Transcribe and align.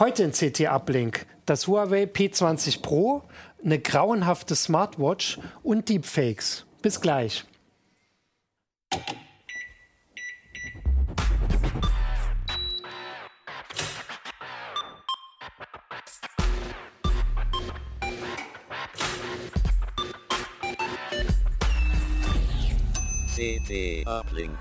Heute 0.00 0.22
in 0.22 0.32
CT 0.32 0.62
Uplink 0.62 1.26
das 1.44 1.68
Huawei 1.68 2.04
P20 2.04 2.80
Pro, 2.80 3.22
eine 3.62 3.78
grauenhafte 3.78 4.56
Smartwatch 4.56 5.38
und 5.62 5.90
Deepfakes. 5.90 6.64
Bis 6.80 7.02
gleich. 7.02 7.44
CT 23.36 24.06
Uplink. 24.06 24.56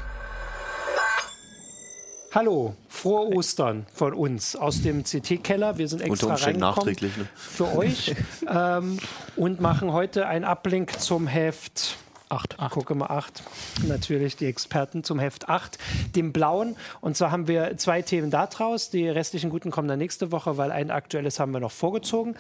Hallo, 2.36 2.76
frohe 3.00 3.34
Ostern 3.34 3.86
von 3.94 4.14
uns 4.14 4.56
aus 4.56 4.82
dem 4.82 5.04
CT-Keller. 5.04 5.78
Wir 5.78 5.88
sind 5.88 6.02
extra 6.02 6.34
reingekommen 6.34 6.60
nachträglich, 6.60 7.16
ne? 7.16 7.28
für 7.34 7.74
euch 7.76 8.14
ähm, 8.48 9.00
und 9.38 9.62
machen 9.62 9.94
heute 9.94 10.28
ein 10.28 10.44
Uplink 10.44 11.00
zum 11.00 11.26
Heft 11.26 11.98
8. 12.28 12.58
Gucke 12.70 12.96
mal 12.96 13.08
8. 13.08 13.42
Natürlich 13.88 14.36
die 14.36 14.46
Experten 14.46 15.04
zum 15.04 15.18
Heft 15.18 15.50
8, 15.50 15.78
dem 16.16 16.34
blauen. 16.34 16.76
Und 17.02 17.16
zwar 17.16 17.32
haben 17.32 17.48
wir 17.48 17.78
zwei 17.78 18.02
Themen 18.02 18.30
da 18.32 18.48
draus. 18.48 18.90
Die 18.90 19.08
restlichen 19.08 19.50
guten 19.50 19.72
kommen 19.72 19.88
dann 19.88 20.00
nächste 20.00 20.32
Woche, 20.32 20.58
weil 20.58 20.72
ein 20.72 20.92
aktuelles 20.92 21.40
haben 21.40 21.54
wir 21.54 21.60
noch 21.60 21.72
vorgezogen. 21.72 22.36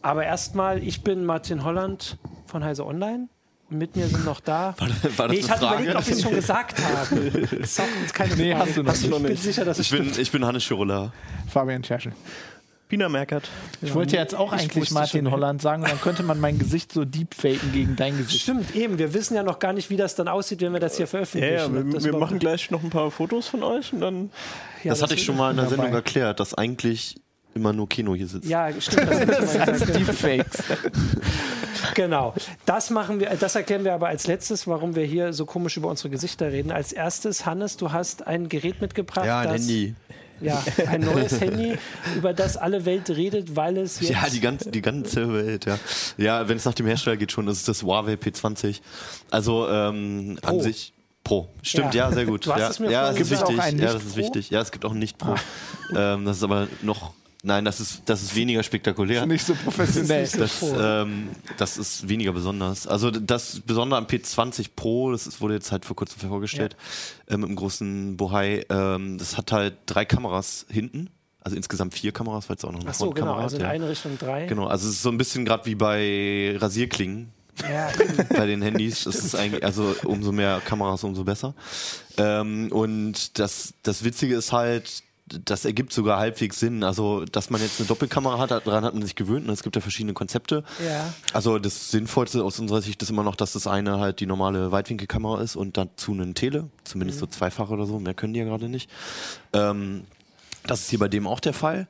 Aber 0.00 0.24
erstmal, 0.24 0.82
ich 0.82 1.02
bin 1.02 1.24
Martin 1.24 1.64
Holland 1.64 2.18
von 2.46 2.64
Heise 2.64 2.86
Online. 2.86 3.28
Und 3.70 3.78
mit 3.78 3.94
mir 3.96 4.06
sind 4.08 4.24
noch 4.24 4.40
da. 4.40 4.74
War, 4.78 4.88
war 4.88 5.28
das 5.28 5.28
nee, 5.28 5.40
ich 5.40 5.50
hatte 5.50 5.60
Frage? 5.66 5.82
überlegt, 5.84 5.96
ob 5.96 6.02
ich 6.06 6.10
es 6.12 6.22
schon 6.22 6.34
gesagt 6.34 6.78
habe. 6.82 7.30
Das 7.60 7.78
ist 7.78 8.14
keine 8.14 8.34
Nee, 8.36 8.54
hast 8.54 8.76
du 8.76 8.82
noch 8.82 8.94
ich 8.94 9.02
nicht. 9.08 9.22
bin 9.26 9.36
sicher, 9.36 9.64
dass 9.64 9.78
Ich 9.78 9.90
bin, 9.90 10.04
stimmt. 10.04 10.18
ich 10.18 10.30
bin 10.32 10.44
Hannes 10.44 10.64
Schirulla. 10.64 11.12
Fabian 11.50 11.84
Scherschel. 11.84 12.12
Pina 12.88 13.10
Merkert. 13.10 13.50
Ich 13.82 13.92
wollte 13.92 14.16
jetzt 14.16 14.34
auch 14.34 14.54
Ich 14.54 14.62
eigentlich 14.62 14.90
Martin. 14.92 15.30
Holland 15.30 15.60
sagen 15.60 15.82
und 15.82 15.90
dann 15.90 16.00
könnte 16.00 16.22
man 16.22 16.40
mein 16.40 16.58
Gesicht 16.58 16.90
so 16.90 17.04
deepfaken 17.04 17.70
gegen 17.72 17.96
dein 17.96 18.16
Gesicht. 18.16 18.40
Stimmt, 18.44 18.74
eben. 18.74 18.98
Wir 18.98 19.12
wissen 19.12 19.34
ja 19.34 19.42
noch 19.42 19.58
gar 19.58 19.74
nicht, 19.74 19.90
wie 19.90 19.98
das 19.98 20.14
dann 20.14 20.26
aussieht, 20.26 20.62
wenn 20.62 20.72
wir 20.72 20.80
das 20.80 20.96
hier 20.96 21.04
Ja, 21.04 21.10
veröffentlichen. 21.10 21.54
ja, 21.54 21.66
Ob 21.66 21.74
wir, 21.74 21.84
das 21.92 22.04
wir 22.04 22.16
machen 22.16 22.38
gleich 22.38 22.70
noch 22.70 22.82
ein 22.82 22.88
paar 22.88 23.10
Fotos 23.10 23.48
von 23.48 23.62
euch 23.62 23.92
und 23.92 24.00
dann. 24.00 24.30
Ja, 24.82 24.92
das 24.92 25.02
hatte 25.02 25.12
ich 25.14 25.22
schon 25.22 25.36
mal 25.36 25.50
in 25.50 25.56
der 25.56 25.66
dabei. 25.66 25.76
Sendung 25.76 25.92
erklärt, 25.94 26.40
dass 26.40 26.54
eigentlich 26.54 27.20
immer 27.54 27.74
nur 27.74 27.86
Kino 27.90 28.14
hier 28.14 28.26
sitzt. 28.26 28.48
Ja, 28.48 28.70
stimmt. 28.80 29.06
Das 29.10 29.20
ich 29.54 29.58
mal 29.58 29.66
gesagt. 29.72 29.94
Deepfakes. 29.94 30.62
Genau. 31.98 32.32
Das 32.64 32.90
machen 32.90 33.18
wir, 33.18 33.30
das 33.30 33.56
erklären 33.56 33.82
wir 33.82 33.92
aber 33.92 34.06
als 34.06 34.28
letztes, 34.28 34.68
warum 34.68 34.94
wir 34.94 35.04
hier 35.04 35.32
so 35.32 35.46
komisch 35.46 35.76
über 35.76 35.88
unsere 35.88 36.10
Gesichter 36.10 36.52
reden. 36.52 36.70
Als 36.70 36.92
erstes, 36.92 37.44
Hannes, 37.44 37.76
du 37.76 37.90
hast 37.90 38.24
ein 38.24 38.48
Gerät 38.48 38.80
mitgebracht. 38.80 39.26
Ja, 39.26 39.40
ein 39.40 39.48
das, 39.48 39.62
Handy. 39.62 39.96
Ja, 40.40 40.62
ein 40.88 41.00
neues 41.00 41.40
Handy, 41.40 41.76
über 42.16 42.32
das 42.32 42.56
alle 42.56 42.84
Welt 42.84 43.10
redet, 43.10 43.56
weil 43.56 43.78
es 43.78 43.98
jetzt. 43.98 44.10
Ja, 44.12 44.28
die 44.30 44.38
ganze, 44.38 44.70
die 44.70 44.80
ganze 44.80 45.32
Welt, 45.34 45.64
ja. 45.64 45.76
Ja, 46.16 46.48
wenn 46.48 46.56
es 46.56 46.64
nach 46.64 46.74
dem 46.74 46.86
Hersteller 46.86 47.16
geht 47.16 47.32
schon, 47.32 47.48
ist 47.48 47.66
das 47.66 47.82
Huawei 47.82 48.12
P20. 48.12 48.80
Also 49.32 49.68
ähm, 49.68 50.38
Pro. 50.40 50.48
an 50.48 50.60
sich 50.60 50.92
Pro. 51.24 51.48
Stimmt, 51.62 51.94
Ja. 51.94 52.10
ja, 52.10 52.14
sehr 52.14 52.26
gut. 52.26 52.46
Du 52.46 52.52
hast 52.52 52.60
ja, 52.60 52.68
es 52.70 52.78
mir 52.78 52.92
ja, 52.92 53.08
das 53.10 53.18
ist 53.18 53.30
wichtig. 53.30 53.38
Gibt 53.48 53.50
es 53.50 53.58
auch 53.58 53.64
einen 53.64 53.78
ja, 53.80 53.92
das 53.92 53.94
ist 53.96 54.04
Nicht-Pro? 54.04 54.22
wichtig. 54.22 54.50
Ja, 54.50 54.60
es 54.60 54.70
gibt 54.70 54.84
auch 54.84 54.92
ein 54.92 54.98
Nicht 55.00 55.18
Pro. 55.18 55.34
Ähm, 55.96 56.24
das 56.26 56.36
ist 56.36 56.42
aber 56.44 56.68
noch, 56.82 57.12
nein, 57.42 57.64
das 57.64 57.80
ist, 57.80 58.02
das 58.06 58.22
ist 58.22 58.34
weniger 58.34 58.62
spektakulär. 58.62 59.26
Nicht 59.26 59.44
so 59.46 59.54
professionell. 59.54 60.22
Das 60.24 60.62
ist 60.62 60.74
ähm, 60.78 61.28
das 61.56 61.78
ist 61.78 62.08
weniger 62.08 62.32
besonders. 62.32 62.86
Also 62.86 63.10
das 63.10 63.60
Besondere 63.60 63.98
am 63.98 64.06
P20 64.06 64.70
Pro, 64.76 65.12
das 65.12 65.26
ist, 65.26 65.40
wurde 65.40 65.54
jetzt 65.54 65.72
halt 65.72 65.84
vor 65.84 65.96
kurzem 65.96 66.28
vorgestellt, 66.28 66.76
ähm, 67.28 67.44
im 67.44 67.56
großen 67.56 68.16
Bohai, 68.16 68.64
ähm, 68.70 69.18
das 69.18 69.36
hat 69.36 69.52
halt 69.52 69.76
drei 69.86 70.04
Kameras 70.04 70.66
hinten, 70.68 71.10
also 71.40 71.56
insgesamt 71.56 71.94
vier 71.94 72.12
Kameras, 72.12 72.48
weil 72.48 72.56
es 72.56 72.64
auch 72.64 72.72
noch 72.72 72.80
eine 72.80 72.90
Ach 72.90 72.94
so, 72.94 73.10
genau. 73.10 73.26
Frontkamera 73.26 73.42
Also 73.44 73.56
in 73.56 73.62
hat. 73.62 73.68
Ja. 73.68 73.74
eine 73.74 73.88
Richtung 73.88 74.18
drei. 74.18 74.46
Genau, 74.46 74.66
also 74.66 74.88
es 74.88 74.94
ist 74.96 75.02
so 75.02 75.10
ein 75.10 75.18
bisschen 75.18 75.44
gerade 75.44 75.64
wie 75.66 75.74
bei 75.76 76.56
Rasierklingen 76.58 77.32
Ja, 77.62 77.90
bei 78.30 78.46
den 78.46 78.62
Handys. 78.62 79.06
Ist 79.06 79.34
eigentlich, 79.34 79.64
also 79.64 79.94
umso 80.04 80.32
mehr 80.32 80.60
Kameras, 80.64 81.04
umso 81.04 81.24
besser. 81.24 81.54
Ähm, 82.16 82.70
und 82.72 83.38
das, 83.38 83.74
das 83.82 84.04
Witzige 84.04 84.34
ist 84.36 84.52
halt, 84.52 85.02
das 85.44 85.64
ergibt 85.64 85.92
sogar 85.92 86.18
halbwegs 86.18 86.60
Sinn. 86.60 86.82
Also, 86.82 87.24
dass 87.24 87.50
man 87.50 87.60
jetzt 87.60 87.80
eine 87.80 87.88
Doppelkamera 87.88 88.38
hat, 88.38 88.50
daran 88.50 88.84
hat 88.84 88.94
man 88.94 89.02
sich 89.02 89.14
gewöhnt 89.14 89.46
und 89.46 89.52
es 89.52 89.62
gibt 89.62 89.76
ja 89.76 89.82
verschiedene 89.82 90.14
Konzepte. 90.14 90.64
Ja. 90.84 91.12
Also 91.32 91.58
das 91.58 91.90
Sinnvollste 91.90 92.42
aus 92.42 92.58
unserer 92.58 92.82
Sicht 92.82 93.02
ist 93.02 93.10
immer 93.10 93.22
noch, 93.22 93.36
dass 93.36 93.52
das 93.52 93.66
eine 93.66 93.98
halt 93.98 94.20
die 94.20 94.26
normale 94.26 94.72
Weitwinkelkamera 94.72 95.42
ist 95.42 95.56
und 95.56 95.76
dazu 95.76 96.12
einen 96.12 96.34
Tele, 96.34 96.68
zumindest 96.84 97.20
so 97.20 97.26
zweifach 97.26 97.70
oder 97.70 97.86
so, 97.86 97.98
mehr 97.98 98.14
können 98.14 98.34
die 98.34 98.40
ja 98.40 98.46
gerade 98.46 98.68
nicht. 98.68 98.90
Ähm, 99.52 100.04
das 100.66 100.80
ist 100.80 100.90
hier 100.90 100.98
bei 100.98 101.08
dem 101.08 101.26
auch 101.26 101.40
der 101.40 101.54
Fall. 101.54 101.88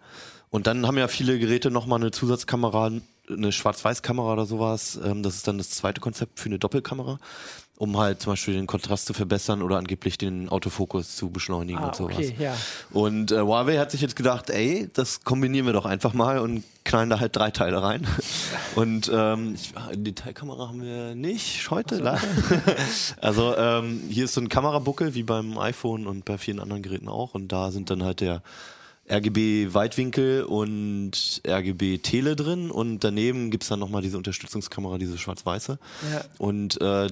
Und 0.51 0.67
dann 0.67 0.87
haben 0.87 0.97
ja 0.97 1.09
viele 1.09 1.39
Geräte 1.39 1.71
nochmal 1.71 2.01
eine 2.01 2.11
Zusatzkamera, 2.11 2.91
eine 3.29 3.53
Schwarz-Weiß-Kamera 3.53 4.33
oder 4.33 4.47
sowas. 4.47 4.99
Ähm, 5.03 5.23
das 5.23 5.37
ist 5.37 5.49
dann 5.49 5.59
das 5.59 5.71
zweite 5.71 6.01
Konzept 6.01 6.41
für 6.41 6.47
eine 6.47 6.59
Doppelkamera, 6.59 7.19
um 7.79 7.97
halt 7.97 8.21
zum 8.21 8.33
Beispiel 8.33 8.55
den 8.55 8.67
Kontrast 8.67 9.07
zu 9.07 9.15
verbessern 9.15 9.63
oder 9.63 9.77
angeblich 9.77 10.19
den 10.19 10.49
Autofokus 10.49 11.15
zu 11.15 11.31
beschleunigen 11.31 11.79
Ah, 11.79 11.87
und 11.87 11.95
sowas. 11.95 12.17
okay, 12.17 12.35
ja. 12.37 12.57
Und 12.91 13.31
äh, 13.31 13.39
Huawei 13.39 13.79
hat 13.79 13.93
sich 13.93 14.01
jetzt 14.01 14.17
gedacht, 14.17 14.51
ey, 14.51 14.91
das 14.95 15.23
kombinieren 15.23 15.65
wir 15.65 15.73
doch 15.73 15.87
einfach 15.87 16.13
mal 16.13 16.41
und 16.41 16.65
knallen 16.85 17.09
da 17.09 17.21
halt 17.21 17.37
drei 17.37 17.51
Teile 17.53 17.81
rein. 17.83 18.07
Und 18.75 19.11
ähm, 19.13 19.55
ich, 19.55 19.77
eine 19.77 19.99
Detailkamera 19.99 20.69
haben 20.69 20.83
wir 20.83 21.15
nicht 21.15 21.71
heute 21.71 21.97
leider. 21.97 22.23
also 23.21 23.55
ähm, 23.57 24.03
hier 24.09 24.25
ist 24.25 24.35
so 24.35 24.41
ein 24.41 24.49
Kamerabuckel 24.49 25.15
wie 25.15 25.23
beim 25.25 25.59
iPhone 25.59 26.07
und 26.07 26.25
bei 26.25 26.39
vielen 26.39 26.61
anderen 26.61 26.83
Geräten 26.83 27.09
auch. 27.09 27.35
Und 27.35 27.49
da 27.49 27.71
sind 27.73 27.91
dann 27.91 28.03
halt 28.05 28.21
der 28.21 28.43
RGB 29.11 29.73
Weitwinkel 29.75 30.45
und 30.45 31.43
RGB 31.47 31.99
Tele 31.99 32.37
drin 32.37 32.71
und 32.71 33.05
daneben 33.05 33.51
gibt's 33.51 33.69
dann 33.69 33.81
nochmal 33.81 34.03
diese 34.03 34.17
Unterstützungskamera, 34.17 34.99
diese 34.99 35.19
schwarz-weiße. 35.19 35.79
Ja. 36.13 36.25
Und 36.39 36.81
äh, 36.81 37.09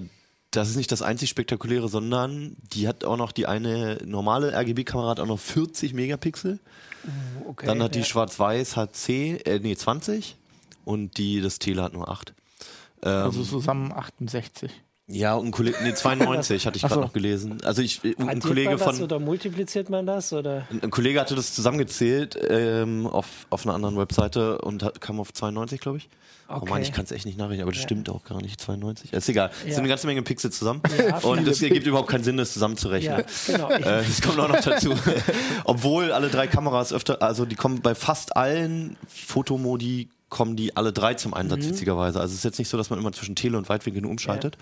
das 0.57 0.71
ist 0.71 0.77
nicht 0.77 0.91
das 0.91 1.03
einzig 1.03 1.29
Spektakuläre, 1.29 1.89
sondern 1.89 2.57
die 2.73 2.89
hat 2.89 3.05
auch 3.05 3.17
noch 3.17 3.33
die 3.33 3.47
eine 3.47 3.99
normale 4.05 4.53
RGB-Kamera 4.53 5.11
hat 5.11 5.21
auch 5.21 5.27
noch 5.27 5.39
40 5.39 5.93
Megapixel. 5.93 6.59
Okay, 7.47 7.67
Dann 7.67 7.83
hat 7.83 7.95
die 7.95 8.01
ja. 8.01 8.05
Schwarz-Weiß 8.05 8.77
hat 8.77 8.97
10, 8.97 9.41
äh, 9.41 9.59
nee, 9.61 9.77
20 9.77 10.37
und 10.85 11.19
die 11.19 11.41
das 11.41 11.59
Tele 11.59 11.83
hat 11.83 11.93
nur 11.93 12.09
8. 12.09 12.35
Ähm, 13.03 13.11
Also 13.13 13.45
zusammen 13.45 13.93
68. 13.93 14.71
ja, 15.09 15.35
und 15.35 15.47
ein 15.47 15.51
Kollege, 15.53 15.77
nee, 15.85 15.95
92 15.95 16.67
hatte 16.67 16.77
ich 16.77 16.83
gerade 16.83 16.95
so. 16.95 17.01
noch 17.01 17.13
gelesen. 17.13 17.59
Also 17.65 17.81
ich, 17.83 18.03
ein 18.03 18.15
Addiert 18.29 18.43
Kollege 18.45 18.71
man 18.71 18.79
das 18.79 18.97
von, 18.97 19.03
oder 19.05 19.19
multipliziert 19.21 19.89
man 19.89 20.05
das? 20.07 20.33
Oder? 20.33 20.67
ein 20.83 20.91
Kollege 20.91 21.21
hatte 21.21 21.35
das 21.37 21.55
zusammengezählt 21.55 22.37
ähm, 22.49 23.07
auf, 23.07 23.27
auf 23.51 23.65
einer 23.65 23.75
anderen 23.75 23.97
Webseite 23.97 24.59
und 24.63 24.83
hat, 24.83 25.01
kam 25.01 25.21
auf 25.21 25.33
92, 25.33 25.81
glaube 25.81 25.99
ich. 25.99 26.09
Oh 26.49 26.55
Okay. 26.59 26.71
Mann, 26.71 26.83
ich 26.83 26.93
kann 26.93 27.05
es 27.05 27.11
echt 27.11 27.27
nicht 27.27 27.39
nachrechnen, 27.39 27.63
aber 27.63 27.73
das 27.73 27.81
Ja. 27.81 27.87
stimmt 27.89 28.09
auch 28.09 28.23
gar 28.25 28.41
nicht, 28.41 28.61
92. 28.61 29.13
Ist 29.13 29.29
egal. 29.29 29.51
Es 29.63 29.63
Ja. 29.63 29.69
sind 29.75 29.79
eine 29.81 29.89
ganze 29.89 30.07
Menge 30.07 30.23
Pixel 30.23 30.53
zusammen 30.53 30.81
Ja, 30.97 31.19
und 31.19 31.47
es 31.47 31.61
ergibt 31.61 31.87
überhaupt 31.87 32.09
keinen 32.09 32.23
Sinn, 32.25 32.37
das 32.37 32.53
zusammenzurechnen. 32.53 33.25
Genau. 33.47 33.69
Äh, 33.77 33.83
das 34.05 34.23
kommt 34.23 34.39
auch 34.39 34.49
noch 34.49 34.61
dazu. 34.61 34.93
Obwohl 35.65 36.13
alle 36.13 36.29
drei 36.29 36.47
Kameras 36.47 36.93
öfter, 36.93 37.21
also 37.23 37.45
die 37.47 37.57
kommen 37.57 37.81
bei 37.83 37.95
fast 37.95 38.37
allen 38.37 38.97
Fotomodi 39.09 40.09
kommen 40.29 40.57
die 40.57 40.77
alle 40.77 40.93
drei 40.93 41.15
zum 41.15 41.35
Einsatz, 41.35 41.65
Mhm. 41.65 41.71
witzigerweise. 41.71 42.21
Also 42.21 42.33
es 42.33 42.39
ist 42.39 42.45
jetzt 42.45 42.59
nicht 42.59 42.69
so, 42.69 42.77
dass 42.77 42.91
man 42.91 42.99
immer 42.99 43.13
zwischen 43.13 43.37
Tele 43.37 43.57
und 43.59 43.69
Weitwinkel 43.69 44.03
nur 44.03 44.11
umschaltet, 44.11 44.57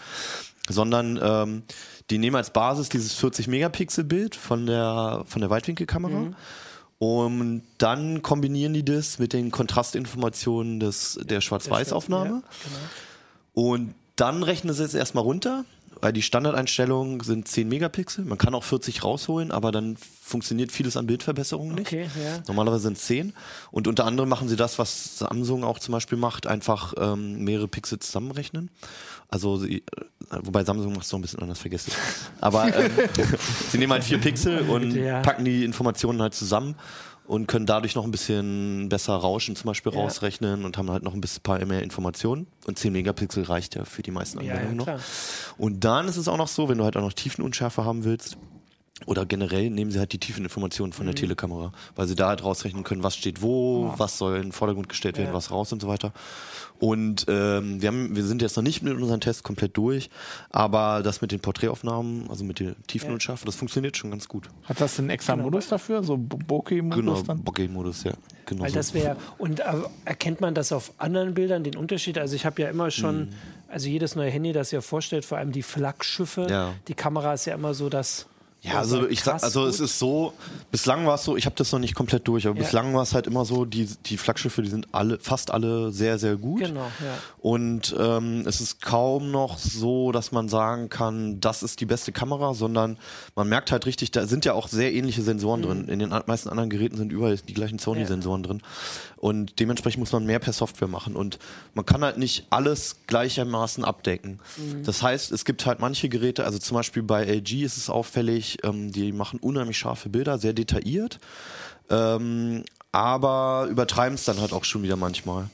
sondern 0.68 1.18
ähm, 1.22 1.62
die 2.10 2.18
nehmen 2.18 2.36
als 2.36 2.50
Basis 2.52 2.88
dieses 2.90 3.14
40 3.14 3.48
Megapixel 3.48 4.04
Bild 4.04 4.34
von 4.36 4.66
der 4.66 5.24
von 5.26 5.40
der 5.40 5.50
Weitwinkelkamera. 5.50 6.18
Mhm. 6.18 6.36
Und 6.98 7.62
dann 7.78 8.22
kombinieren 8.22 8.72
die 8.72 8.84
das 8.84 9.18
mit 9.18 9.32
den 9.32 9.50
Kontrastinformationen 9.50 10.80
des, 10.80 11.18
der 11.22 11.40
Schwarz-Weiß-Aufnahme. 11.40 12.30
Ja, 12.30 12.42
genau. 12.64 13.68
Und 13.72 13.94
dann 14.16 14.42
rechnen 14.42 14.72
sie 14.74 14.84
es 14.84 14.94
erstmal 14.94 15.24
runter, 15.24 15.64
die 16.12 16.22
Standardeinstellungen 16.22 17.20
sind 17.20 17.48
10 17.48 17.68
Megapixel. 17.68 18.24
Man 18.24 18.38
kann 18.38 18.54
auch 18.54 18.64
40 18.64 19.02
rausholen, 19.04 19.50
aber 19.50 19.72
dann 19.72 19.96
funktioniert 20.22 20.72
vieles 20.72 20.96
an 20.96 21.06
Bildverbesserungen 21.06 21.74
nicht. 21.74 21.86
Okay, 21.88 22.08
ja. 22.22 22.42
Normalerweise 22.48 22.84
sind 22.84 22.96
es 22.96 23.04
10. 23.06 23.32
Und 23.70 23.86
unter 23.88 24.04
anderem 24.06 24.28
machen 24.28 24.48
sie 24.48 24.56
das, 24.56 24.78
was 24.78 25.18
Samsung 25.18 25.64
auch 25.64 25.78
zum 25.78 25.92
Beispiel 25.92 26.18
macht, 26.18 26.46
einfach 26.46 26.94
ähm, 26.98 27.44
mehrere 27.44 27.68
Pixel 27.68 27.98
zusammenrechnen. 27.98 28.70
Also 29.28 29.56
sie, 29.56 29.78
äh, 29.78 29.82
wobei 30.42 30.64
Samsung 30.64 30.92
macht 30.92 31.06
es 31.06 31.12
noch 31.12 31.18
ein 31.18 31.22
bisschen 31.22 31.40
anders, 31.40 31.58
vergessen. 31.58 31.92
Aber 32.40 32.66
ähm, 32.76 32.90
sie 33.70 33.78
nehmen 33.78 33.92
halt 33.92 34.04
vier 34.04 34.18
Pixel 34.18 34.60
und 34.68 34.94
Ja. 34.94 35.20
packen 35.22 35.44
die 35.44 35.64
Informationen 35.64 36.20
halt 36.22 36.34
zusammen 36.34 36.76
und 37.26 37.46
können 37.46 37.66
dadurch 37.66 37.94
noch 37.94 38.04
ein 38.04 38.10
bisschen 38.10 38.88
besser 38.88 39.14
Rauschen 39.16 39.56
zum 39.56 39.68
Beispiel 39.68 39.92
Ja. 39.92 39.98
rausrechnen 39.98 40.64
und 40.64 40.76
haben 40.76 40.90
halt 40.90 41.02
noch 41.02 41.14
ein 41.14 41.20
bisschen 41.20 41.42
paar 41.42 41.64
mehr 41.64 41.82
Informationen. 41.82 42.46
Und 42.66 42.78
10 42.78 42.92
Megapixel 42.92 43.44
reicht 43.44 43.74
ja 43.74 43.84
für 43.84 44.02
die 44.02 44.10
meisten 44.10 44.38
Ja, 44.38 44.44
ja, 44.44 44.50
Anwendungen 44.52 44.76
noch. 44.76 45.00
Und 45.56 45.84
dann 45.84 46.06
ist 46.08 46.16
es 46.16 46.28
auch 46.28 46.36
noch 46.36 46.48
so, 46.48 46.68
wenn 46.68 46.78
du 46.78 46.84
halt 46.84 46.96
auch 46.96 47.02
noch 47.02 47.12
Tiefenunschärfe 47.12 47.84
haben 47.84 48.04
willst, 48.04 48.36
oder 49.06 49.26
generell 49.26 49.70
nehmen 49.70 49.90
sie 49.90 49.98
halt 49.98 50.12
die 50.12 50.18
tiefen 50.18 50.44
Informationen 50.44 50.92
von 50.92 51.04
Mhm. 51.04 51.10
der 51.10 51.14
Telekamera, 51.16 51.72
weil 51.96 52.06
sie 52.06 52.14
da 52.14 52.28
halt 52.28 52.44
rausrechnen 52.44 52.84
können, 52.84 53.02
was 53.02 53.16
steht 53.16 53.42
wo, 53.42 53.92
was 53.96 54.18
soll 54.18 54.36
in 54.36 54.42
den 54.44 54.52
Vordergrund 54.52 54.88
gestellt 54.88 55.18
werden, 55.18 55.28
Ja. 55.30 55.34
was 55.34 55.50
raus 55.50 55.72
und 55.72 55.82
so 55.82 55.88
weiter. 55.88 56.12
Und 56.78 57.26
ähm, 57.28 57.82
wir, 57.82 57.88
haben, 57.88 58.14
wir 58.14 58.22
sind 58.24 58.40
jetzt 58.40 58.56
noch 58.56 58.62
nicht 58.62 58.82
mit 58.82 58.94
unseren 58.96 59.20
Tests 59.20 59.42
komplett 59.42 59.76
durch, 59.76 60.10
aber 60.50 61.02
das 61.02 61.20
mit 61.22 61.32
den 61.32 61.40
Porträtaufnahmen, 61.40 62.30
also 62.30 62.44
mit 62.44 62.60
der 62.60 62.76
Tiefenunschärfe, 62.86 63.44
das 63.46 63.56
funktioniert 63.56 63.96
schon 63.96 64.10
ganz 64.10 64.28
gut. 64.28 64.48
Hat 64.64 64.80
das 64.80 64.98
einen 65.00 65.10
extra 65.10 65.34
Modus 65.36 65.68
dafür? 65.68 66.04
So 66.04 66.16
Bo- 66.16 66.38
Bokeh-Modus 66.46 66.96
Genau, 66.96 67.22
dann? 67.22 67.42
Bokeh-Modus, 67.42 68.04
ja. 68.04 68.12
Genau 68.46 68.62
Weil 68.62 68.70
so. 68.70 68.76
das 68.76 68.94
wäre, 68.94 69.16
und 69.38 69.60
äh, 69.60 69.64
erkennt 70.04 70.40
man 70.40 70.54
das 70.54 70.70
auf 70.72 70.92
anderen 70.98 71.34
Bildern, 71.34 71.64
den 71.64 71.76
Unterschied? 71.76 72.16
Also 72.18 72.36
ich 72.36 72.46
habe 72.46 72.62
ja 72.62 72.68
immer 72.70 72.90
schon, 72.92 73.30
also 73.68 73.88
jedes 73.88 74.14
neue 74.14 74.30
Handy, 74.30 74.52
das 74.52 74.72
ihr 74.72 74.82
vorstellt, 74.82 75.24
vor 75.24 75.38
allem 75.38 75.50
die 75.52 75.62
Flaggschiffe, 75.62 76.46
Ja. 76.48 76.74
die 76.86 76.94
Kamera 76.94 77.32
ist 77.34 77.44
ja 77.46 77.54
immer 77.54 77.74
so, 77.74 77.88
dass 77.88 78.26
Ja, 78.64 78.78
also 78.78 79.06
ich 79.06 79.22
sag, 79.22 79.42
also 79.42 79.66
es 79.66 79.78
ist 79.78 79.98
so, 79.98 80.32
bislang 80.70 81.04
war 81.06 81.16
es 81.16 81.24
so, 81.24 81.36
ich 81.36 81.44
habe 81.44 81.54
das 81.54 81.70
noch 81.70 81.78
nicht 81.78 81.94
komplett 81.94 82.26
durch, 82.26 82.46
aber 82.46 82.56
Ja. 82.56 82.62
bislang 82.62 82.94
war 82.94 83.02
es 83.02 83.12
halt 83.12 83.26
immer 83.26 83.44
so, 83.44 83.66
die, 83.66 83.86
die 84.06 84.16
Flaggschiffe, 84.16 84.62
die 84.62 84.70
sind 84.70 84.88
alle, 84.92 85.18
fast 85.20 85.50
alle 85.50 85.92
sehr, 85.92 86.18
sehr 86.18 86.36
gut. 86.36 86.60
Genau, 86.60 86.80
ja. 86.80 87.18
Und 87.40 87.94
ähm, 87.98 88.42
es 88.46 88.62
ist 88.62 88.80
kaum 88.80 89.30
noch 89.30 89.58
so, 89.58 90.12
dass 90.12 90.32
man 90.32 90.48
sagen 90.48 90.88
kann, 90.88 91.40
das 91.40 91.62
ist 91.62 91.80
die 91.80 91.86
beste 91.86 92.10
Kamera, 92.10 92.54
sondern 92.54 92.96
man 93.34 93.48
merkt 93.50 93.70
halt 93.70 93.84
richtig, 93.84 94.10
da 94.12 94.26
sind 94.26 94.46
ja 94.46 94.54
auch 94.54 94.68
sehr 94.68 94.94
ähnliche 94.94 95.20
Sensoren 95.20 95.60
drin. 95.60 95.88
In 95.88 95.98
den 95.98 96.08
meisten 96.26 96.48
anderen 96.48 96.70
Geräten 96.70 96.96
sind 96.96 97.12
überall 97.12 97.36
die 97.36 97.52
gleichen 97.54 97.78
Sony-Sensoren 97.78 98.42
drin. 98.42 98.62
Und 99.16 99.58
dementsprechend 99.60 100.00
muss 100.00 100.12
man 100.12 100.26
mehr 100.26 100.38
per 100.38 100.52
Software 100.52 100.88
machen. 100.88 101.16
Und 101.16 101.38
man 101.74 101.86
kann 101.86 102.02
halt 102.02 102.18
nicht 102.18 102.46
alles 102.50 102.96
gleichermaßen 103.06 103.84
abdecken. 103.84 104.38
Das 104.84 105.02
heißt, 105.02 105.32
es 105.32 105.44
gibt 105.44 105.64
halt 105.66 105.80
manche 105.80 106.08
Geräte, 106.08 106.44
also 106.44 106.58
zum 106.58 106.76
Beispiel 106.76 107.02
bei 107.02 107.24
LG 107.24 107.62
ist 107.62 107.76
es 107.78 107.88
auffällig, 107.88 108.53
ähm, 108.62 108.92
die 108.92 109.12
machen 109.12 109.38
unheimlich 109.40 109.78
scharfe 109.78 110.08
Bilder, 110.08 110.38
sehr 110.38 110.52
detailliert. 110.52 111.18
Ähm, 111.90 112.64
aber 112.92 113.66
übertreiben 113.70 114.14
es 114.14 114.24
dann 114.24 114.40
halt 114.40 114.52
auch 114.52 114.64
schon 114.64 114.82
wieder 114.82 114.96
manchmal. 114.96 115.48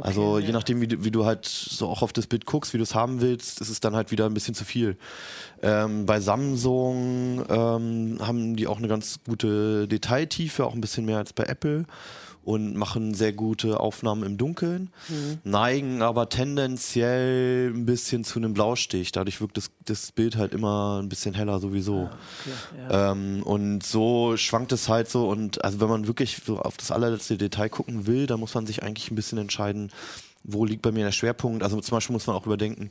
also 0.00 0.38
je 0.38 0.46
ja. 0.46 0.52
nachdem, 0.52 0.80
wie 0.80 0.88
du, 0.88 1.04
wie 1.04 1.10
du 1.10 1.24
halt 1.24 1.46
so 1.46 1.88
auch 1.88 2.02
auf 2.02 2.12
das 2.12 2.26
Bild 2.26 2.44
guckst, 2.46 2.74
wie 2.74 2.78
du 2.78 2.82
es 2.82 2.94
haben 2.94 3.20
willst, 3.20 3.60
ist 3.60 3.68
es 3.68 3.80
dann 3.80 3.96
halt 3.96 4.10
wieder 4.10 4.26
ein 4.26 4.34
bisschen 4.34 4.54
zu 4.54 4.64
viel. 4.64 4.96
Ähm, 5.62 6.06
bei 6.06 6.20
Samsung 6.20 7.44
ähm, 7.48 8.18
haben 8.20 8.56
die 8.56 8.66
auch 8.66 8.78
eine 8.78 8.88
ganz 8.88 9.20
gute 9.26 9.88
Detailtiefe, 9.88 10.66
auch 10.66 10.74
ein 10.74 10.80
bisschen 10.80 11.06
mehr 11.06 11.18
als 11.18 11.32
bei 11.32 11.44
Apple 11.44 11.86
und 12.44 12.74
machen 12.74 13.14
sehr 13.14 13.32
gute 13.32 13.78
Aufnahmen 13.78 14.24
im 14.24 14.36
Dunkeln, 14.36 14.90
neigen 15.44 16.02
aber 16.02 16.28
tendenziell 16.28 17.70
ein 17.72 17.86
bisschen 17.86 18.24
zu 18.24 18.38
einem 18.38 18.52
Blaustich. 18.52 19.12
Dadurch 19.12 19.40
wirkt 19.40 19.56
das, 19.56 19.70
das 19.84 20.12
Bild 20.12 20.36
halt 20.36 20.52
immer 20.52 21.00
ein 21.00 21.08
bisschen 21.08 21.34
heller 21.34 21.60
sowieso. 21.60 22.10
Ähm, 22.90 23.42
und 23.44 23.82
so 23.84 24.36
schwankt 24.36 24.72
es 24.72 24.88
halt 24.88 25.08
so 25.08 25.28
und 25.28 25.64
also 25.64 25.80
wenn 25.80 25.88
man 25.88 26.06
wirklich 26.06 26.40
so 26.44 26.58
auf 26.58 26.76
das 26.76 26.90
allerletzte 26.90 27.36
Detail 27.38 27.68
gucken 27.68 28.06
will, 28.06 28.26
dann 28.26 28.40
muss 28.40 28.54
man 28.54 28.66
sich 28.66 28.82
eigentlich 28.82 29.10
ein 29.10 29.16
bisschen 29.16 29.38
entscheiden, 29.38 29.92
wo 30.44 30.64
liegt 30.64 30.82
bei 30.82 30.90
mir 30.90 31.04
der 31.04 31.12
Schwerpunkt. 31.12 31.62
Also 31.62 31.80
zum 31.80 31.96
Beispiel 31.96 32.14
muss 32.14 32.26
man 32.26 32.36
auch 32.36 32.46
überdenken, 32.46 32.90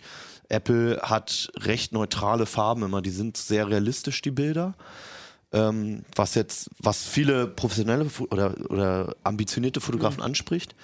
Apple 0.49 1.01
hat 1.01 1.51
recht 1.59 1.91
neutrale 1.91 2.45
Farben 2.45 2.83
immer, 2.83 3.01
die 3.01 3.09
sind 3.09 3.37
sehr 3.37 3.67
realistisch, 3.67 4.21
die 4.21 4.31
Bilder. 4.31 4.75
Ähm, 5.53 6.03
was 6.15 6.35
jetzt, 6.35 6.69
was 6.79 7.03
viele 7.03 7.45
professionelle 7.47 8.05
oder, 8.29 8.55
oder 8.69 9.15
ambitionierte 9.23 9.81
Fotografen 9.81 10.21
anspricht. 10.23 10.75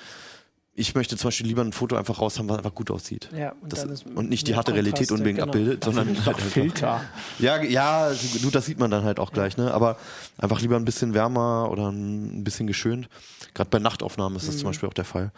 Ich 0.80 0.94
möchte 0.94 1.18
zum 1.18 1.30
Beispiel 1.30 1.48
lieber 1.48 1.64
ein 1.64 1.72
Foto 1.74 1.96
einfach 1.96 2.20
raus 2.22 2.38
haben, 2.38 2.50
was 2.50 2.58
einfach 2.58 2.76
gut 2.76 2.92
aussieht. 2.92 3.30
Ja, 3.36 3.54
und 3.62 3.74
das, 3.74 3.84
und 4.14 4.30
nicht 4.30 4.46
die 4.48 4.56
harte 4.56 4.74
Realität 4.74 5.08
Kontraste, 5.08 5.14
unbedingt 5.16 5.40
genau. 5.40 5.48
abbildet, 5.52 5.84
sondern 5.84 6.26
halt 6.26 6.40
Filter. 6.40 7.02
ja, 7.40 7.64
ja, 7.64 8.12
du, 8.44 8.50
das 8.52 8.68
sieht 8.68 8.78
man 8.78 8.92
dann 8.92 9.04
halt 9.04 9.20
auch 9.20 9.32
gleich, 9.32 9.58
ne? 9.58 9.74
Aber 9.74 9.98
einfach 10.38 10.62
lieber 10.62 10.76
ein 10.76 10.86
bisschen 10.86 11.16
wärmer 11.16 11.72
oder 11.72 11.90
ein 11.90 12.44
bisschen 12.44 12.68
geschönt. 12.68 13.10
Gerade 13.56 13.72
bei 13.72 13.80
Nachtaufnahmen 13.80 14.38
ist 14.38 14.48
das 14.48 14.56
Mhm. 14.56 14.60
zum 14.60 14.70
Beispiel 14.70 14.90
auch 14.90 14.94
der 14.94 15.06
Fall. 15.06 15.32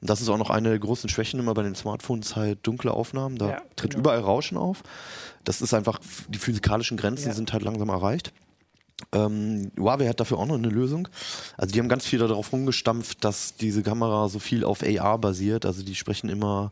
Und 0.00 0.10
das 0.10 0.20
ist 0.20 0.28
auch 0.28 0.38
noch 0.38 0.50
eine 0.50 0.68
der 0.68 0.78
großen 0.78 1.08
Schwächen 1.08 1.40
immer 1.40 1.54
bei 1.54 1.62
den 1.64 1.74
Smartphones, 1.74 2.36
halt 2.36 2.58
dunkle 2.64 2.92
Aufnahmen. 2.92 3.36
Da 3.36 3.48
Ja, 3.48 3.62
tritt 3.74 3.92
genau. 3.92 4.00
überall 4.02 4.20
Rauschen 4.20 4.56
auf. 4.58 4.84
Das 5.42 5.60
ist 5.60 5.74
einfach, 5.74 5.98
die 6.28 6.38
physikalischen 6.38 6.96
Grenzen 6.98 7.28
Ja. 7.28 7.34
sind 7.34 7.52
halt 7.52 7.64
langsam 7.64 7.88
erreicht. 7.88 8.32
Ähm, 9.12 9.70
Huawei 9.78 10.08
hat 10.08 10.20
dafür 10.20 10.38
auch 10.38 10.46
noch 10.46 10.54
eine 10.54 10.68
Lösung. 10.68 11.08
Also 11.56 11.72
die 11.72 11.80
haben 11.80 11.88
ganz 11.88 12.06
viel 12.06 12.18
darauf 12.18 12.52
rumgestampft, 12.52 13.24
dass 13.24 13.54
diese 13.56 13.82
Kamera 13.82 14.28
so 14.28 14.38
viel 14.38 14.64
auf 14.64 14.82
AR 14.82 15.18
basiert. 15.18 15.66
Also 15.66 15.82
die 15.82 15.94
sprechen 15.94 16.28
immer 16.28 16.70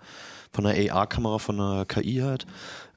von 0.52 0.66
einer 0.66 0.94
AR-Kamera, 0.94 1.38
von 1.38 1.60
einer 1.60 1.84
KI 1.86 2.20
halt. 2.22 2.46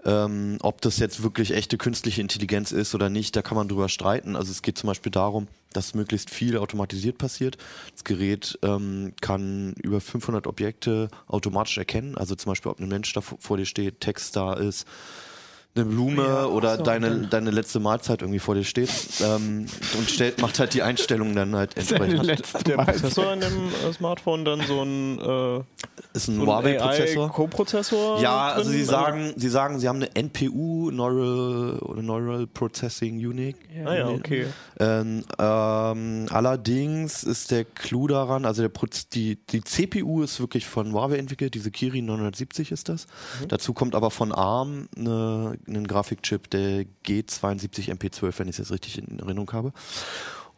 Ähm, 0.04 0.58
ob 0.62 0.82
das 0.82 1.00
jetzt 1.00 1.24
wirklich 1.24 1.52
echte 1.52 1.78
künstliche 1.78 2.22
Intelligenz 2.22 2.72
ist 2.72 2.94
oder 2.94 3.10
nicht, 3.10 3.36
da 3.36 3.42
kann 3.42 3.58
man 3.58 3.68
drüber 3.68 3.90
streiten. 3.90 4.36
Also 4.36 4.52
es 4.52 4.62
geht 4.62 4.78
zum 4.78 4.88
Beispiel 4.88 5.12
darum, 5.12 5.48
dass 5.74 5.96
möglichst 5.96 6.30
viel 6.30 6.58
automatisiert 6.58 7.18
passiert. 7.18 7.58
Das 7.92 8.04
Gerät 8.04 8.60
ähm, 8.62 9.14
kann 9.20 9.74
über 9.82 10.00
500 10.00 10.46
Objekte 10.46 11.10
automatisch 11.28 11.80
erkennen. 11.80 12.16
Also 12.18 12.36
zum 12.36 12.52
Beispiel, 12.52 12.72
ob 12.72 12.80
ein 12.80 12.88
Mensch 12.88 13.12
da 13.14 13.22
vor 13.22 13.40
vor 13.42 13.58
dir 13.58 13.66
steht, 13.66 14.00
Text 14.00 14.36
da 14.36 14.54
ist, 14.54 14.86
eine 15.76 15.86
Blume 15.86 16.24
Ja, 16.24 16.46
oder 16.46 16.78
so, 16.78 16.84
deine, 16.84 17.10
dann- 17.10 17.30
deine 17.30 17.52
letzte 17.52 17.80
Mahlzeit 17.80 18.22
irgendwie 18.22 18.40
vor 18.40 18.56
dir 18.56 18.64
steht 18.64 18.90
ähm, 19.22 19.66
und 19.98 20.10
stellt, 20.10 20.42
macht 20.42 20.60
halt 20.60 20.74
die 20.74 20.82
Einstellungen 20.84 21.36
dann 21.36 21.56
halt 21.56 21.76
entsprechend. 21.78 22.54
Hat 22.54 22.68
der 22.68 22.78
Prozessor 22.78 23.34
in 23.34 23.42
dem 23.42 23.68
äh, 23.90 23.94
Smartphone 23.94 24.46
dann 24.46 24.62
so 24.62 24.82
ein, 24.84 25.20
äh, 25.20 25.58
Ist 26.14 26.28
ein 26.30 26.36
so 26.38 26.42
ein 26.44 26.48
Huawei-Prozessor. 26.48 27.26
AI-Co-Prozessor? 27.26 28.22
Ja, 28.22 28.48
also 28.54 28.70
drin? 28.70 28.80
sie 28.80 28.86
sagen, 28.86 29.34
sie 29.36 29.50
sagen, 29.50 29.80
sie 29.80 29.88
haben 29.90 29.98
eine 29.98 30.16
NPU, 30.16 30.92
Neural, 30.92 31.80
oder 31.80 32.02
Neural 32.02 32.48
Processing 32.48 33.18
Unit. 33.18 33.58
Ah 33.86 33.94
ja, 33.96 34.08
okay. 34.10 34.46
Ähm, 34.80 35.24
ähm, 35.38 36.26
allerdings 36.30 37.24
ist 37.24 37.52
der 37.52 37.66
Clou 37.66 38.08
daran, 38.08 38.46
also 38.46 38.62
der 38.62 38.70
Proz 38.70 39.10
die, 39.10 39.38
die 39.50 39.62
CPU 39.64 40.24
ist 40.24 40.40
wirklich 40.40 40.66
von 40.66 40.94
Huawei 40.94 41.18
entwickelt, 41.18 41.54
diese 41.54 41.72
Kirin 41.72 42.06
970 42.06 42.72
ist 42.72 42.90
das. 42.90 43.08
Dazu 43.48 43.74
kommt 43.74 43.96
aber 43.96 44.12
von 44.12 44.32
ARM 44.32 44.88
eine, 44.98 45.58
ein 45.68 45.88
Grafikchip, 45.88 46.50
der 46.50 46.86
G72 47.06 47.90
MP12, 47.92 48.40
wenn 48.40 48.48
ich 48.48 48.54
es 48.54 48.58
jetzt 48.60 48.72
richtig 48.72 48.98
in 48.98 49.20
Erinnerung 49.20 49.52
habe. 49.54 49.74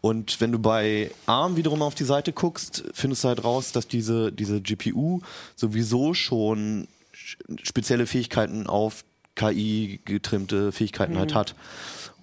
Und 0.02 0.40
wenn 0.42 0.52
du 0.52 0.60
bei 0.60 1.12
ARM 1.26 1.56
wiederum 1.58 1.82
auf 1.82 1.96
die 1.96 2.04
Seite 2.04 2.32
guckst, 2.32 2.84
findest 2.94 3.24
du 3.24 3.30
halt 3.30 3.44
raus, 3.44 3.72
dass 3.72 3.88
diese, 3.88 4.32
diese 4.32 4.62
GPU 4.62 5.22
sowieso 5.56 6.14
schon 6.14 6.88
sch- 7.14 7.66
spezielle 7.68 8.06
Fähigkeiten 8.06 8.68
auf 8.68 9.04
KI 9.36 10.00
getrimmte 10.06 10.72
Fähigkeiten 10.72 11.18
halt 11.18 11.34
hat. 11.36 11.56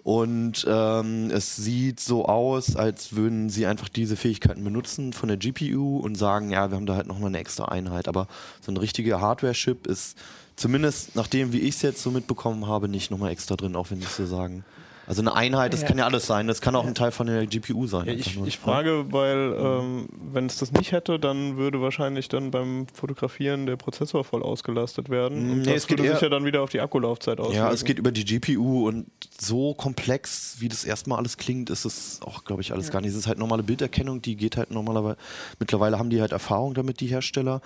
Und 0.04 0.66
ähm, 0.68 1.30
es 1.30 1.56
sieht 1.56 1.98
so 1.98 2.26
aus, 2.26 2.76
als 2.76 3.16
würden 3.16 3.48
sie 3.48 3.64
einfach 3.66 3.88
diese 3.88 4.16
Fähigkeiten 4.16 4.62
benutzen 4.62 5.12
von 5.14 5.28
der 5.28 5.38
GPU 5.38 5.96
und 5.98 6.14
sagen, 6.16 6.50
ja, 6.50 6.70
wir 6.70 6.76
haben 6.76 6.84
da 6.86 6.94
halt 6.94 7.06
nochmal 7.06 7.28
eine 7.28 7.38
extra 7.38 7.64
Einheit. 7.66 8.06
Aber 8.06 8.28
so 8.60 8.70
ein 8.70 8.76
richtiger 8.76 9.20
Hardware-Chip 9.22 9.86
ist 9.86 10.18
zumindest 10.56 11.16
nach 11.16 11.26
dem, 11.26 11.52
wie 11.52 11.60
ich 11.60 11.76
es 11.76 11.82
jetzt 11.82 12.02
so 12.02 12.10
mitbekommen 12.10 12.66
habe, 12.66 12.88
nicht 12.88 13.10
nochmal 13.10 13.30
extra 13.30 13.56
drin, 13.56 13.76
auch 13.76 13.90
wenn 13.90 14.00
es 14.00 14.16
so 14.16 14.26
sagen. 14.26 14.64
Also 15.06 15.20
eine 15.22 15.34
Einheit, 15.34 15.72
das 15.72 15.82
Ja. 15.82 15.88
kann 15.88 15.98
ja 15.98 16.04
alles 16.06 16.26
sein. 16.26 16.46
Das 16.46 16.60
kann 16.60 16.74
auch 16.76 16.86
ein 16.86 16.94
Teil 16.94 17.10
von 17.10 17.26
der 17.26 17.46
GPU 17.46 17.86
sein. 17.86 18.06
Ja, 18.06 18.12
ich, 18.12 18.38
ich 18.44 18.58
frage, 18.58 19.06
weil 19.12 19.54
ähm, 19.58 20.08
wenn 20.32 20.46
es 20.46 20.56
das 20.58 20.72
nicht 20.72 20.92
hätte, 20.92 21.18
dann 21.18 21.56
würde 21.56 21.80
wahrscheinlich 21.80 22.28
dann 22.28 22.50
beim 22.50 22.86
Fotografieren 22.92 23.66
der 23.66 23.76
Prozessor 23.76 24.24
voll 24.24 24.42
ausgelastet 24.42 25.10
werden. 25.10 25.50
Und 25.50 25.58
Nee, 25.58 25.64
das 25.66 25.74
es 25.82 25.86
geht 25.86 25.98
würde 25.98 26.10
sich 26.12 26.22
eher- 26.22 26.28
ja 26.28 26.28
dann 26.30 26.44
wieder 26.44 26.62
auf 26.62 26.70
die 26.70 26.80
Akkulaufzeit 26.80 27.38
auswirken. 27.38 27.56
Ja, 27.58 27.70
es 27.70 27.84
geht 27.84 27.98
über 27.98 28.12
die 28.12 28.24
GPU 28.24 28.88
und 28.88 29.06
so 29.38 29.74
komplex, 29.74 30.56
wie 30.60 30.68
das 30.68 30.84
erstmal 30.84 31.18
alles 31.18 31.36
klingt, 31.36 31.68
ist 31.70 31.84
es 31.84 32.20
auch, 32.22 32.44
glaube 32.44 32.62
ich, 32.62 32.72
alles 32.72 32.90
gar 32.90 33.00
nicht. 33.00 33.10
Es 33.10 33.16
ist 33.16 33.26
halt 33.26 33.38
normale 33.38 33.62
Bilderkennung, 33.62 34.22
die 34.22 34.36
geht 34.36 34.56
halt 34.56 34.70
normalerweise, 34.70 35.16
mittlerweile 35.58 35.98
haben 35.98 36.08
die 36.10 36.20
halt 36.20 36.32
Erfahrung 36.32 36.74
damit, 36.74 37.00
die 37.00 37.08
Hersteller. 37.08 37.60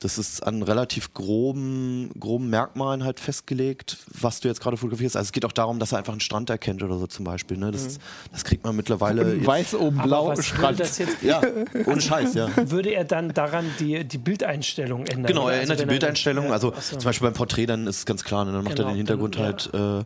Das 0.00 0.18
ist 0.18 0.42
an 0.42 0.62
relativ 0.62 1.14
groben, 1.14 2.10
groben 2.18 2.50
Merkmalen 2.50 3.04
halt 3.04 3.20
festgelegt, 3.20 3.98
was 4.20 4.40
du 4.40 4.48
jetzt 4.48 4.60
gerade 4.60 4.76
fotografierst. 4.76 5.16
Also 5.16 5.28
es 5.28 5.32
geht 5.32 5.44
auch 5.44 5.52
darum, 5.52 5.78
dass 5.78 5.92
er 5.92 5.98
einfach 5.98 6.12
einen 6.12 6.20
Strand 6.20 6.50
erkennt 6.50 6.81
oder 6.84 6.98
so 6.98 7.06
zum 7.06 7.24
Beispiel. 7.24 7.56
Ne? 7.56 7.70
Das, 7.70 7.84
ist, 7.86 8.00
das 8.32 8.44
kriegt 8.44 8.64
man 8.64 8.74
mittlerweile. 8.76 9.34
jetzt- 9.34 9.46
Weiß 9.46 9.74
oben 9.74 9.98
Aber 10.00 10.08
blau, 10.08 10.36
Strand. 10.40 10.80
das 10.80 10.98
jetzt, 10.98 11.22
Ja, 11.22 11.40
ohne 11.86 12.00
Scheiß, 12.00 12.34
ja. 12.34 12.48
würde 12.70 12.90
er 12.90 13.04
dann 13.04 13.32
daran 13.34 13.64
die, 13.80 14.04
die 14.04 14.18
Bildeinstellung 14.18 15.06
ändern? 15.06 15.26
Genau, 15.26 15.48
er 15.48 15.60
Also 15.60 15.62
ändert 15.72 15.78
die 15.78 15.82
wenn 15.82 15.88
er- 15.88 15.92
Bildeinstellung. 15.92 16.44
Ja, 16.46 16.52
Also 16.52 16.72
so. 16.80 16.96
zum 16.96 17.04
Beispiel 17.04 17.26
beim 17.28 17.34
Porträt, 17.34 17.66
dann 17.66 17.86
ist 17.86 17.98
es 17.98 18.06
ganz 18.06 18.24
klar, 18.24 18.44
ne? 18.44 18.52
dann 18.52 18.64
macht 18.64 18.76
Genau, 18.76 18.88
er 18.88 18.92
den 18.92 18.96
Hintergrund 18.98 19.36
dann, 19.36 19.44
halt 19.44 19.70
äh, 19.72 20.04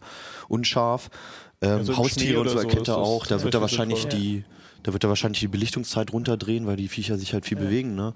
unscharf. 0.49 1.11
Ähm, 1.63 1.71
Also 1.79 1.97
Haustiere 1.97 2.41
und 2.41 2.49
so 2.49 2.53
oder 2.55 2.63
so 2.63 2.69
erkennt 2.69 2.89
er 2.89 2.99
auch. 2.99 3.27
Da 3.27 3.43
wird 3.43 3.55
er 3.55 3.61
wahrscheinlich 3.61 4.01
sinnvoll. 4.03 4.21
die, 4.21 4.45
da 4.83 4.93
wird 4.93 5.03
er 5.05 5.09
wahrscheinlich 5.09 5.41
die 5.41 5.49
Belichtungszeit 5.49 6.13
runterdrehen, 6.13 6.67
weil 6.67 6.77
die 6.77 6.89
Viecher 6.89 7.17
sich 7.19 7.33
halt 7.33 7.45
viel 7.47 7.57
bewegen. 7.57 7.95
Ne? 7.95 8.13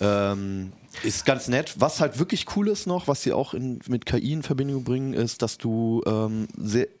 Ähm, 0.00 0.72
ist 1.02 1.24
ganz 1.24 1.48
nett. 1.48 1.74
Was 1.78 2.00
halt 2.00 2.18
wirklich 2.18 2.46
cool 2.56 2.68
ist 2.68 2.86
noch, 2.86 3.08
was 3.08 3.22
sie 3.22 3.32
auch 3.32 3.54
in, 3.54 3.80
mit 3.88 4.06
KI 4.06 4.32
in 4.32 4.42
Verbindung 4.42 4.84
bringen, 4.84 5.12
ist, 5.14 5.42
dass 5.42 5.58
du 5.58 6.02
ähm, 6.06 6.48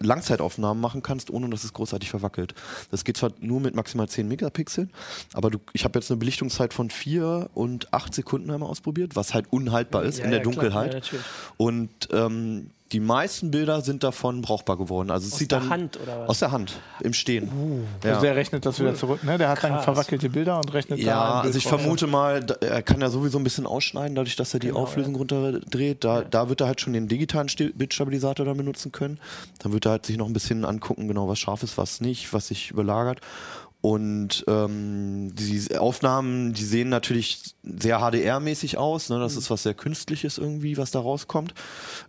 Langzeitaufnahmen 0.00 0.80
machen 0.80 1.02
kannst, 1.02 1.30
ohne 1.30 1.48
dass 1.50 1.64
es 1.64 1.72
großartig 1.72 2.10
verwackelt. 2.10 2.54
Das 2.90 3.04
geht 3.04 3.16
zwar 3.16 3.32
nur 3.40 3.60
mit 3.60 3.74
maximal 3.74 4.08
10 4.08 4.28
Megapixeln, 4.28 4.90
aber 5.32 5.50
du, 5.50 5.58
ich 5.72 5.84
habe 5.84 5.98
jetzt 5.98 6.10
eine 6.10 6.18
Belichtungszeit 6.18 6.72
von 6.74 6.90
4 6.90 7.50
und 7.54 7.92
8 7.92 8.14
Sekunden 8.14 8.50
einmal 8.50 8.68
ausprobiert, 8.68 9.16
was 9.16 9.34
halt 9.34 9.46
unhaltbar 9.50 10.04
ist 10.04 10.18
Ja, 10.18 10.24
in 10.24 10.30
der 10.30 10.40
ja, 10.40 10.42
klar. 10.44 10.54
Dunkelheit. 10.54 10.92
Ja, 10.94 11.00
natürlich. 11.00 11.24
und 11.56 11.90
ähm, 12.12 12.70
die 12.92 13.00
meisten 13.00 13.50
Bilder 13.52 13.82
sind 13.82 14.02
davon 14.02 14.42
brauchbar 14.42 14.76
geworden. 14.76 15.10
Also 15.10 15.26
es 15.28 15.34
Aus 15.34 15.38
sieht 15.38 15.52
der 15.52 15.60
dann 15.60 15.70
Hand 15.70 15.98
oder 16.02 16.20
was? 16.22 16.28
aus 16.30 16.38
der 16.40 16.50
Hand 16.50 16.80
im 17.00 17.12
Stehen. 17.12 17.48
ja. 18.02 18.10
Also 18.10 18.22
der 18.22 18.34
rechnet 18.36 18.66
das 18.66 18.80
wieder 18.80 18.94
zurück, 18.96 19.22
ne? 19.22 19.38
Der 19.38 19.48
hat 19.50 19.62
dann 19.62 19.72
Krass. 19.74 19.84
verwackelte 19.84 20.28
Bilder 20.28 20.58
und 20.58 20.72
rechnet 20.72 20.98
da 20.98 21.04
Ja, 21.04 21.24
ein 21.36 21.42
Bild 21.42 21.54
also 21.54 21.58
ich 21.58 21.66
vermute 21.66 22.06
mal, 22.08 22.42
da- 22.44 22.54
er 22.60 22.82
kann 22.82 23.00
ja 23.00 23.08
sowieso 23.08 23.38
ein 23.38 23.44
bisschen 23.44 23.66
ausschneiden, 23.66 24.14
dadurch, 24.16 24.34
dass 24.36 24.52
er 24.54 24.60
die 24.60 24.68
Genau, 24.68 24.80
Auflösung 24.80 25.14
runterdreht. 25.14 26.02
Da, 26.04 26.22
da 26.22 26.48
wird 26.48 26.60
er 26.62 26.66
halt 26.66 26.80
schon 26.80 26.92
den 26.92 27.06
digitalen 27.06 27.48
Bildstabilisator 27.74 28.44
dann 28.44 28.56
benutzen 28.56 28.90
können. 28.92 29.20
Dann 29.60 29.72
wird 29.72 29.86
er 29.86 29.92
halt 29.92 30.06
sich 30.06 30.16
noch 30.16 30.26
ein 30.26 30.32
bisschen 30.32 30.64
angucken, 30.64 31.06
genau 31.08 31.28
was 31.28 31.38
scharf 31.38 31.62
ist, 31.62 31.78
was 31.78 32.00
nicht, 32.00 32.32
was 32.32 32.48
sich 32.48 32.70
überlagert. 32.70 33.20
Und 33.82 34.44
ähm, 34.46 35.34
die 35.34 35.78
Aufnahmen, 35.78 36.52
die 36.52 36.64
sehen 36.64 36.90
natürlich 36.90 37.54
sehr 37.62 38.00
HDR-mäßig 38.00 38.76
aus. 38.76 39.08
Ne? 39.08 39.18
Das 39.18 39.36
ist 39.36 39.50
was 39.50 39.62
sehr 39.62 39.72
Künstliches 39.72 40.36
irgendwie, 40.36 40.76
was 40.76 40.90
da 40.90 41.00
rauskommt. 41.00 41.54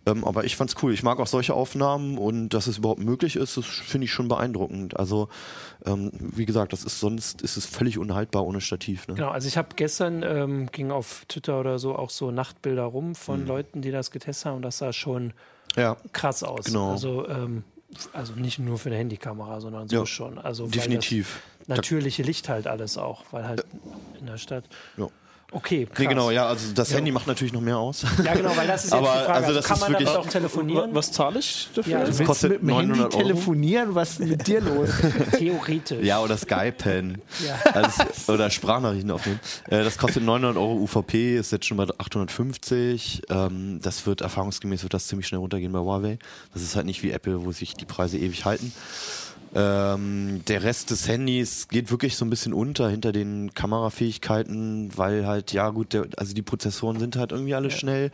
Ähm, 0.04 0.22
aber 0.26 0.44
ich 0.44 0.56
fand's 0.56 0.74
cool. 0.82 0.92
Ich 0.92 1.02
mag 1.02 1.18
auch 1.18 1.26
solche 1.26 1.54
Aufnahmen 1.54 2.18
und 2.18 2.50
dass 2.50 2.66
es 2.66 2.76
überhaupt 2.76 3.00
möglich 3.00 3.36
ist, 3.36 3.56
das 3.56 3.64
finde 3.64 4.04
ich 4.04 4.12
schon 4.12 4.28
beeindruckend. 4.28 4.98
Also 4.98 5.28
ähm, 5.86 6.10
wie 6.20 6.44
gesagt, 6.44 6.74
das 6.74 6.84
ist 6.84 7.00
sonst 7.00 7.40
ist 7.40 7.56
es 7.56 7.64
völlig 7.64 7.96
unhaltbar 7.96 8.44
ohne 8.44 8.60
Stativ. 8.60 9.08
Ne? 9.08 9.14
Genau, 9.14 9.30
also 9.30 9.48
ich 9.48 9.56
habe 9.56 9.68
gestern, 9.74 10.22
ähm, 10.22 10.66
ging 10.72 10.90
auf 10.90 11.24
Twitter 11.28 11.58
oder 11.58 11.78
so 11.78 11.96
auch 11.96 12.10
so 12.10 12.30
Nachtbilder 12.30 12.84
rum 12.84 13.08
Mhm. 13.08 13.14
von 13.14 13.46
Leuten, 13.46 13.80
die 13.80 13.90
das 13.90 14.10
getestet 14.10 14.46
haben 14.46 14.56
und 14.56 14.62
das 14.62 14.76
sah 14.78 14.92
schon 14.92 15.32
Ja, 15.74 15.96
krass 16.12 16.42
aus. 16.42 16.66
Genau. 16.66 16.90
Also, 16.90 17.26
ähm, 17.28 17.64
also 18.14 18.32
nicht 18.34 18.58
nur 18.58 18.78
für 18.78 18.88
eine 18.88 18.96
Handykamera, 18.98 19.60
sondern 19.60 19.86
so 19.88 19.96
Ja, 19.96 20.06
schon. 20.06 20.38
Also 20.38 20.66
definitiv. 20.66 21.40
Natürliche 21.66 22.22
Licht 22.22 22.48
halt 22.48 22.66
alles 22.66 22.98
auch, 22.98 23.24
weil 23.30 23.46
halt 23.46 23.64
in 24.20 24.26
der 24.26 24.38
Stadt. 24.38 24.64
Ja. 24.96 25.08
Okay, 25.54 25.84
krass. 25.84 25.98
Nee, 25.98 26.06
genau, 26.06 26.30
ja, 26.30 26.46
also 26.46 26.72
das 26.72 26.88
Ja. 26.88 26.96
Handy 26.96 27.12
macht 27.12 27.26
natürlich 27.26 27.52
noch 27.52 27.60
mehr 27.60 27.76
aus. 27.76 28.06
Ja, 28.24 28.32
genau, 28.32 28.56
weil 28.56 28.66
das 28.66 28.84
ist 28.86 28.90
jetzt 28.92 28.94
Aber, 28.94 29.12
die 29.12 29.18
Frage. 29.26 29.28
also 29.34 29.46
Also, 29.48 29.54
das 29.58 29.64
kann 29.66 29.76
ist 29.76 29.80
man 29.82 29.92
damit 29.92 30.08
auch 30.08 30.26
telefonieren? 30.26 30.94
Was 30.94 31.12
zahle 31.12 31.38
ich 31.40 31.68
dafür? 31.74 31.92
Ja, 31.92 31.98
Du 32.00 32.06
das 32.06 32.18
willst 32.20 32.26
kostet 32.28 32.50
mit 32.52 32.60
dem 32.62 32.68
Handy 32.70 32.86
900 32.92 33.14
Euro? 33.14 33.22
telefonieren? 33.22 33.94
Was 33.94 34.10
ist 34.12 34.20
mit 34.20 34.46
dir 34.46 34.62
los? 34.62 34.88
Theoretisch. 35.38 36.02
Ja, 36.06 36.20
oder 36.20 36.38
Skypen. 36.38 37.20
Ja. 37.46 37.70
Also, 37.74 38.32
oder 38.32 38.48
Sprachnachrichten 38.48 39.10
aufnehmen. 39.10 39.40
Äh, 39.68 39.84
das 39.84 39.98
kostet 39.98 40.22
900 40.22 40.56
Euro 40.56 40.72
UVP, 40.76 41.36
ist 41.36 41.52
jetzt 41.52 41.66
schon 41.66 41.76
bei 41.76 41.84
850. 41.98 43.22
Ähm, 43.28 43.78
das 43.82 44.06
wird 44.06 44.22
erfahrungsgemäß 44.22 44.82
wird 44.84 44.94
das 44.94 45.06
ziemlich 45.06 45.26
schnell 45.26 45.40
runtergehen 45.40 45.72
bei 45.72 45.80
Huawei. 45.80 46.18
Das 46.54 46.62
ist 46.62 46.76
halt 46.76 46.86
nicht 46.86 47.02
wie 47.02 47.10
Apple, 47.10 47.44
wo 47.44 47.52
sich 47.52 47.74
die 47.74 47.84
Preise 47.84 48.16
ewig 48.16 48.46
halten. 48.46 48.72
Ähm, 49.54 50.42
der 50.48 50.62
Rest 50.62 50.90
des 50.90 51.06
Handys 51.08 51.68
geht 51.68 51.90
wirklich 51.90 52.16
so 52.16 52.24
ein 52.24 52.30
bisschen 52.30 52.54
unter 52.54 52.88
hinter 52.88 53.12
den 53.12 53.52
Kamerafähigkeiten, 53.52 54.90
weil 54.96 55.26
halt, 55.26 55.52
ja 55.52 55.68
gut, 55.70 55.92
der, 55.92 56.06
also 56.16 56.32
die 56.32 56.42
Prozessoren 56.42 56.98
sind 56.98 57.16
halt 57.16 57.32
irgendwie 57.32 57.54
alle 57.54 57.70
schnell. 57.70 58.10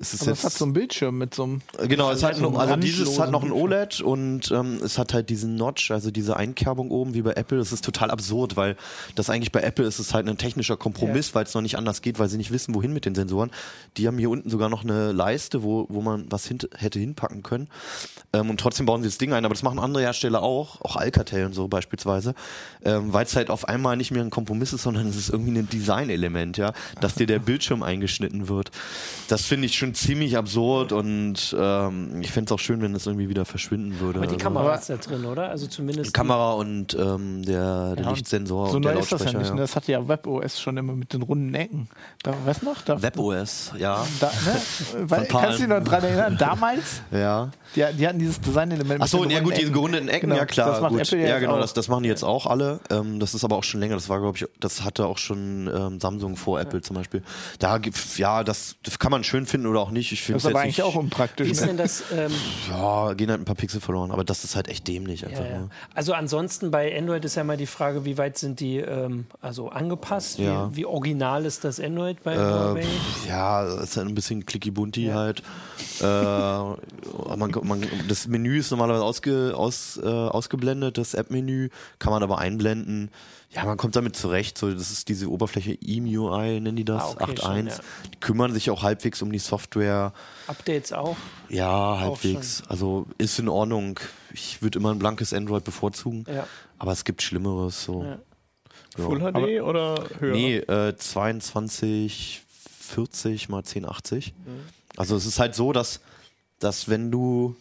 Es 0.00 0.14
ist 0.14 0.22
Aber 0.22 0.32
es 0.32 0.38
jetzt, 0.38 0.44
hat 0.44 0.58
so 0.58 0.64
einen 0.64 0.72
Bildschirm 0.72 1.18
mit 1.18 1.34
so 1.34 1.42
einem. 1.42 1.60
Genau, 1.86 2.10
es 2.10 2.22
hat 2.22 2.36
so 2.36 2.42
noch, 2.42 2.58
also 2.58 2.74
dieses 2.76 3.20
hat 3.20 3.30
noch 3.30 3.44
ein 3.44 3.52
OLED 3.52 4.00
und 4.00 4.50
ähm, 4.50 4.80
es 4.82 4.96
hat 4.96 5.12
halt 5.12 5.28
diesen 5.28 5.56
Notch, 5.56 5.90
also 5.90 6.10
diese 6.10 6.38
Einkerbung 6.38 6.90
oben 6.90 7.12
wie 7.12 7.20
bei 7.20 7.32
Apple. 7.32 7.58
Das 7.58 7.70
ist 7.70 7.84
total 7.84 8.10
absurd, 8.10 8.56
weil 8.56 8.76
das 9.14 9.28
eigentlich 9.28 9.52
bei 9.52 9.60
Apple 9.60 9.84
ist 9.84 9.98
es 9.98 10.14
halt 10.14 10.26
ein 10.26 10.38
technischer 10.38 10.78
Kompromiss, 10.78 11.34
weil 11.34 11.44
es 11.44 11.52
noch 11.52 11.60
nicht 11.60 11.76
anders 11.76 12.00
geht, 12.00 12.18
weil 12.18 12.30
sie 12.30 12.38
nicht 12.38 12.50
wissen, 12.50 12.74
wohin 12.74 12.94
mit 12.94 13.04
den 13.04 13.14
Sensoren. 13.14 13.50
Die 13.98 14.06
haben 14.06 14.16
hier 14.16 14.30
unten 14.30 14.48
sogar 14.48 14.70
noch 14.70 14.84
eine 14.84 15.12
Leiste, 15.12 15.62
wo, 15.62 15.84
wo 15.90 16.00
man 16.00 16.24
was 16.30 16.46
hint 16.46 16.70
hätte 16.78 16.98
hinpacken 16.98 17.42
können. 17.42 17.68
Ähm, 18.32 18.48
und 18.48 18.58
trotzdem 18.58 18.86
bauen 18.86 19.02
sie 19.02 19.08
das 19.08 19.18
Ding 19.18 19.34
ein, 19.34 19.44
aber 19.44 19.52
das 19.52 19.62
machen 19.62 19.78
andere 19.78 20.02
Hersteller 20.02 20.42
auch, 20.42 20.80
auch 20.80 20.96
Alcatel 20.96 21.44
und 21.44 21.52
so 21.52 21.68
beispielsweise, 21.68 22.34
ähm, 22.86 23.12
weil 23.12 23.26
es 23.26 23.36
halt 23.36 23.50
auf 23.50 23.68
einmal 23.68 23.98
nicht 23.98 24.12
mehr 24.12 24.22
ein 24.22 24.30
Kompromiss 24.30 24.72
ist, 24.72 24.84
sondern 24.84 25.08
es 25.08 25.16
ist 25.16 25.28
irgendwie 25.28 25.58
ein 25.58 25.68
Designelement, 25.68 26.56
ja, 26.56 26.72
dass 27.02 27.16
dir 27.16 27.26
der 27.26 27.38
Bildschirm 27.38 27.82
eingeschnitten 27.82 28.48
wird. 28.48 28.70
Das 29.28 29.44
finde 29.44 29.66
ich 29.66 29.76
schon 29.76 29.89
ziemlich 29.92 30.36
absurd 30.36 30.92
und 30.92 31.54
ähm, 31.58 32.20
ich 32.20 32.30
fände 32.32 32.48
es 32.48 32.52
auch 32.52 32.58
schön, 32.62 32.80
wenn 32.82 32.94
es 32.94 33.06
irgendwie 33.06 33.28
wieder 33.28 33.44
verschwinden 33.44 34.00
würde. 34.00 34.18
Aber 34.18 34.26
die 34.26 34.34
Also, 34.34 34.42
Kamera 34.44 34.64
Aber- 34.66 34.74
ist 34.78 34.90
da 34.90 34.96
drin, 34.96 35.24
oder? 35.24 35.50
Also 35.50 35.66
zumindest. 35.66 36.12
Kamera 36.14 36.52
und 36.52 36.94
ähm, 36.94 37.42
der, 37.44 37.94
der 37.96 38.04
Ja, 38.04 38.10
Lichtsensor 38.12 38.70
So 38.70 38.76
und 38.76 38.84
der 38.84 38.94
neu 38.94 39.00
ist 39.00 39.12
das 39.12 39.24
ja 39.24 39.32
nicht. 39.32 39.50
Ne? 39.50 39.56
ja. 39.56 39.62
Das 39.62 39.76
hatte 39.76 39.92
ja 39.92 40.08
WebOS 40.08 40.60
schon 40.60 40.76
immer 40.76 40.94
mit 40.94 41.12
den 41.12 41.22
runden 41.22 41.54
Ecken. 41.54 41.88
Da, 42.22 42.34
weißt 42.44 42.62
du 42.62 42.66
noch? 42.66 42.82
Da, 42.82 43.00
WebOS, 43.02 43.72
ja. 43.78 44.04
da, 44.20 44.26
ne? 44.26 44.60
Weil, 45.10 45.26
kannst 45.26 45.58
du 45.58 45.62
dich 45.62 45.68
noch 45.68 45.82
dran 45.84 46.02
erinnern? 46.04 46.36
Damals, 46.38 47.02
Ja. 47.10 47.50
die, 47.74 47.84
die 47.98 48.06
hatten 48.08 48.18
dieses 48.18 48.40
Designelement. 48.40 49.02
Ach 49.02 49.06
so, 49.08 49.20
mit 49.20 49.30
den 49.30 49.36
ja 49.38 49.42
gut, 49.42 49.56
diese 49.56 49.70
gerundeten 49.72 50.08
Ecken, 50.08 50.28
Genau, 50.30 50.36
ja 50.40 50.46
klar. 50.46 50.70
Das 50.70 50.80
macht 50.80 50.92
gut. 50.92 51.00
Apple 51.00 51.18
ja, 51.18 51.24
ja 51.26 51.32
jetzt 51.34 51.40
genau, 51.42 51.54
auch. 51.56 51.60
das, 51.60 51.72
das 51.74 51.88
machen 51.88 52.02
die 52.02 52.08
jetzt 52.08 52.24
auch 52.24 52.46
alle. 52.46 52.80
Ähm, 52.90 53.20
das 53.20 53.34
ist 53.34 53.44
aber 53.44 53.56
auch 53.56 53.64
schon 53.64 53.80
länger. 53.80 53.94
Das 53.94 54.08
war, 54.08 54.20
glaube 54.20 54.36
ich, 54.38 54.46
das 54.60 54.84
hatte 54.84 55.06
auch 55.06 55.18
schon 55.18 55.70
ähm, 55.74 56.00
Samsung 56.00 56.36
vor 56.36 56.60
Apple 56.60 56.80
zum 56.82 56.96
Beispiel. 56.96 57.22
Da 57.58 57.78
gibt 57.78 58.18
ja, 58.18 58.44
das, 58.44 58.76
das 58.82 58.98
kann 58.98 59.10
man 59.10 59.24
schön 59.24 59.46
finden 59.46 59.66
oder 59.66 59.79
auch 59.80 59.90
nicht. 59.90 60.12
Ich 60.12 60.22
finde 60.22 60.36
Das 60.36 60.44
es 60.44 60.48
ist 60.50 60.54
aber 60.54 60.62
eigentlich 60.62 60.76
nicht, 60.78 60.84
auch 60.86 60.94
unpraktisch. 60.94 61.46
Wie 61.46 61.50
ist 61.52 61.60
Ne? 61.62 61.66
denn 61.68 61.76
das? 61.76 62.04
Ähm, 62.16 62.32
Ja, 62.70 63.12
gehen 63.14 63.30
halt 63.30 63.40
ein 63.40 63.44
paar 63.44 63.54
Pixel 63.54 63.80
verloren, 63.80 64.10
aber 64.10 64.24
das 64.24 64.44
ist 64.44 64.56
halt 64.56 64.68
echt 64.68 64.86
dämlich 64.88 65.26
einfach. 65.26 65.44
ja, 65.44 65.50
ja. 65.50 65.58
Ne? 65.60 65.70
Also 65.94 66.12
ansonsten 66.14 66.70
bei 66.70 66.96
Android 66.96 67.24
ist 67.24 67.34
ja 67.34 67.44
mal 67.44 67.56
die 67.56 67.66
Frage, 67.66 68.04
wie 68.04 68.16
weit 68.18 68.38
sind 68.38 68.60
die 68.60 68.78
ähm, 68.78 69.26
also 69.40 69.68
angepasst? 69.70 70.38
Ja. 70.38 70.70
Wie, 70.72 70.76
wie 70.76 70.84
original 70.86 71.44
ist 71.44 71.64
das 71.64 71.80
Android 71.80 72.22
bei 72.22 72.34
Äh, 72.34 72.38
Huawei? 72.38 72.82
pff, 72.82 73.26
ja, 73.28 73.64
es 73.64 73.82
ist 73.90 73.96
halt 73.96 74.08
ein 74.08 74.14
bisschen 74.14 74.46
clicky 74.46 74.70
bunti 74.70 75.06
halt. 75.06 75.42
Äh, 76.00 76.04
man, 77.36 77.50
man, 77.62 77.86
das 78.08 78.26
Menü 78.26 78.58
ist 78.58 78.70
normalerweise 78.70 79.04
ausge, 79.04 79.52
aus, 79.56 79.98
äh, 80.02 80.06
ausgeblendet, 80.06 80.98
das 80.98 81.14
App-Menü 81.14 81.68
kann 81.98 82.12
man 82.12 82.22
aber 82.22 82.38
einblenden. 82.38 83.10
Ja, 83.52 83.64
man 83.64 83.76
kommt 83.76 83.96
damit 83.96 84.14
zurecht. 84.14 84.56
So, 84.56 84.72
das 84.72 84.90
ist 84.92 85.08
diese 85.08 85.28
Oberfläche 85.28 85.76
EMUI, 85.80 86.60
nennen 86.60 86.76
die 86.76 86.84
das, 86.84 87.02
Ah, 87.02 87.10
okay, 87.24 87.32
8.1. 87.32 87.40
schon, 87.42 87.66
ja. 87.66 87.74
Die 88.12 88.20
kümmern 88.20 88.52
sich 88.52 88.70
auch 88.70 88.82
halbwegs 88.84 89.22
um 89.22 89.32
die 89.32 89.40
Software. 89.40 90.12
Updates 90.46 90.92
auch? 90.92 91.16
Ja, 91.48 91.98
halbwegs. 91.98 92.62
Also 92.68 93.06
ist 93.18 93.38
in 93.40 93.48
Ordnung. 93.48 93.98
Ich 94.32 94.62
würde 94.62 94.78
immer 94.78 94.92
ein 94.92 94.98
blankes 95.00 95.32
Android 95.34 95.64
bevorzugen, 95.64 96.24
Ja. 96.32 96.46
aber 96.78 96.92
es 96.92 97.04
gibt 97.04 97.22
Schlimmeres. 97.22 97.82
So. 97.84 98.04
Ja. 98.04 98.18
Ja. 98.98 99.04
Full 99.04 99.18
HD 99.20 99.60
oder 99.62 100.04
höher? 100.20 100.32
Nee, 100.32 100.56
äh, 100.58 100.94
22, 100.96 102.42
40 102.80 103.48
mal 103.48 103.58
1080. 103.64 104.32
Also 104.96 105.16
es 105.16 105.26
ist 105.26 105.38
halt 105.38 105.54
so, 105.54 105.72
dass, 105.72 106.00
dass 106.58 106.88
wenn 106.88 107.10
du 107.10 107.56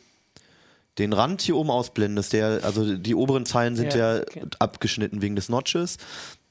den 0.99 1.13
Rand 1.13 1.41
hier 1.41 1.55
oben 1.55 1.71
ausblendest, 1.71 2.33
der, 2.33 2.59
also 2.63 2.95
die 2.97 3.15
oberen 3.15 3.45
Zeilen 3.45 3.75
sind 3.75 3.93
Ja, 3.95 4.17
ja, 4.17 4.21
okay. 4.21 4.43
abgeschnitten 4.59 5.21
wegen 5.21 5.35
des 5.35 5.49
Notches. 5.49 5.97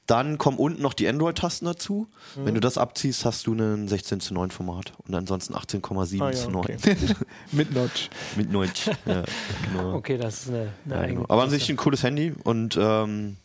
Dann 0.07 0.39
kommen 0.39 0.57
unten 0.57 0.81
noch 0.81 0.95
die 0.95 1.07
Android-Tasten 1.07 1.65
dazu. 1.67 2.07
Mhm. 2.35 2.45
Wenn 2.45 2.53
du 2.55 2.59
das 2.61 2.79
abziehst, 2.79 3.25
hast 3.25 3.45
du 3.45 3.53
ein 3.53 3.87
16 3.87 4.19
zu 4.21 4.33
9 4.33 4.49
Format 4.49 4.93
und 5.07 5.13
ansonsten 5.13 5.53
18,7 5.53 6.19
Ah, 6.23 6.31
ja, 6.31 6.35
zu 6.35 6.49
9 6.49 6.61
okay. 6.63 6.77
Mit 7.51 7.73
Notch. 7.75 8.09
mit 8.35 8.51
9. 8.51 8.71
ja, 9.05 9.23
genau. 9.71 9.93
Okay, 9.93 10.17
das 10.17 10.41
ist 10.45 10.49
eine, 10.49 10.69
eine 10.85 10.95
Ja, 10.95 11.05
genau. 11.05 11.25
Aber 11.29 11.43
an 11.43 11.51
sich 11.51 11.69
ein 11.69 11.77
cooles 11.77 12.01
Handy 12.01 12.33
und 12.43 12.75
ähm, 12.81 13.37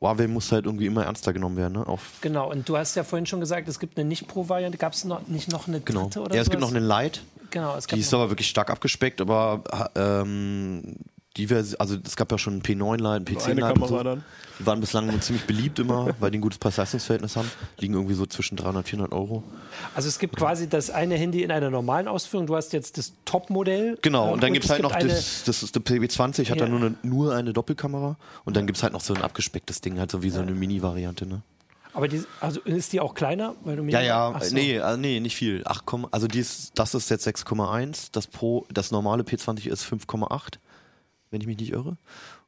Huawei 0.00 0.26
muss 0.28 0.50
halt 0.52 0.64
irgendwie 0.66 0.86
immer 0.86 1.04
ernster 1.04 1.32
genommen 1.32 1.56
werden. 1.56 1.74
Ne? 1.74 1.86
Auf, 1.86 2.18
Genau, 2.20 2.50
und 2.50 2.68
du 2.68 2.76
hast 2.76 2.94
ja 2.94 3.04
vorhin 3.04 3.26
schon 3.26 3.40
gesagt, 3.40 3.68
es 3.68 3.78
gibt 3.78 3.98
eine 3.98 4.08
Nicht-Pro-Variante. 4.08 4.78
Gab 4.78 4.94
es 4.94 5.04
noch, 5.04 5.26
nicht 5.28 5.50
noch 5.52 5.68
eine 5.68 5.80
genau. 5.80 6.04
dritte 6.04 6.20
oder 6.20 6.34
Ja, 6.34 6.42
es 6.42 6.48
gibt 6.50 6.60
noch 6.60 6.70
sowas? 6.70 6.82
einen 6.82 7.04
Lite. 7.04 7.20
Genau, 7.50 7.76
es 7.76 7.86
gab 7.86 7.96
Die 7.96 8.00
ist 8.00 8.14
aber 8.14 8.30
wirklich 8.30 8.48
stark 8.48 8.70
abgespeckt, 8.70 9.20
aber 9.20 9.62
ähm, 9.96 10.96
die 11.36 11.46
Vers 11.46 11.74
also 11.76 11.96
es 12.04 12.16
gab 12.16 12.32
ja 12.32 12.38
schon 12.38 12.54
einen 12.54 12.62
P9 12.62 12.96
Lite, 12.96 13.08
einen 13.10 13.24
P10 13.24 13.44
eine 13.50 13.60
Lite 13.68 13.80
und 13.80 13.88
so. 13.88 14.02
dann. 14.02 14.24
Die 14.58 14.66
waren 14.66 14.80
bislang 14.80 15.06
nur 15.06 15.20
ziemlich 15.20 15.44
beliebt 15.46 15.78
immer, 15.78 16.14
weil 16.20 16.30
die 16.30 16.38
ein 16.38 16.40
gutes 16.40 16.58
Preis-Leistungs-Verhältnis 16.58 17.36
haben. 17.36 17.50
Liegen 17.78 17.94
irgendwie 17.94 18.14
so 18.14 18.26
zwischen 18.26 18.56
300 18.56 18.76
und 18.84 18.88
400 18.88 19.12
Euro. 19.12 19.42
also 19.94 20.08
es 20.08 20.18
gibt 20.18 20.36
quasi 20.36 20.68
das 20.68 20.90
eine 20.90 21.14
Handy 21.16 21.42
in 21.42 21.50
einer 21.50 21.70
normalen 21.70 22.08
Ausführung. 22.08 22.46
Du 22.46 22.56
hast 22.56 22.72
jetzt 22.72 22.98
das 22.98 23.12
Top-Modell. 23.24 23.96
Genau, 24.02 24.26
ähm, 24.26 24.32
und 24.34 24.42
dann 24.42 24.52
gibt 24.52 24.64
es 24.64 24.70
halt 24.70 24.82
noch 24.82 24.94
das, 24.94 25.44
das 25.44 25.62
ist 25.62 25.74
der 25.74 25.82
PB20, 25.82 26.40
hat 26.40 26.48
Ja. 26.48 26.54
dann 26.56 26.70
nur 26.70 26.80
eine, 26.80 26.94
nur 27.02 27.34
eine 27.34 27.52
Doppelkamera. 27.52 28.16
Und 28.44 28.56
dann 28.56 28.66
gibt 28.66 28.76
es 28.76 28.82
halt 28.82 28.92
noch 28.92 29.00
so 29.00 29.14
ein 29.14 29.22
abgespecktes 29.22 29.80
Ding, 29.80 29.98
halt 29.98 30.10
so 30.10 30.22
wie 30.22 30.30
so 30.30 30.40
eine 30.40 30.50
Mini-Variante, 30.52 31.26
ne? 31.26 31.42
Aber 31.92 32.06
die, 32.06 32.22
also 32.40 32.60
ist 32.60 32.92
die 32.92 33.00
auch 33.00 33.14
kleiner? 33.14 33.54
Weil 33.64 33.76
du 33.76 33.82
mir 33.82 33.90
Ja, 33.92 34.00
ja, 34.00 34.40
so. 34.40 34.54
nee, 34.54 34.76
äh, 34.76 34.96
nee, 34.96 35.18
nicht 35.20 35.34
viel. 35.36 35.62
8, 35.64 35.84
also 36.12 36.28
dies, 36.28 36.70
das 36.74 36.94
ist 36.94 37.10
jetzt 37.10 37.26
6,1, 37.26 38.10
das 38.12 38.26
Pro, 38.28 38.64
das 38.72 38.90
normale 38.92 39.22
P20 39.24 39.66
ist 39.68 39.84
5,8, 39.84 40.58
wenn 41.30 41.40
ich 41.40 41.46
mich 41.46 41.58
nicht 41.58 41.72
irre. 41.72 41.96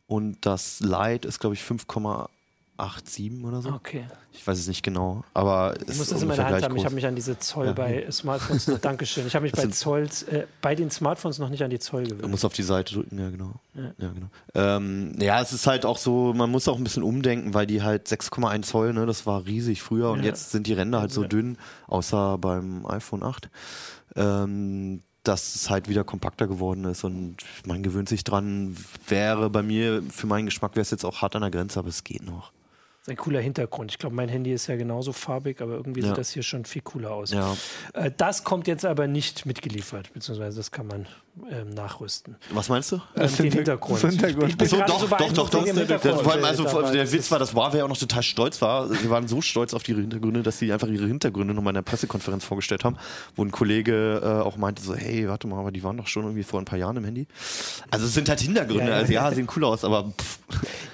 Und 0.06 0.44
das 0.44 0.80
Lite 0.80 1.26
ist, 1.26 1.38
glaube 1.40 1.54
ich, 1.54 1.62
5,87 1.62 3.44
oder 3.44 3.62
so. 3.62 3.70
Okay. 3.70 4.04
Ich 4.34 4.46
weiß 4.46 4.58
es 4.58 4.66
nicht 4.66 4.82
genau, 4.82 5.24
aber 5.34 5.74
Ich 5.88 5.96
muss 5.98 6.08
das 6.08 6.22
in 6.22 6.28
meiner 6.28 6.44
Hand 6.46 6.62
haben. 6.64 6.72
Ich 6.72 6.76
groß. 6.76 6.84
habe 6.86 6.94
mich 6.94 7.06
an 7.06 7.14
diese 7.14 7.38
Zoll 7.38 7.74
bei 7.74 8.10
Smartphones 8.10 8.66
noch, 8.66 8.78
Dankeschön. 8.80 9.26
Ich 9.26 9.34
habe 9.34 9.44
mich 9.44 9.52
bei 9.52 9.66
Zolls, 9.66 10.22
äh, 10.24 10.46
bei 10.62 10.74
den 10.74 10.90
Smartphones 10.90 11.38
noch 11.38 11.50
nicht 11.50 11.62
an 11.62 11.70
die 11.70 11.78
Zoll 11.78 12.04
Du 12.04 12.16
gewöhnt. 12.16 12.30
musst 12.30 12.44
auf 12.44 12.54
die 12.54 12.62
Seite 12.62 12.94
drücken, 12.94 13.18
ja 13.18 13.28
genau. 13.30 13.52
Ja, 13.74 13.92
genau. 14.12 14.26
Ähm, 14.54 15.14
ja, 15.20 15.40
es 15.42 15.52
ist 15.52 15.66
halt 15.66 15.84
auch 15.86 15.98
so, 15.98 16.32
man 16.34 16.50
muss 16.50 16.66
auch 16.66 16.76
ein 16.78 16.84
bisschen 16.84 17.02
umdenken, 17.02 17.52
weil 17.54 17.66
die 17.66 17.82
halt 17.82 18.08
6,1 18.08 18.62
Zoll, 18.62 18.92
ne, 18.94 19.04
das 19.06 19.26
war 19.26 19.44
riesig 19.44 19.82
früher 19.82 20.10
und 20.10 20.20
Ja. 20.20 20.24
jetzt 20.26 20.50
sind 20.50 20.66
die 20.66 20.72
Ränder 20.72 21.00
halt 21.00 21.12
so 21.12 21.24
dünn, 21.24 21.58
außer 21.88 22.38
beim 22.38 22.86
iPhone 22.86 23.22
8, 23.22 23.48
ähm, 24.16 25.02
dass 25.25 25.55
es 25.55 25.71
halt 25.71 25.88
wieder 25.88 26.05
kompakter 26.05 26.47
geworden 26.47 26.85
ist 26.85 27.05
und 27.05 27.37
man 27.67 27.83
gewöhnt 27.83 28.09
sich 28.09 28.25
dran. 28.25 28.76
Wäre 29.07 29.50
bei 29.50 29.62
mir, 29.62 30.02
für 30.11 30.26
meinen 30.26 30.47
Geschmack 30.47 30.73
wäre 30.75 30.83
es 30.83 30.91
jetzt 30.91 31.05
auch 31.05 31.23
hart 31.23 31.37
an 31.37 31.43
der 31.43 31.50
Grenze, 31.50 31.79
aber 31.79 31.88
es 31.88 32.02
geht 32.05 32.23
noch. 32.25 32.52
ist 33.02 33.09
ein 33.09 33.17
cooler 33.17 33.41
Hintergrund. 33.41 33.91
Ich 33.91 33.99
glaube, 33.99 34.14
mein 34.14 34.29
Handy 34.29 34.52
ist 34.52 34.69
ja 34.69 34.76
genauso 34.76 35.12
farbig, 35.12 35.61
aber 35.61 35.73
irgendwie 35.73 36.00
Ja. 36.02 36.09
sieht 36.09 36.19
das 36.19 36.31
hier 36.31 36.43
schon 36.45 36.64
viel 36.64 36.83
cooler 36.83 37.11
aus. 37.12 37.33
Ja. 37.33 37.57
Äh, 37.95 38.12
das 38.17 38.45
kommt 38.45 38.67
jetzt 38.69 38.85
aber 38.85 39.07
nicht 39.09 39.45
mitgeliefert, 39.45 40.12
beziehungsweise 40.12 40.57
das 40.59 40.71
kann 40.71 40.87
man 40.87 41.07
ähm, 41.50 41.70
nachrüsten. 41.70 42.36
Was 42.52 42.68
meinst 42.68 42.92
du? 42.92 43.00
Ähm, 43.16 43.30
den 43.36 43.52
Hintergrund. 43.52 44.02
Das 44.04 44.10
Hintergrund. 44.10 44.50
Ich 44.50 44.58
bin 44.58 44.68
So, 44.68 44.76
doch, 44.86 45.00
so 45.00 45.06
doch, 45.06 45.32
doch, 45.32 45.50
doch. 45.50 45.64
Das, 45.64 46.20
vor 46.20 46.32
allem, 46.32 46.44
also, 46.44 46.68
Aber 46.68 46.90
der 46.92 47.10
Witz 47.10 47.30
war, 47.30 47.38
dass 47.38 47.54
Huawei 47.54 47.82
auch 47.82 47.88
noch 47.88 47.96
total 47.96 48.22
stolz 48.22 48.60
war. 48.60 48.88
Sie 48.88 49.08
waren 49.08 49.26
so 49.28 49.40
stolz 49.40 49.72
auf 49.72 49.88
ihre 49.88 50.00
Hintergründe, 50.00 50.42
dass 50.42 50.58
sie 50.58 50.72
einfach 50.72 50.88
ihre 50.88 51.06
Hintergründe 51.06 51.54
nochmal 51.54 51.70
in 51.72 51.76
der 51.76 51.82
Pressekonferenz 51.82 52.44
vorgestellt 52.44 52.84
haben, 52.84 52.96
wo 53.34 53.44
ein 53.44 53.50
Kollege 53.50 54.20
äh, 54.22 54.26
auch 54.42 54.56
meinte 54.58 54.82
so, 54.82 54.94
hey, 54.94 55.26
warte 55.28 55.46
mal, 55.46 55.58
aber 55.58 55.72
die 55.72 55.82
waren 55.82 55.96
doch 55.96 56.06
schon 56.06 56.24
irgendwie 56.24 56.42
vor 56.42 56.60
ein 56.60 56.66
paar 56.66 56.78
Jahren 56.78 56.96
im 56.98 57.04
Handy. 57.04 57.26
Also 57.90 58.06
es 58.06 58.14
sind 58.14 58.28
halt 58.28 58.40
Hintergründe, 58.40 58.84
Ja, 58.84 58.90
ja, 58.90 58.96
also 58.96 59.12
ja, 59.12 59.28
ja. 59.28 59.34
sehen 59.34 59.48
cool 59.56 59.64
aus, 59.64 59.84
aber 59.84 60.12
pff, 60.18 60.38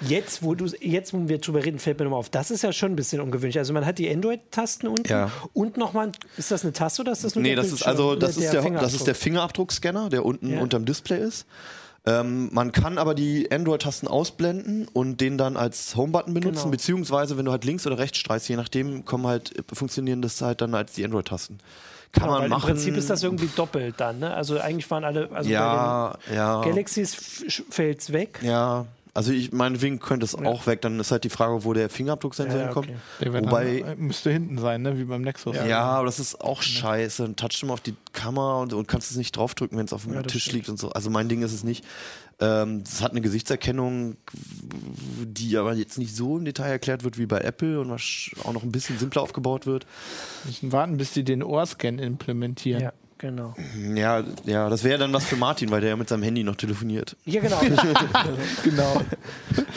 Jetzt, 0.01 0.45
wo 0.45 0.55
du 0.55 0.67
jetzt, 0.81 1.13
wo 1.13 1.29
wir 1.29 1.39
drüber 1.39 1.65
reden, 1.65 1.81
fällt 1.81 1.99
mir 1.99 2.05
nochmal 2.05 2.21
auf. 2.21 2.31
Das 2.31 2.53
ist 2.53 2.63
ja 2.63 2.73
schon 2.73 2.93
ein 2.93 2.97
bisschen 2.97 3.21
ungewöhnlich. 3.21 3.59
Also 3.59 3.73
man 3.73 3.85
hat 3.85 3.99
die 3.99 4.09
Android-Tasten 4.09 4.87
unten 4.87 5.09
Ja. 5.11 5.33
und 5.53 5.77
nochmal, 5.77 6.13
ist 6.37 6.53
das 6.53 6.63
eine 6.63 6.73
Taste 6.73 7.03
oder 7.03 7.11
ist 7.13 7.25
das 7.25 7.35
nur 7.35 7.43
Nee, 7.43 7.57
der 7.57 7.65
das 7.65 7.73
ist 7.73 7.83
also 7.83 8.15
das 8.15 8.37
ist 8.37 8.53
der, 8.53 8.63
das 8.63 8.95
ist 8.95 9.07
der 9.09 9.15
Fingerabdruck? 9.17 9.73
Fingerabdruckscanner, 9.73 10.09
der 10.11 10.25
unten 10.29 10.53
Ja. 10.55 10.61
unterm 10.61 10.85
Display 10.85 11.19
ist. 11.21 11.47
Ähm, 12.07 12.49
man 12.53 12.73
kann 12.73 12.97
aber 12.97 13.15
die 13.15 13.51
Android-Tasten 13.51 14.09
ausblenden 14.09 14.89
und 14.93 15.21
den 15.21 15.37
dann 15.37 15.57
als 15.57 15.95
Home-Button 15.97 16.33
benutzen, 16.33 16.61
Genau. 16.61 16.71
beziehungsweise 16.71 17.37
wenn 17.37 17.45
du 17.45 17.51
halt 17.51 17.65
links 17.65 17.87
oder 17.87 17.99
rechts 17.99 18.19
streichst, 18.19 18.49
je 18.49 18.57
nachdem, 18.57 19.05
kommen 19.05 19.27
halt, 19.27 19.53
funktionieren 19.73 20.23
das 20.23 20.41
halt 20.41 20.61
dann 20.61 20.75
als 20.75 20.93
die 20.93 21.05
Android-Tasten. 21.05 21.59
Kann 22.13 22.23
Genau, 22.29 22.39
man 22.39 22.49
machen. 22.49 22.63
Im 22.71 22.75
Prinzip 22.75 22.97
ist 22.97 23.11
das 23.11 23.23
irgendwie 23.23 23.51
doppelt 23.55 23.97
dann. 23.99 24.21
Ne? 24.21 24.33
Also 24.33 24.59
eigentlich 24.59 24.91
waren 24.91 25.05
alle, 25.05 25.29
also 25.31 25.51
ja, 25.51 26.17
bei 26.29 26.35
ja. 26.35 26.63
den 26.63 26.71
Galaxies 26.71 27.15
fällt 27.69 28.01
es 28.01 28.13
weg. 28.15 28.39
Ja, 28.43 28.87
also 29.19 29.33
ich 29.33 29.53
meinetwegen 29.53 29.99
könnte 29.99 30.25
es 30.25 30.35
auch 30.37 30.67
weg. 30.69 30.81
Dann 30.81 31.01
ist 31.01 31.11
halt 31.11 31.25
die 31.25 31.29
Frage, 31.29 31.65
wo 31.65 31.73
der 31.73 31.91
Fingerabdrucksensor 31.91 32.55
Ja, 32.55 32.61
ja, 32.61 32.65
hinkommt. 32.67 32.89
okay. 33.21 33.33
Wobei, 33.33 33.81
dann, 33.81 33.93
äh, 33.93 33.97
müsste 33.97 34.31
hinten 34.31 34.59
sein, 34.59 34.83
ne? 34.83 34.97
wie 34.97 35.05
beim 35.05 35.23
Nexus. 35.23 35.57
ja, 35.57 35.81
aber 35.81 36.07
das 36.07 36.21
ist 36.21 36.41
auch 36.41 36.63
scheiße. 36.63 37.23
Dann 37.25 37.35
touchst 37.35 37.61
du 37.61 37.67
mal 37.67 37.73
auf 37.75 37.81
die 37.81 37.95
Kamera 38.13 38.61
und, 38.63 38.73
und 38.73 38.87
kannst 38.87 39.11
es 39.11 39.17
nicht 39.17 39.37
draufdrücken, 39.37 39.77
wenn 39.77 39.87
es 39.87 39.93
auf 39.93 40.05
dem 40.05 40.15
Ja, 40.15 40.23
Tisch 40.23 40.53
liegt 40.53 40.69
und 40.69 40.79
so. 40.79 40.91
Also 40.91 41.11
mein 41.11 41.29
Ding 41.29 41.43
ist 41.43 41.53
es 41.53 41.65
nicht. 41.65 41.85
Ähm, 42.41 42.85
Es 42.87 43.03
hat 43.03 43.11
eine 43.11 43.21
Gesichtserkennung, 43.21 44.17
die 45.25 45.57
aber 45.57 45.75
jetzt 45.75 45.99
nicht 45.99 46.15
so 46.15 46.39
im 46.39 46.45
Detail 46.45 46.71
erklärt 46.71 47.03
wird 47.03 47.19
wie 47.19 47.27
bei 47.27 47.41
Apple 47.41 47.81
und 47.81 47.91
was 47.91 48.31
auch 48.45 48.53
noch 48.53 48.63
ein 48.63 48.71
bisschen 48.71 48.99
simpler 48.99 49.23
aufgebaut 49.23 49.67
wird. 49.67 49.87
müssen 50.45 50.71
warten, 50.71 50.97
bis 50.97 51.11
die 51.13 51.25
den 51.25 51.43
Ohrscan 51.43 51.99
implementieren. 51.99 52.81
Ja, 52.83 52.93
genau. 53.19 53.55
Ja, 53.95 54.23
ja, 54.45 54.69
das 54.69 54.85
wäre 54.85 54.99
dann 54.99 55.13
was 55.13 55.25
für 55.25 55.37
Martin, 55.37 55.71
weil 55.71 55.81
der 55.81 55.91
ja 55.91 55.97
mit 55.97 56.09
seinem 56.09 56.23
Handy 56.23 56.43
noch 56.45 56.57
telefoniert. 56.57 57.17
Ja, 57.25 57.41
genau. 57.41 57.61
Genau. 58.65 59.01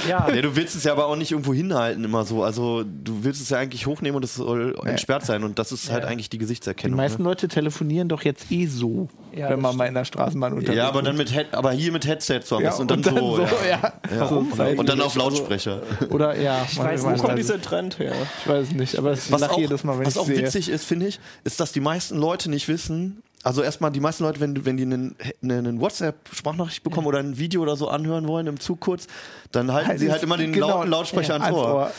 ja, 0.07 0.29
Ja, 0.33 0.41
du 0.41 0.55
willst 0.55 0.75
es 0.75 0.83
ja 0.83 0.91
aber 0.91 1.07
auch 1.07 1.15
nicht 1.15 1.31
irgendwo 1.31 1.53
hinhalten 1.53 2.03
immer 2.03 2.25
so. 2.25 2.43
Also 2.43 2.83
du 2.83 3.23
willst 3.23 3.41
es 3.41 3.49
ja 3.49 3.57
eigentlich 3.57 3.85
hochnehmen 3.85 4.15
und 4.17 4.23
es 4.23 4.35
soll 4.35 4.75
entsperrt 4.85 5.25
sein 5.25 5.43
und 5.43 5.59
das 5.59 5.71
ist 5.71 5.91
halt 5.91 6.03
Ja. 6.03 6.09
eigentlich 6.09 6.29
die 6.29 6.37
Die 6.37 6.45
Gesichtserkennung. 6.45 6.97
meisten 6.97 7.21
ne? 7.23 7.29
Leute 7.29 7.47
telefonieren 7.47 8.07
doch 8.09 8.23
jetzt 8.23 8.51
eh 8.51 8.65
so, 8.67 9.09
Ja, 9.35 9.49
wenn 9.49 9.61
man 9.61 9.75
mal 9.75 9.85
in 9.85 9.93
der 9.93 10.05
Straßenbahn 10.05 10.53
unterwegs 10.53 10.77
Ja, 10.77 10.87
aber 10.87 10.99
ist. 11.01 11.05
dann 11.07 11.17
mit 11.17 11.31
Head, 11.31 11.47
aber 11.53 11.71
hier 11.71 11.91
mit 11.91 12.05
Headset 12.07 12.41
so 12.43 12.55
am 12.57 12.63
ja, 12.63 12.69
besten 12.69 12.81
und 12.83 12.91
dann, 12.91 13.03
so. 13.03 13.39
ja. 13.39 13.47
ja. 13.69 13.93
Ja. 14.15 14.27
So 14.27 14.45
seitlich. 14.55 14.79
Und 14.79 14.89
dann 14.89 15.01
auf 15.01 15.15
Lautsprecher. 15.15 15.81
Oder 16.09 16.39
ja, 16.39 16.65
ich 16.69 16.77
weiß 16.77 17.03
Wo 17.03 17.09
nicht, 17.11 17.23
kommt 17.23 17.37
dieser 17.37 17.61
Trend 17.61 17.99
her? 17.99 18.13
ich 18.41 18.47
weiß 18.49 18.67
es 18.69 18.73
nicht, 18.73 18.97
aber 18.97 19.11
Was 19.11 19.29
lache 19.29 19.51
auch, 19.51 19.57
jedes 19.59 19.83
Mal, 19.83 19.97
wenn 19.99 20.05
was 20.05 20.15
ich 20.15 20.19
auch 20.21 20.25
sehe. 20.25 20.37
witzig 20.37 20.69
ist, 20.69 20.85
finde 20.85 21.07
ich, 21.07 21.19
ist, 21.43 21.59
dass 21.59 21.71
die 21.71 21.79
meisten 21.79 22.17
Leute 22.17 22.49
nicht 22.49 22.67
wissen, 22.67 23.21
also 23.43 23.63
erstmal 23.63 23.91
die 23.91 23.99
meisten 23.99 24.23
Leute, 24.23 24.39
wenn, 24.39 24.65
wenn 24.65 24.77
die 24.77 24.83
einen, 24.83 25.15
einen 25.41 25.81
WhatsApp-Sprachnachricht 25.81 26.83
bekommen 26.83 27.07
oder 27.07 27.19
ein 27.19 27.37
Video 27.37 27.61
oder 27.61 27.75
so 27.75 27.87
anhören 27.87 28.27
wollen 28.27 28.47
im 28.47 28.59
Zug 28.59 28.79
kurz, 28.79 29.07
dann 29.51 29.71
halten 29.71 29.97
sie 29.97 30.11
halt 30.11 30.23
immer 30.23 30.37
den 30.37 30.53
Genau, 30.53 30.69
lauten 30.69 30.91
Lautsprecher 30.91 31.37
ja, 31.37 31.43
ans 31.43 31.57
Ohr. 31.57 31.91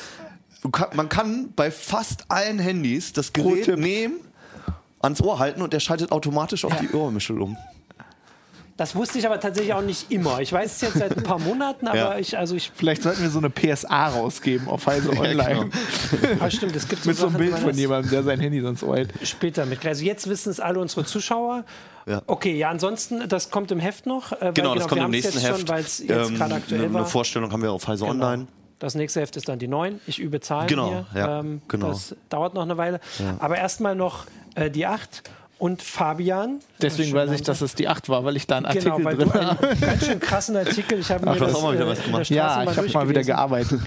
Kann, 0.71 0.97
man 0.97 1.09
kann 1.09 1.53
bei 1.57 1.71
fast 1.71 2.25
allen 2.29 2.61
Handys 2.61 3.13
das 3.13 3.33
Gerät 3.33 3.77
nehmen, 3.77 4.21
ans 5.01 5.21
Ohr 5.21 5.41
halten 5.41 5.63
und 5.63 5.73
der 5.73 5.81
schaltet 5.81 6.13
automatisch 6.13 6.65
auf 6.65 6.77
die 6.79 6.91
Ohrmuschel 6.93 7.41
um. 7.41 7.57
Das 8.83 8.95
wusste 8.97 9.19
ich 9.19 9.27
aber 9.27 9.39
tatsächlich 9.41 9.73
auch 9.75 9.83
nicht 9.83 10.11
immer. 10.11 10.41
Ich 10.41 10.53
weiß 10.53 10.73
es 10.75 10.81
jetzt 10.81 10.95
seit 10.99 11.17
ein 11.17 11.23
paar 11.23 11.39
Monaten, 11.49 11.87
aber 11.87 11.97
Ja. 11.97 12.19
ich, 12.19 12.37
also 12.37 12.55
ich, 12.57 12.73
Vielleicht 12.75 13.03
sollten 13.03 13.23
wir 13.23 13.31
so 13.31 13.39
eine 13.39 13.49
PSA 13.51 14.09
rausgeben 14.09 14.67
auf 14.69 14.87
Heise 14.87 15.11
Online. 15.19 15.71
genau. 16.21 16.37
ah, 16.41 16.51
stimmt, 16.51 16.75
es 16.77 16.89
gibt 16.89 17.03
so 17.05 17.09
Mit 17.11 17.17
so 17.19 17.27
einem 17.29 17.37
Bild 17.37 17.59
von 17.59 17.75
jemandem, 17.75 18.11
der 18.11 18.23
sein 18.25 18.41
Handy 18.41 18.61
sonst 18.61 18.83
hält. 18.83 19.11
später 19.23 19.65
mit. 19.67 19.87
Also 19.87 20.05
jetzt 20.05 20.29
wissen 20.29 20.51
es 20.51 20.61
alle 20.61 20.81
unsere 20.81 21.05
Zuschauer. 21.05 21.65
Ja. 22.07 22.21
Okay, 22.27 22.57
ja, 22.57 22.69
ansonsten, 22.71 23.29
das 23.29 23.51
kommt 23.51 23.71
im 23.71 23.79
Heft 23.79 24.07
noch. 24.07 24.33
äh, 24.33 24.37
weil 24.41 24.53
Genau, 24.55 24.75
das 24.75 24.89
kommt 24.89 25.01
wir 25.01 25.05
im 25.05 25.11
nächsten 25.12 25.35
jetzt 25.39 25.47
Heft. 25.49 25.59
Schon, 25.61 25.69
weil 25.69 25.81
es 25.85 25.99
jetzt 26.01 26.31
Ähm, 26.31 26.37
gerade 26.37 26.55
aktuell 26.57 26.85
eine, 26.87 26.99
eine 26.99 27.07
Vorstellung 27.07 27.53
haben 27.53 27.62
wir 27.62 27.71
auf 27.73 27.87
Heise 27.87 28.05
Genau. 28.07 28.12
Online. 28.27 28.47
Das 28.81 28.97
nächste 28.97 29.21
Heft 29.21 29.37
ist 29.37 29.49
dann 29.49 29.61
die 29.61 29.69
9. 29.69 30.01
Ich 30.09 30.19
übe 30.19 30.41
Zahlen 30.41 30.67
Genau, 30.67 30.89
hier. 30.89 31.07
ja, 31.15 31.39
ähm, 31.39 31.62
genau. 31.69 31.91
Das 31.91 32.17
dauert 32.29 32.55
noch 32.55 32.62
eine 32.62 32.77
Weile. 32.77 32.99
Aber 33.39 33.57
erstmal 33.57 33.95
noch 33.95 34.25
äh, 34.57 34.71
die 34.71 34.87
8 34.87 35.23
und 35.62 35.81
Fabian. 35.81 36.59
Deswegen 36.81 37.12
weiß 37.14 37.31
ich, 37.31 37.42
dass 37.42 37.61
es 37.61 37.77
die 37.77 37.87
8 37.87 38.09
war, 38.09 38.25
weil 38.25 38.35
ich 38.35 38.48
da 38.48 38.57
einen 38.57 38.66
Artikel 38.66 38.90
Genau, 38.90 39.05
weil 39.05 39.16
drin 39.16 39.29
du 39.33 39.35
habe. 39.35 39.68
einen 39.68 39.81
ganz 39.81 40.05
schön 40.05 40.18
krassen 40.18 40.57
Artikel. 40.57 40.98
Ich 40.98 41.09
habe 41.09 41.25
Ach, 41.25 41.35
mir 41.35 41.38
du 41.38 41.44
hast 41.44 41.53
das 41.53 41.59
auch 41.59 41.62
mal 41.62 41.75
wieder 41.75 41.85
äh, 41.87 41.88
was 41.90 42.03
gemacht. 42.03 42.31
Ja, 42.31 42.64
ich 42.64 42.77
habe 42.77 42.88
mal 42.88 43.09
wieder 43.09 43.22
gearbeitet. 43.22 43.81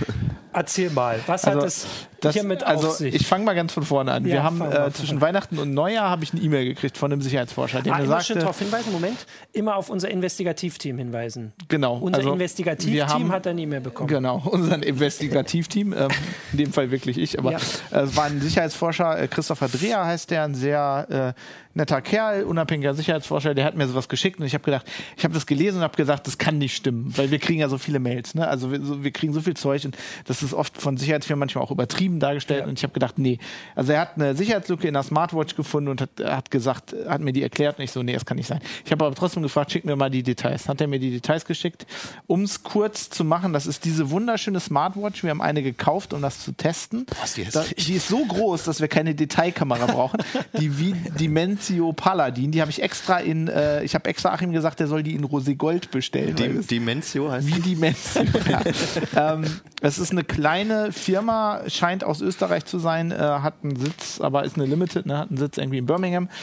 Erzähl 0.54 0.90
mal, 0.90 1.20
was 1.28 1.44
Also, 1.44 1.60
hat 1.60 1.68
es 1.68 1.86
Das, 2.26 2.34
hiermit 2.36 2.64
also 2.64 2.88
auf 2.90 2.94
sich? 2.96 3.14
ich 3.16 3.26
fange 3.28 3.46
mal 3.46 3.56
ganz 3.56 3.72
von 3.74 3.84
vorne 3.84 4.12
an. 4.12 4.26
Ja, 4.26 4.34
Wir 4.34 4.44
haben 4.44 4.62
äh, 4.62 4.92
zwischen. 4.92 5.22
Weihnachten 5.22 5.58
und 5.60 5.74
Neujahr 5.74 6.10
habe 6.10 6.24
ich 6.24 6.34
eine 6.34 6.42
E-Mail 6.42 6.66
gekriegt 6.66 6.98
von 6.98 7.12
einem 7.12 7.22
Sicherheitsforscher, 7.22 7.82
der 7.82 7.94
ah, 7.96 8.00
mir 8.00 8.08
sagte, 8.08 8.36
darauf 8.36 8.60
hinweisen, 8.60 8.92
Moment, 8.92 9.26
immer 9.54 9.76
auf 9.76 9.90
unser 9.90 10.10
Investigativteam 10.10 10.98
hinweisen. 10.98 11.54
genau, 11.68 11.98
Unser 11.98 12.20
also, 12.20 12.34
Investigativteam 12.34 13.08
haben- 13.08 13.32
hat 13.32 13.48
eine 13.48 13.62
E-Mail 13.62 13.82
bekommen. 13.82 14.08
Genau, 14.10 14.42
unser 14.46 14.84
Investigativteam, 14.86 15.94
ähm, 15.94 16.10
in 16.52 16.58
dem 16.58 16.74
Fall 16.74 16.92
wirklich 16.92 17.18
ich, 17.18 17.40
aber 17.40 17.54
Ja. 17.54 17.60
äh, 17.92 18.02
es 18.02 18.16
war 18.18 18.26
ein 18.26 18.42
Sicherheitsforscher, 18.42 19.20
äh, 19.22 19.28
Christopher 19.28 19.68
Dreher 19.70 20.06
heißt 20.06 20.32
der, 20.32 20.44
ein 20.44 20.56
sehr 20.56 21.34
äh, 21.36 21.42
netter 21.74 22.02
Kerl, 22.02 22.44
unabhängiger 22.44 22.94
Sicherheitsforscher, 22.94 23.54
der 23.54 23.66
hat 23.66 23.76
mir 23.76 23.88
sowas 23.88 24.08
geschickt 24.08 24.40
und 24.40 24.46
ich 24.46 24.54
habe 24.54 24.64
gedacht, 24.64 24.86
ich 25.18 25.24
habe 25.24 25.34
das 25.34 25.46
gelesen 25.46 25.78
und 25.78 25.84
habe 25.84 25.96
gesagt, 25.98 26.26
das 26.28 26.38
kann 26.38 26.58
nicht 26.58 26.76
stimmen, 26.76 27.12
weil 27.18 27.32
wir 27.32 27.40
kriegen 27.40 27.60
ja 27.60 27.68
so 27.70 27.78
viele 27.78 28.00
Mails, 28.00 28.34
ne? 28.36 28.48
also 28.48 28.72
wir, 28.72 28.82
so, 28.82 29.04
wir 29.04 29.12
kriegen 29.12 29.34
so 29.34 29.42
viel 29.42 29.56
Zeug 29.56 29.84
und 29.86 29.98
das 30.26 30.42
ist 30.42 30.54
oft 30.54 30.82
von 30.82 30.96
Sicherheitsfirmen 30.98 31.40
manchmal 31.40 31.64
auch 31.64 31.72
übertrieben 31.72 32.15
dargestellt 32.20 32.62
Ja. 32.62 32.68
und 32.68 32.78
ich 32.80 32.84
habe 32.84 32.94
gedacht, 32.94 33.18
nee, 33.18 33.40
also 33.76 33.92
er 33.94 34.02
hat 34.02 34.12
eine 34.16 34.36
Sicherheitslücke 34.36 34.88
in 34.88 34.94
der 34.94 35.04
Smartwatch 35.04 35.56
gefunden 35.56 35.90
und 35.90 36.02
hat, 36.02 36.10
hat 36.24 36.52
gesagt, 36.52 36.96
hat 37.08 37.22
mir 37.22 37.34
die 37.34 37.44
erklärt 37.44 37.78
und 37.78 37.84
ich 37.84 37.92
so, 37.92 38.04
nee, 38.04 38.14
das 38.14 38.26
kann 38.26 38.38
nicht 38.38 38.48
sein. 38.48 38.60
Ich 38.86 38.92
habe 38.92 39.06
aber 39.06 39.16
trotzdem 39.16 39.44
gefragt, 39.44 39.72
schick 39.72 39.86
mir 39.86 39.96
mal 39.96 40.10
die 40.10 40.24
Details. 40.24 40.68
Hat 40.70 40.82
er 40.82 40.88
mir 40.88 41.00
die 41.00 41.12
Details 41.12 41.46
geschickt, 41.46 41.86
um 42.28 42.44
es 42.44 42.64
kurz 42.64 43.10
zu 43.10 43.24
machen, 43.24 43.54
das 43.54 43.68
ist 43.68 43.86
diese 43.86 44.10
wunderschöne 44.12 44.60
Smartwatch, 44.60 45.24
wir 45.24 45.30
haben 45.32 45.42
eine 45.42 45.62
gekauft, 45.64 46.14
um 46.14 46.22
das 46.22 46.40
zu 46.44 46.52
testen. 46.54 47.06
Was, 47.22 47.34
die 47.34 47.42
ist 47.44 47.56
Da, 47.56 47.64
die 47.78 47.94
ist 47.94 48.08
so 48.08 48.24
groß, 48.26 48.64
dass 48.64 48.80
wir 48.82 48.88
keine 48.88 49.16
Detailkamera 49.16 49.86
brauchen. 49.88 50.20
Die 50.60 50.70
Vi- 50.72 50.96
Dimensio 51.18 51.92
Paladin, 51.92 52.52
die 52.52 52.62
habe 52.62 52.72
ich 52.72 52.82
extra 52.82 53.18
in, 53.20 53.48
äh, 53.48 53.84
ich 53.84 53.94
habe 53.96 54.08
extra 54.10 54.30
Achim 54.34 54.52
gesagt, 54.54 54.80
der 54.80 54.88
soll 54.88 55.04
die 55.04 55.14
in 55.16 55.26
Roségold 55.26 55.90
bestellen. 55.92 56.36
das- 56.36 56.68
Dimensio 56.68 57.30
heißt 57.32 57.48
wie 57.48 57.60
die 57.60 57.76
Menschen. 57.76 58.30
ja. 58.50 59.34
ähm, 59.34 59.44
es 59.82 59.98
ist 59.98 60.12
eine 60.12 60.24
kleine 60.24 60.92
Firma, 60.94 61.62
scheint 61.68 62.04
aus 62.06 62.22
Österreich 62.22 62.66
zu 62.66 62.80
sein, 62.80 63.12
äh, 63.12 63.16
hat 63.18 63.56
einen 63.64 63.76
Sitz, 63.76 64.22
aber 64.22 64.44
ist 64.44 64.56
eine 64.58 64.66
Limited, 64.66 65.06
ne, 65.06 65.18
hat 65.18 65.30
einen 65.30 65.38
Sitz 65.38 65.58
irgendwie 65.58 65.80
in 65.80 65.86
Birmingham. 65.86 66.30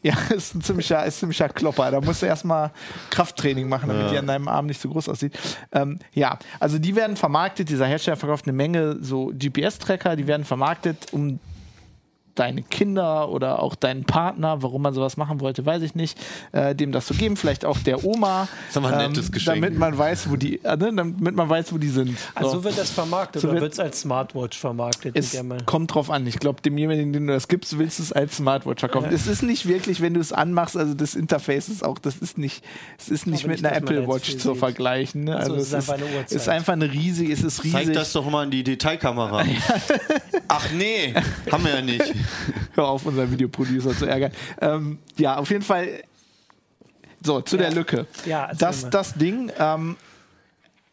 Ja, 0.00 0.14
ist 0.30 0.54
ein 0.54 0.62
ziemlicher, 0.62 1.04
ist 1.04 1.16
ein 1.16 1.18
ziemlicher 1.18 1.48
Klopper. 1.48 1.90
Da 1.90 2.00
musst 2.00 2.22
du 2.22 2.26
erstmal 2.26 2.70
Krafttraining 3.10 3.68
machen, 3.68 3.88
damit 3.88 4.12
die 4.12 4.16
an 4.16 4.28
deinem 4.28 4.46
Arm 4.46 4.66
nicht 4.66 4.80
so 4.80 4.88
groß 4.88 5.08
aussieht. 5.08 5.36
Ähm, 5.72 5.98
ja, 6.12 6.38
also 6.60 6.78
die 6.78 6.94
werden 6.94 7.16
vermarktet, 7.16 7.68
dieser 7.68 7.86
Hersteller 7.86 8.16
verkauft 8.16 8.46
eine 8.46 8.52
Menge 8.52 8.98
so 9.00 9.32
GPS-Tracker, 9.36 10.14
die 10.14 10.28
werden 10.28 10.44
vermarktet, 10.44 11.08
um 11.10 11.40
deine 12.38 12.62
Kinder 12.62 13.28
oder 13.30 13.62
auch 13.62 13.74
deinen 13.74 14.04
Partner, 14.04 14.62
warum 14.62 14.82
man 14.82 14.94
sowas 14.94 15.16
machen 15.16 15.40
wollte, 15.40 15.64
weiß 15.66 15.82
ich 15.82 15.94
nicht, 15.94 16.18
äh, 16.52 16.74
dem 16.74 16.92
das 16.92 17.06
zu 17.06 17.14
geben, 17.14 17.36
vielleicht 17.36 17.64
auch 17.64 17.78
der 17.78 18.04
Oma, 18.04 18.42
ähm, 18.42 18.48
ist 18.68 18.76
aber 18.76 18.88
ein 18.96 19.10
nettes 19.10 19.32
Geschenk. 19.32 19.56
damit 19.62 19.78
man 19.78 19.96
weiß, 19.98 20.30
wo 20.30 20.36
die, 20.36 20.62
äh, 20.64 20.76
ne, 20.76 20.92
damit 20.94 21.34
man 21.34 21.48
weiß, 21.48 21.72
wo 21.72 21.78
die 21.78 21.88
sind. 21.88 22.16
Also 22.34 22.50
So. 22.50 22.56
so 22.58 22.64
wird 22.64 22.78
das 22.78 22.90
vermarktet 22.90 23.42
So 23.42 23.48
oder 23.50 23.60
wird- 23.60 23.72
es 23.72 23.80
als 23.80 24.00
Smartwatch 24.00 24.58
vermarktet? 24.58 25.16
Es 25.16 25.36
kommt 25.66 25.94
drauf 25.94 26.10
an. 26.10 26.26
Ich 26.26 26.38
glaube, 26.38 26.60
demjenigen, 26.62 27.12
den 27.12 27.26
du 27.26 27.32
das 27.32 27.48
gibst, 27.48 27.78
willst 27.78 27.98
du 27.98 28.02
es 28.04 28.12
als 28.12 28.36
Smartwatch 28.36 28.80
verkaufen. 28.80 29.08
Es 29.12 29.26
ist 29.26 29.42
nicht 29.42 29.66
wirklich, 29.66 30.00
wenn 30.00 30.14
du 30.14 30.20
es 30.20 30.32
anmachst, 30.32 30.76
also 30.76 30.94
das 30.94 31.14
Interface 31.14 31.68
ist 31.68 31.84
auch, 31.84 31.98
das 31.98 32.16
ist 32.16 32.38
nicht, 32.38 32.64
es 32.98 33.08
ist 33.08 33.26
nicht 33.26 33.44
Aber 33.44 33.52
mit 33.52 33.62
nicht, 33.62 33.66
einer 33.70 33.76
Apple 33.76 34.06
Watch 34.08 34.36
zu 34.38 34.50
sieht. 34.50 34.58
vergleichen. 34.58 35.24
Ne? 35.24 35.36
Ach 35.38 35.44
so, 35.46 35.54
Also 35.54 35.62
es 35.62 35.68
ist 35.68 35.74
einfach 35.74 35.94
eine 35.94 36.04
ist, 36.24 36.32
ist 36.32 36.48
einfach 36.48 36.72
eine 36.74 36.92
riesige, 36.92 37.32
es 37.32 37.42
ist 37.42 37.64
riesig. 37.64 37.84
Zeig 37.86 37.92
das 37.94 38.12
doch 38.12 38.28
mal 38.30 38.44
in 38.44 38.50
die 38.50 38.62
Detailkamera. 38.64 39.44
Ach 40.48 40.66
nee, 40.76 41.14
haben 41.50 41.64
wir 41.64 41.74
ja 41.74 41.82
nicht. 41.82 42.14
Hör 42.74 42.88
auf, 42.88 43.06
unseren 43.06 43.30
Videoproducer 43.30 43.96
zu 43.96 44.06
ärgern. 44.06 44.32
Ähm, 44.60 44.98
ja, 45.16 45.36
auf 45.36 45.50
jeden 45.50 45.64
Fall. 45.64 45.88
So, 47.22 47.40
zu 47.40 47.56
der 47.56 47.72
Lücke. 47.72 48.06
Ja, 48.26 48.50
das, 48.56 48.82
mal. 48.82 48.90
das 48.90 49.14
Ding 49.14 49.50
ähm, 49.58 49.96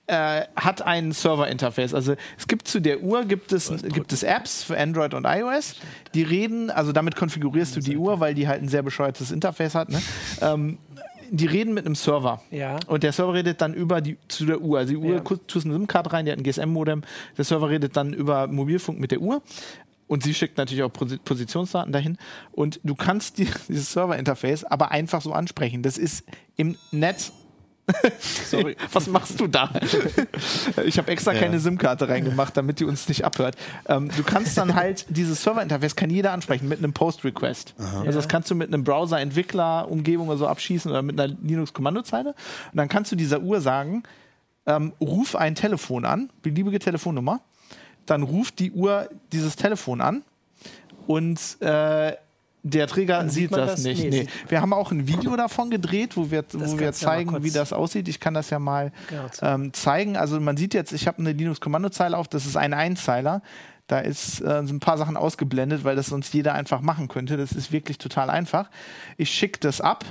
äh, 0.08 0.44
hat 0.56 0.82
ein 0.82 1.12
Server-Interface. 1.12 1.94
Also 1.94 2.16
es 2.38 2.48
gibt 2.48 2.68
zu 2.68 2.80
der 2.80 3.02
Uhr 3.02 3.26
gibt 3.26 3.52
es, 3.52 3.72
gibt 3.94 4.12
es 4.12 4.24
Apps 4.24 4.64
für 4.64 4.78
Android 4.78 5.14
und 5.14 5.26
iOS, 5.26 5.76
die 6.14 6.24
reden, 6.24 6.70
also 6.70 6.92
damit 6.92 7.16
konfigurierst 7.16 7.76
du 7.76 7.80
die 7.80 7.98
Uhr, 7.98 8.20
weil 8.20 8.34
die 8.34 8.48
halt 8.48 8.62
ein 8.62 8.70
sehr 8.70 8.84
bescheuertes 8.84 9.32
Interface 9.32 9.76
hat. 9.76 9.90
Ne? 9.90 10.02
Ähm, 10.42 10.78
die 11.32 11.48
reden 11.48 11.74
mit 11.74 11.86
einem 11.86 11.96
Server. 11.96 12.42
Ja. 12.52 12.78
Und 12.88 13.04
der 13.04 13.12
Server 13.12 13.34
redet 13.34 13.62
dann 13.62 13.74
über 13.74 14.02
die 14.02 14.18
zu 14.28 14.46
der 14.46 14.62
Uhr. 14.62 14.78
Also 14.78 14.92
die 14.92 14.98
Uhr 14.98 15.16
Ja. 15.16 15.20
tust 15.22 15.66
eine 15.66 15.74
SIM-Karte 15.74 16.14
rein, 16.14 16.26
die 16.26 16.32
hat 16.32 16.38
ein 16.38 16.44
GSM-Modem. 16.44 17.02
Der 17.38 17.46
Server 17.46 17.70
redet 17.70 17.98
dann 17.98 18.14
über 18.14 18.48
Mobilfunk 18.48 19.00
mit 19.00 19.12
der 19.12 19.22
Uhr. 19.22 19.42
Und 20.08 20.24
sie 20.24 20.34
schickt 20.34 20.58
natürlich 20.58 20.84
auch 20.84 20.92
Posi- 20.92 21.20
Positionsdaten 21.24 21.92
dahin. 21.92 22.18
Und 22.52 22.80
du 22.84 22.94
kannst 22.96 23.38
die, 23.38 23.46
dieses 23.68 23.92
Server-Interface 23.92 24.64
aber 24.66 24.92
einfach 24.92 25.22
so 25.22 25.34
ansprechen. 25.34 25.82
Das 25.84 25.98
ist 25.98 26.24
im 26.58 26.76
Netz. 26.92 27.32
Sorry, 28.50 28.76
was 28.94 29.06
machst 29.06 29.40
du 29.40 29.46
da? 29.46 29.70
ich 30.86 30.98
habe 30.98 31.12
extra 31.12 31.34
Ja. 31.34 31.40
keine 31.40 31.60
SIM-Karte 31.60 32.10
reingemacht, 32.10 32.58
damit 32.58 32.80
die 32.80 32.86
uns 32.86 33.08
nicht 33.08 33.24
abhört. 33.24 33.56
Ähm, 33.88 34.10
du 34.18 34.24
kannst 34.24 34.58
dann 34.58 34.74
halt 34.74 35.06
dieses 35.10 35.44
Server-Interface 35.44 35.96
kann 35.96 36.10
jeder 36.10 36.32
ansprechen 36.32 36.68
mit 36.68 36.80
einem 36.80 36.94
Post-Request. 36.94 37.76
Also 37.78 38.12
das 38.18 38.28
kannst 38.28 38.50
du 38.50 38.56
mit 38.56 38.70
einem 38.74 38.84
Browser-Entwickler-Umgebung 38.84 40.30
oder 40.30 40.38
so 40.38 40.48
abschießen 40.48 40.90
oder 40.90 41.04
mit 41.04 41.20
einer 41.20 41.36
Linux-Kommandozeile. 41.44 42.30
Und 42.30 42.78
dann 42.78 42.88
kannst 42.90 43.12
du 43.12 43.16
dieser 43.16 43.42
Uhr 43.42 43.62
sagen, 43.62 44.02
ähm, 44.66 44.94
ruf 45.00 45.36
ein 45.36 45.54
Telefon 45.54 46.06
an, 46.06 46.32
beliebige 46.42 46.80
Telefonnummer. 46.80 47.42
Dann 48.06 48.24
ruft 48.24 48.60
die 48.60 48.72
Uhr 48.72 49.10
dieses 49.32 49.56
Telefon 49.56 50.02
an 50.02 50.24
und 51.08 51.40
äh, 51.62 52.14
der 52.68 52.88
Träger 52.88 53.18
Dann 53.18 53.30
sieht 53.30 53.52
das, 53.52 53.72
das? 53.72 53.84
nicht. 53.84 54.02
Nee, 54.04 54.10
Nee. 54.24 54.28
Wir 54.48 54.60
haben 54.62 54.74
auch 54.74 54.92
ein 54.92 55.08
Video 55.08 55.36
davon 55.36 55.70
gedreht, 55.70 56.18
wo 56.18 56.32
wir, 56.32 56.44
wo 56.54 56.78
wir 56.80 56.86
ja 56.88 56.92
zeigen, 56.94 57.30
kurz- 57.30 57.44
wie 57.44 57.52
das 57.52 57.74
aussieht. 57.74 58.08
Ich 58.08 58.20
kann 58.20 58.34
das 58.34 58.50
ja 58.50 58.58
mal 58.58 58.92
Genau, 59.10 59.30
zeigen. 59.30 59.64
ähm, 59.66 59.74
zeigen. 59.74 60.18
Also 60.18 60.40
man 60.40 60.58
sieht 60.58 60.74
jetzt, 60.74 60.92
ich 60.92 61.06
habe 61.08 61.20
eine 61.20 61.32
Linux-Kommandozeile 61.34 62.18
auf, 62.18 62.28
das 62.28 62.46
ist 62.48 62.58
ein 62.58 62.74
Einzeiler. 62.74 63.44
Da 63.88 64.00
ist 64.00 64.42
äh, 64.42 64.64
so 64.66 64.74
ein 64.74 64.80
paar 64.80 64.98
Sachen 64.98 65.16
ausgeblendet, 65.16 65.84
weil 65.84 65.96
das 65.96 66.08
sonst 66.08 66.34
jeder 66.34 66.56
einfach 66.56 66.82
machen 66.82 67.08
könnte. 67.08 67.38
Das 67.38 67.52
ist 67.52 67.72
wirklich 67.72 68.00
total 68.00 68.32
einfach. 68.32 68.72
Ich 69.16 69.30
schicke 69.30 69.60
das 69.60 69.80
ab. 69.80 70.04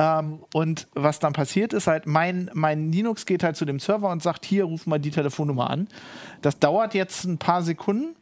Ähm, 0.00 0.38
und 0.54 0.88
was 0.94 1.18
dann 1.18 1.34
passiert 1.34 1.74
ist 1.74 1.86
halt, 1.86 2.06
mein, 2.06 2.50
mein 2.54 2.90
Linux 2.90 3.26
geht 3.26 3.42
halt 3.42 3.56
zu 3.56 3.66
dem 3.66 3.78
Server 3.78 4.08
und 4.08 4.22
sagt, 4.22 4.46
hier, 4.46 4.64
ruf 4.64 4.86
mal 4.86 4.98
die 4.98 5.10
Telefonnummer 5.10 5.68
an. 5.68 5.88
Das 6.40 6.58
dauert 6.58 6.94
jetzt 6.94 7.24
ein 7.24 7.36
paar 7.36 7.62
Sekunden. 7.62 8.16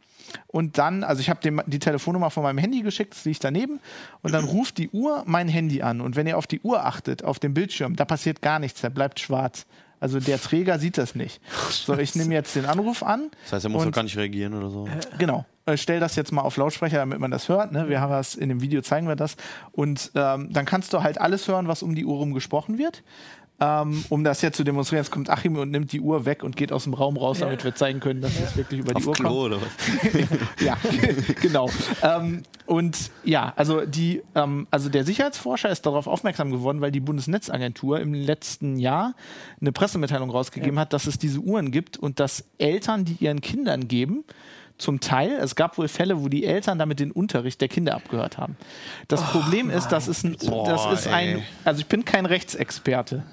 Und 0.49 0.77
dann, 0.77 1.05
also 1.05 1.21
ich 1.21 1.31
habe 1.31 1.62
die 1.67 1.79
Telefonnummer 1.79 2.31
von 2.31 2.43
meinem 2.43 2.59
Handy 2.59 2.83
geschickt, 2.83 3.14
das 3.14 3.25
liegt 3.25 3.45
daneben. 3.45 3.79
Und 4.23 4.33
dann 4.33 4.45
ruft 4.45 4.77
die 4.79 4.91
Uhr 4.91 5.23
mein 5.25 5.47
Handy 5.47 5.81
an. 5.81 6.01
Und 6.01 6.17
wenn 6.17 6.27
ihr 6.27 6.37
auf 6.37 6.49
die 6.49 6.61
Uhr 6.61 6.85
achtet, 6.85 7.23
auf 7.23 7.38
dem 7.38 7.55
Bildschirm, 7.55 7.95
da 7.95 8.05
passiert 8.05 8.43
gar 8.43 8.59
nichts, 8.59 8.81
der 8.81 8.91
bleibt 8.91 9.21
schwarz. 9.21 9.64
Also 10.01 10.21
der 10.21 10.41
Träger 10.41 10.79
sieht 10.79 10.99
das 10.99 11.15
nicht. 11.15 11.41
So, 11.71 11.97
ich 11.99 12.15
nehme 12.15 12.35
jetzt 12.35 12.55
den 12.55 12.67
Anruf 12.67 13.03
an. 13.03 13.31
Das 13.45 13.55
heißt, 13.55 13.65
er 13.67 13.71
muss 13.71 13.85
doch 13.85 13.93
gar 13.93 14.03
nicht 14.03 14.17
reagieren 14.17 14.55
oder 14.55 14.71
so. 14.71 14.89
Genau. 15.19 15.45
Äh, 15.67 15.77
Stell 15.77 16.01
das 16.01 16.17
jetzt 16.17 16.33
mal 16.33 16.43
auf 16.43 16.57
Lautsprecher, 16.57 16.99
damit 16.99 17.19
man 17.19 17.31
das 17.31 17.49
hört. 17.49 17.73
Ne? 17.73 17.89
Wir 17.89 18.01
haben 18.01 18.11
das 18.11 18.35
in 18.35 18.49
dem 18.49 18.61
Video 18.61 18.81
zeigen 18.83 19.09
wir 19.09 19.17
das. 19.17 19.37
Und 19.73 20.11
ähm, 20.15 20.53
dann 20.53 20.65
kannst 20.65 20.93
du 20.93 21.03
halt 21.03 21.21
alles 21.21 21.49
hören, 21.49 21.69
was 21.69 21.83
um 21.83 21.95
die 21.95 22.05
Uhr 22.05 22.17
rum 22.17 22.33
gesprochen 22.33 22.79
wird. 22.79 23.03
Ähm, 23.61 24.05
um 24.09 24.23
das 24.23 24.40
jetzt 24.42 24.57
zu 24.57 24.62
demonstrieren, 24.62 25.03
jetzt 25.03 25.11
kommt 25.11 25.31
Achim 25.31 25.57
und 25.57 25.73
nimmt 25.73 25.90
die 25.90 26.01
Uhr 26.01 26.25
weg 26.25 26.44
und 26.44 26.57
geht 26.57 26.71
aus 26.71 26.85
dem 26.85 26.94
Raum 26.94 27.16
raus, 27.16 27.40
damit 27.40 27.64
wir 27.64 27.75
zeigen 27.75 27.99
können, 27.99 28.21
dass 28.21 28.38
es 28.38 28.57
wirklich 28.57 28.81
über 28.81 28.94
die 28.94 28.97
Auf 28.97 29.07
Uhr 29.09 29.14
Klo 29.14 29.29
kommt. 29.29 29.40
oder 29.40 29.57
was? 29.61 30.64
Ja, 30.64 30.77
genau. 31.40 31.68
Ähm, 32.03 32.44
und 32.66 33.11
ja, 33.25 33.53
also 33.57 33.85
die, 33.85 34.23
ähm, 34.37 34.68
also 34.71 34.88
der 34.88 35.05
Sicherheitsforscher 35.05 35.71
ist 35.71 35.87
darauf 35.87 36.07
aufmerksam 36.07 36.53
geworden, 36.53 36.81
weil 36.81 36.92
die 36.92 37.01
Bundesnetzagentur 37.01 37.99
im 37.99 38.14
letzten 38.14 38.77
Jahr 38.77 39.14
eine 39.61 39.73
Pressemitteilung 39.73 40.31
rausgegeben 40.31 40.79
hat, 40.79 40.92
dass 40.92 41.09
es 41.09 41.18
diese 41.18 41.40
Uhren 41.40 41.73
gibt 41.73 41.97
und 41.97 42.21
dass 42.21 42.44
Eltern, 42.59 43.05
die 43.05 43.16
ihren 43.18 43.40
Kindern 43.40 43.88
geben, 43.88 44.25
zum 44.77 45.01
Teil, 45.01 45.33
es 45.33 45.57
gab 45.57 45.77
wohl 45.77 45.88
Fälle, 45.88 46.23
wo 46.23 46.29
die 46.29 46.44
Eltern 46.44 46.79
damit 46.79 47.01
den 47.01 47.11
Unterricht 47.11 47.61
der 47.61 47.66
Kinder 47.66 47.97
abgehört 47.97 48.38
haben. 48.38 48.57
Das 49.09 49.25
Problem 49.25 49.71
ist, 49.71 49.88
das 49.88 50.07
ist 50.07 50.25
ein, 50.25 50.35
das 50.35 50.47
Boah, 50.47 50.92
ist 50.92 51.09
ein, 51.09 51.42
also 51.64 51.81
ich 51.81 51.87
bin 51.87 52.05
kein 52.05 52.27
Rechtsexperte. 52.27 53.25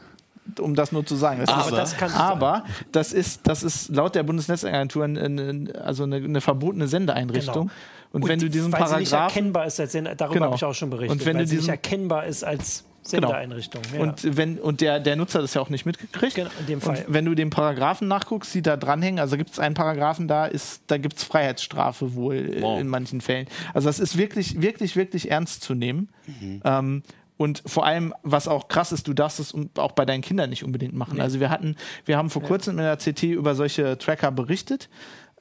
Um 0.59 0.75
das 0.75 0.91
nur 0.91 1.05
zu 1.05 1.15
sagen. 1.15 1.39
Das 1.41 1.49
Aber 1.49 1.83
ist, 1.83 1.99
das 2.01 2.13
aber 2.15 2.63
das 2.91 3.13
ist, 3.13 3.41
das 3.47 3.63
ist 3.63 3.89
laut 3.89 4.15
der 4.15 4.23
Bundesnetzagentur 4.23 5.03
ein, 5.03 5.17
ein, 5.17 5.75
also 5.75 6.03
eine, 6.03 6.17
eine 6.17 6.41
verbotene 6.41 6.87
Sendeeinrichtung. 6.87 7.67
Genau. 7.67 7.71
Und, 8.11 8.27
wenn 8.27 8.39
du 8.39 8.49
diesen 8.49 8.71
weil 8.71 8.87
sie 8.87 8.95
nicht 8.97 9.11
erkennbar 9.11 9.65
ist 9.65 9.79
als 9.79 9.91
Sender, 9.91 10.15
darüber 10.15 10.33
Genau. 10.35 10.45
habe 10.47 10.55
ich 10.55 10.63
auch 10.63 10.73
schon 10.73 10.89
berichtet, 10.89 11.19
Und 11.19 11.25
wenn 11.25 11.35
weil 11.37 11.43
du 11.43 11.49
sie 11.49 11.57
nicht 11.57 11.67
erkennbar 11.67 12.25
ist 12.27 12.43
als 12.43 12.85
Sendereinrichtung. 13.03 13.81
Ja. 13.93 14.01
und 14.01 14.37
wenn 14.37 14.57
und 14.57 14.81
der 14.81 14.99
der 14.99 15.15
Nutzer 15.15 15.41
das 15.41 15.53
ja 15.53 15.61
auch 15.61 15.69
nicht 15.69 15.85
mitgekriegt. 15.85 16.35
Genau, 16.35 16.49
in 16.59 16.65
dem 16.65 16.81
Fall. 16.81 17.03
Und 17.05 17.13
wenn 17.13 17.25
du 17.25 17.35
den 17.35 17.49
Paragraphen 17.51 18.07
nachguckst, 18.07 18.53
die 18.55 18.61
da 18.63 18.77
dranhängen, 18.77 19.19
also 19.19 19.37
gibt 19.37 19.51
es 19.51 19.59
einen 19.59 19.75
Paragraphen, 19.75 20.27
da 20.27 20.45
ist 20.45 20.81
da 20.87 20.97
gibt 20.97 21.17
es 21.17 21.23
Freiheitsstrafe 21.23 22.15
wohl 22.15 22.35
äh, 22.57 22.61
Wow. 22.61 22.79
in 22.79 22.87
manchen 22.87 23.21
Fällen. 23.21 23.47
Also 23.73 23.87
das 23.89 23.99
ist 23.99 24.17
wirklich 24.17 24.61
wirklich 24.61 24.95
wirklich 24.95 25.29
ernst 25.29 25.61
zu 25.63 25.75
nehmen. 25.75 26.09
Mhm. 26.25 26.61
Ähm, 26.63 27.03
und 27.37 27.61
vor 27.65 27.85
allem, 27.85 28.13
was 28.23 28.47
auch 28.47 28.67
krass 28.67 28.91
ist, 28.91 29.07
du 29.07 29.13
darfst 29.13 29.39
es 29.39 29.53
auch 29.77 29.91
bei 29.91 30.05
deinen 30.05 30.21
Kindern 30.21 30.49
nicht 30.49 30.63
unbedingt 30.63 30.93
machen. 30.93 31.19
Also 31.19 31.39
wir 31.39 31.49
hatten, 31.49 31.75
wir 32.05 32.17
haben 32.17 32.29
vor 32.29 32.41
kurzem 32.41 32.79
in 32.79 32.85
der 32.85 32.97
CT 32.97 33.23
über 33.23 33.55
solche 33.55 33.97
Tracker 33.97 34.31
berichtet. 34.31 34.89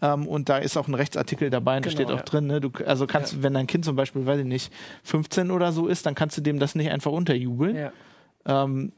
Ähm, 0.03 0.27
und 0.27 0.49
da 0.49 0.59
ist 0.59 0.77
auch 0.77 0.89
ein 0.89 0.95
Rechtsartikel 0.95 1.51
dabei 1.51 1.77
und 1.77 1.87
da 1.87 1.91
Genau, 1.91 2.03
steht 2.03 2.11
auch 2.13 2.19
ja. 2.19 2.25
drin, 2.25 2.47
ne, 2.49 2.61
du, 2.61 2.71
also 2.85 3.07
kannst, 3.07 3.45
wenn 3.45 3.55
dein 3.55 3.69
Kind 3.69 3.85
zum 3.85 3.95
Beispiel, 3.95 4.27
weiß 4.27 4.41
ich 4.41 4.45
nicht, 4.47 4.73
15 5.05 5.53
oder 5.53 5.71
so 5.71 5.87
ist, 5.87 6.05
dann 6.05 6.17
kannst 6.17 6.37
du 6.37 6.41
dem 6.41 6.59
das 6.59 6.75
nicht 6.75 6.91
einfach 6.91 7.13
unterjubeln. 7.13 7.77
ja. 7.77 7.93
Ähm, 8.47 8.93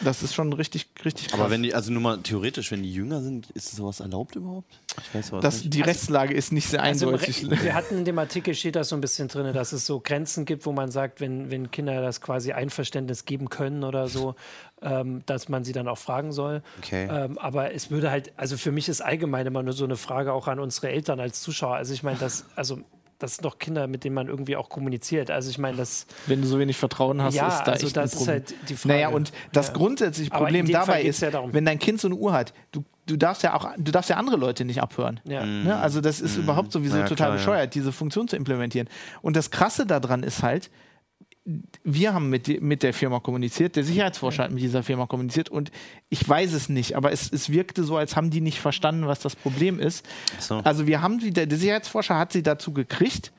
das 0.00 0.22
ist 0.22 0.34
schon 0.34 0.52
richtig, 0.52 0.88
richtig 1.04 1.28
krass. 1.28 1.40
Aber 1.40 1.50
wenn 1.50 1.62
die, 1.62 1.74
also 1.74 1.92
nur 1.92 2.02
mal 2.02 2.18
theoretisch, 2.18 2.70
wenn 2.70 2.82
die 2.82 2.92
jünger 2.92 3.22
sind, 3.22 3.50
ist 3.50 3.74
sowas 3.74 4.00
erlaubt 4.00 4.36
überhaupt? 4.36 4.80
Ich 5.02 5.14
weiß 5.14 5.32
was 5.32 5.42
das, 5.42 5.62
nicht. 5.62 5.74
die 5.74 5.82
Rechtslage 5.82 6.34
ist 6.34 6.52
nicht 6.52 6.68
sehr 6.68 6.82
Also 6.82 7.08
eindeutig. 7.08 7.48
Wir 7.50 7.74
hatten 7.74 7.98
in 7.98 8.04
dem 8.04 8.18
Artikel 8.18 8.54
steht 8.54 8.76
das 8.76 8.88
so 8.88 8.96
ein 8.96 9.00
bisschen 9.00 9.28
drin, 9.28 9.52
dass 9.52 9.72
es 9.72 9.86
so 9.86 10.00
Grenzen 10.00 10.44
gibt, 10.44 10.66
wo 10.66 10.72
man 10.72 10.90
sagt, 10.90 11.20
wenn, 11.20 11.50
wenn 11.50 11.70
Kinder 11.70 12.00
das 12.02 12.20
quasi 12.20 12.52
Einverständnis 12.52 13.24
geben 13.24 13.48
können 13.48 13.84
oder 13.84 14.08
so, 14.08 14.34
ähm, 14.82 15.22
dass 15.26 15.48
man 15.48 15.64
sie 15.64 15.72
dann 15.72 15.88
auch 15.88 15.98
fragen 15.98 16.32
soll. 16.32 16.62
Okay. 16.78 17.08
Ähm, 17.10 17.38
aber 17.38 17.72
es 17.72 17.90
würde 17.90 18.10
halt, 18.10 18.32
also 18.36 18.56
für 18.56 18.72
mich 18.72 18.88
ist 18.88 19.00
allgemein 19.00 19.46
immer 19.46 19.62
nur 19.62 19.72
so 19.72 19.84
eine 19.84 19.96
Frage 19.96 20.32
auch 20.32 20.48
an 20.48 20.60
unsere 20.60 20.90
Eltern 20.90 21.20
als 21.20 21.40
Zuschauer. 21.40 21.76
Also 21.76 21.94
ich 21.94 22.02
meine, 22.02 22.18
das, 22.18 22.44
also 22.56 22.80
das 23.18 23.36
sind 23.36 23.44
doch 23.44 23.58
Kinder, 23.58 23.86
mit 23.86 24.04
denen 24.04 24.14
man 24.14 24.28
irgendwie 24.28 24.56
auch 24.56 24.68
kommuniziert. 24.68 25.30
Also 25.30 25.50
ich 25.50 25.58
meine, 25.58 25.76
das, 25.76 26.06
wenn 26.26 26.42
du 26.42 26.46
so 26.46 26.58
wenig 26.58 26.76
Vertrauen 26.76 27.22
hast, 27.22 27.34
ja, 27.34 27.48
ist 27.48 27.62
da 27.64 27.72
also 27.72 27.86
echt 27.86 27.96
das 27.96 28.02
ein 28.02 28.06
ist 28.06 28.14
Problem. 28.16 28.32
halt 28.34 28.54
die 28.68 28.74
Frage. 28.76 28.94
Naja, 28.94 29.08
und 29.08 29.32
das 29.52 29.68
Ja. 29.68 29.72
grundsätzliche 29.74 30.30
Problem 30.30 30.66
dabei 30.70 31.02
ist, 31.02 31.20
ja 31.22 31.30
darum. 31.30 31.52
wenn 31.54 31.64
dein 31.64 31.78
Kind 31.78 32.00
so 32.00 32.08
eine 32.08 32.14
Uhr 32.16 32.32
hat, 32.32 32.52
du, 32.72 32.84
du 33.06 33.16
darfst 33.16 33.42
ja 33.42 33.54
auch, 33.54 33.70
du 33.78 33.90
darfst 33.92 34.10
ja 34.10 34.16
andere 34.16 34.36
Leute 34.36 34.64
nicht 34.64 34.82
abhören. 34.82 35.20
Ja. 35.24 35.44
Ne? 35.46 35.76
Also 35.76 36.00
das 36.00 36.20
ist 36.20 36.36
überhaupt 36.36 36.72
sowieso 36.72 36.96
total 37.02 37.16
klar, 37.16 37.28
ja. 37.30 37.34
bescheuert, 37.36 37.74
diese 37.74 37.92
Funktion 37.92 38.28
zu 38.28 38.36
implementieren. 38.36 38.88
Und 39.22 39.36
das 39.36 39.50
Krasse 39.50 39.86
daran 39.86 40.22
ist 40.22 40.42
halt, 40.42 40.70
wir 41.84 42.12
haben 42.12 42.28
mit, 42.28 42.60
mit 42.60 42.82
der 42.82 42.92
Firma 42.92 43.20
kommuniziert, 43.20 43.76
der 43.76 43.84
Sicherheitsforscher 43.84 44.44
hat 44.44 44.50
mit 44.50 44.62
dieser 44.62 44.82
Firma 44.82 45.06
kommuniziert 45.06 45.48
und 45.48 45.70
ich 46.08 46.28
weiß 46.28 46.52
es 46.52 46.68
nicht, 46.68 46.96
aber 46.96 47.12
es, 47.12 47.32
es 47.32 47.50
wirkte 47.50 47.84
so, 47.84 47.96
als 47.96 48.16
haben 48.16 48.30
die 48.30 48.40
nicht 48.40 48.60
verstanden, 48.60 49.06
was 49.06 49.20
das 49.20 49.36
Problem 49.36 49.78
ist. 49.78 50.04
so. 50.40 50.56
Also 50.64 50.86
wir 50.86 51.02
haben 51.02 51.20
sie, 51.20 51.30
der, 51.30 51.46
der 51.46 51.56
Sicherheitsforscher 51.56 52.18
hat 52.18 52.32
sie 52.32 52.42
dazu 52.42 52.72
gekriegt, 52.72 53.32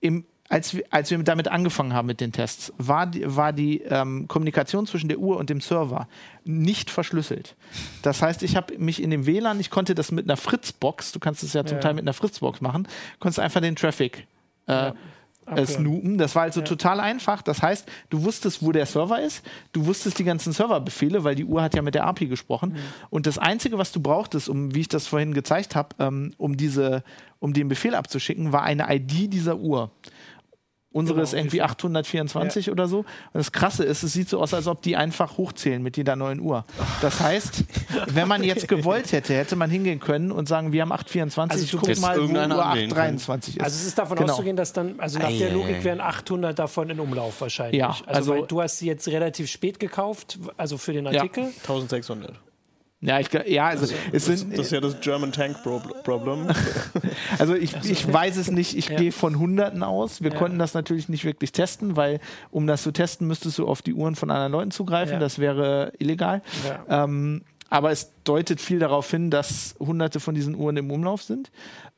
im, 0.00 0.24
als, 0.48 0.74
wir, 0.74 0.84
als 0.90 1.10
wir 1.10 1.18
damit 1.18 1.48
angefangen 1.48 1.92
haben 1.92 2.06
mit 2.06 2.20
den 2.20 2.30
Tests, 2.32 2.72
war 2.78 3.06
die, 3.06 3.24
war 3.26 3.52
die 3.52 3.82
ähm, 3.82 4.28
Kommunikation 4.28 4.86
zwischen 4.86 5.08
der 5.08 5.18
Uhr 5.18 5.36
und 5.38 5.50
dem 5.50 5.60
Server 5.60 6.08
nicht 6.44 6.90
verschlüsselt. 6.90 7.56
Das 8.02 8.22
heißt, 8.22 8.44
ich 8.44 8.54
habe 8.54 8.78
mich 8.78 9.02
in 9.02 9.10
dem 9.10 9.26
WLAN, 9.26 9.58
ich 9.58 9.70
konnte 9.70 9.96
das 9.96 10.12
mit 10.12 10.24
einer 10.24 10.36
Fritzbox, 10.36 11.10
du 11.12 11.18
kannst 11.18 11.42
es 11.42 11.52
ja 11.52 11.64
zum 11.64 11.78
Ja. 11.78 11.82
Teil 11.82 11.94
mit 11.94 12.04
einer 12.04 12.14
Fritzbox 12.14 12.60
machen, 12.60 12.86
konntest 13.18 13.40
einfach 13.40 13.60
den 13.60 13.74
Traffic 13.76 14.26
äh, 14.68 14.88
äh, 14.88 14.92
abhören. 15.48 15.66
snoopen. 15.66 16.18
Das 16.18 16.34
war 16.34 16.42
also 16.42 16.60
total 16.60 17.00
einfach. 17.00 17.42
Das 17.42 17.62
heißt, 17.62 17.88
du 18.10 18.24
wusstest, 18.24 18.62
wo 18.62 18.72
der 18.72 18.86
Server 18.86 19.20
ist, 19.20 19.44
du 19.72 19.86
wusstest 19.86 20.18
die 20.18 20.24
ganzen 20.24 20.52
Serverbefehle, 20.52 21.24
weil 21.24 21.34
die 21.34 21.44
Uhr 21.44 21.62
hat 21.62 21.74
ja 21.74 21.82
mit 21.82 21.94
der 21.94 22.06
API 22.06 22.26
gesprochen. 22.26 22.76
Und 23.10 23.26
das 23.26 23.38
Einzige, 23.38 23.78
was 23.78 23.92
du 23.92 24.00
brauchtest, 24.00 24.48
um, 24.48 24.74
wie 24.74 24.80
ich 24.80 24.88
das 24.88 25.06
vorhin 25.06 25.34
gezeigt 25.34 25.74
habe, 25.74 25.96
ähm, 25.98 26.32
um 26.38 26.56
diese, 26.56 27.02
um 27.40 27.52
den 27.52 27.68
Befehl 27.68 27.94
abzuschicken, 27.94 28.52
war 28.52 28.62
eine 28.62 28.86
ID 28.94 29.32
dieser 29.32 29.56
Uhr. 29.56 29.90
Unsere 30.90 31.16
Genau, 31.16 31.24
ist 31.24 31.34
irgendwie 31.34 31.46
wie 31.48 31.50
viel? 31.58 31.62
824 31.62 32.70
oder 32.70 32.88
so. 32.88 33.00
Und 33.00 33.06
das 33.34 33.52
Krasse 33.52 33.84
ist, 33.84 34.02
es 34.02 34.14
sieht 34.14 34.28
so 34.30 34.40
aus, 34.40 34.54
als 34.54 34.66
ob 34.66 34.80
die 34.80 34.96
einfach 34.96 35.36
hochzählen 35.36 35.82
mit 35.82 35.98
jeder 35.98 36.16
neuen 36.16 36.40
Uhr. 36.40 36.64
Das 37.02 37.20
heißt, 37.20 37.64
wenn 38.06 38.26
man 38.26 38.42
jetzt 38.42 38.68
gewollt 38.68 39.12
hätte, 39.12 39.34
hätte 39.34 39.54
man 39.54 39.70
hingehen 39.70 40.00
können 40.00 40.32
und 40.32 40.48
sagen, 40.48 40.72
wir 40.72 40.80
haben 40.80 40.90
824, 40.92 41.52
Also 41.52 41.64
ich 41.64 41.80
guck 41.80 42.00
mal, 42.00 42.14
wo 42.16 42.20
Uhr 42.20 42.22
irgendeiner 42.22 42.64
anwählen 42.64 42.88
können. 42.90 43.16
823 43.16 43.56
ist. 43.58 43.62
Also 43.62 43.76
es 43.76 43.86
ist 43.86 43.98
davon 43.98 44.16
Genau. 44.16 44.32
auszugehen, 44.32 44.56
dass 44.56 44.72
dann, 44.72 44.98
also 44.98 45.18
nach 45.18 45.28
der 45.28 45.52
Logik 45.52 45.84
wären 45.84 46.00
800 46.00 46.58
davon 46.58 46.88
in 46.88 46.98
Umlauf 47.00 47.38
wahrscheinlich. 47.42 47.78
Ja, 47.78 47.88
also, 47.90 48.02
also- 48.06 48.32
weil 48.32 48.42
du 48.46 48.62
hast 48.62 48.78
sie 48.78 48.86
jetzt 48.86 49.06
relativ 49.08 49.50
spät 49.50 49.78
gekauft, 49.78 50.38
also 50.56 50.78
für 50.78 50.94
den 50.94 51.06
Artikel. 51.06 51.44
1600. 51.66 52.32
Ja, 53.00 53.20
ich, 53.20 53.28
ja 53.46 53.66
also, 53.68 53.84
es 53.84 54.24
Das, 54.26 54.40
sind, 54.40 54.58
das 54.58 54.66
ist 54.66 54.72
ja 54.72 54.80
das 54.80 54.98
German 55.00 55.30
Tank 55.30 55.62
Pro 55.62 55.80
Problem. 56.02 56.48
also 57.38 57.54
ich, 57.54 57.76
ich 57.84 58.12
weiß 58.12 58.36
es 58.36 58.50
nicht, 58.50 58.76
ich 58.76 58.88
Ja. 58.88 58.96
gehe 58.96 59.12
von 59.12 59.38
Hunderten 59.38 59.84
aus. 59.84 60.20
Wir 60.20 60.32
Ja. 60.32 60.36
konnten 60.38 60.58
das 60.58 60.74
natürlich 60.74 61.08
nicht 61.08 61.24
wirklich 61.24 61.52
testen, 61.52 61.96
weil 61.96 62.18
um 62.50 62.66
das 62.66 62.82
zu 62.82 62.90
testen, 62.90 63.28
müsstest 63.28 63.58
du 63.58 63.68
auf 63.68 63.82
die 63.82 63.94
Uhren 63.94 64.16
von 64.16 64.30
anderen 64.32 64.50
Leuten 64.52 64.70
zugreifen. 64.72 65.14
Ja. 65.14 65.18
Das 65.20 65.38
wäre 65.38 65.92
illegal. 65.98 66.42
Ähm, 66.88 67.42
aber 67.70 67.90
es 67.90 68.12
deutet 68.24 68.60
viel 68.60 68.78
darauf 68.78 69.10
hin, 69.10 69.30
dass 69.30 69.74
hunderte 69.78 70.20
von 70.20 70.34
diesen 70.34 70.54
Uhren 70.54 70.76
im 70.76 70.90
Umlauf 70.90 71.22
sind. 71.22 71.50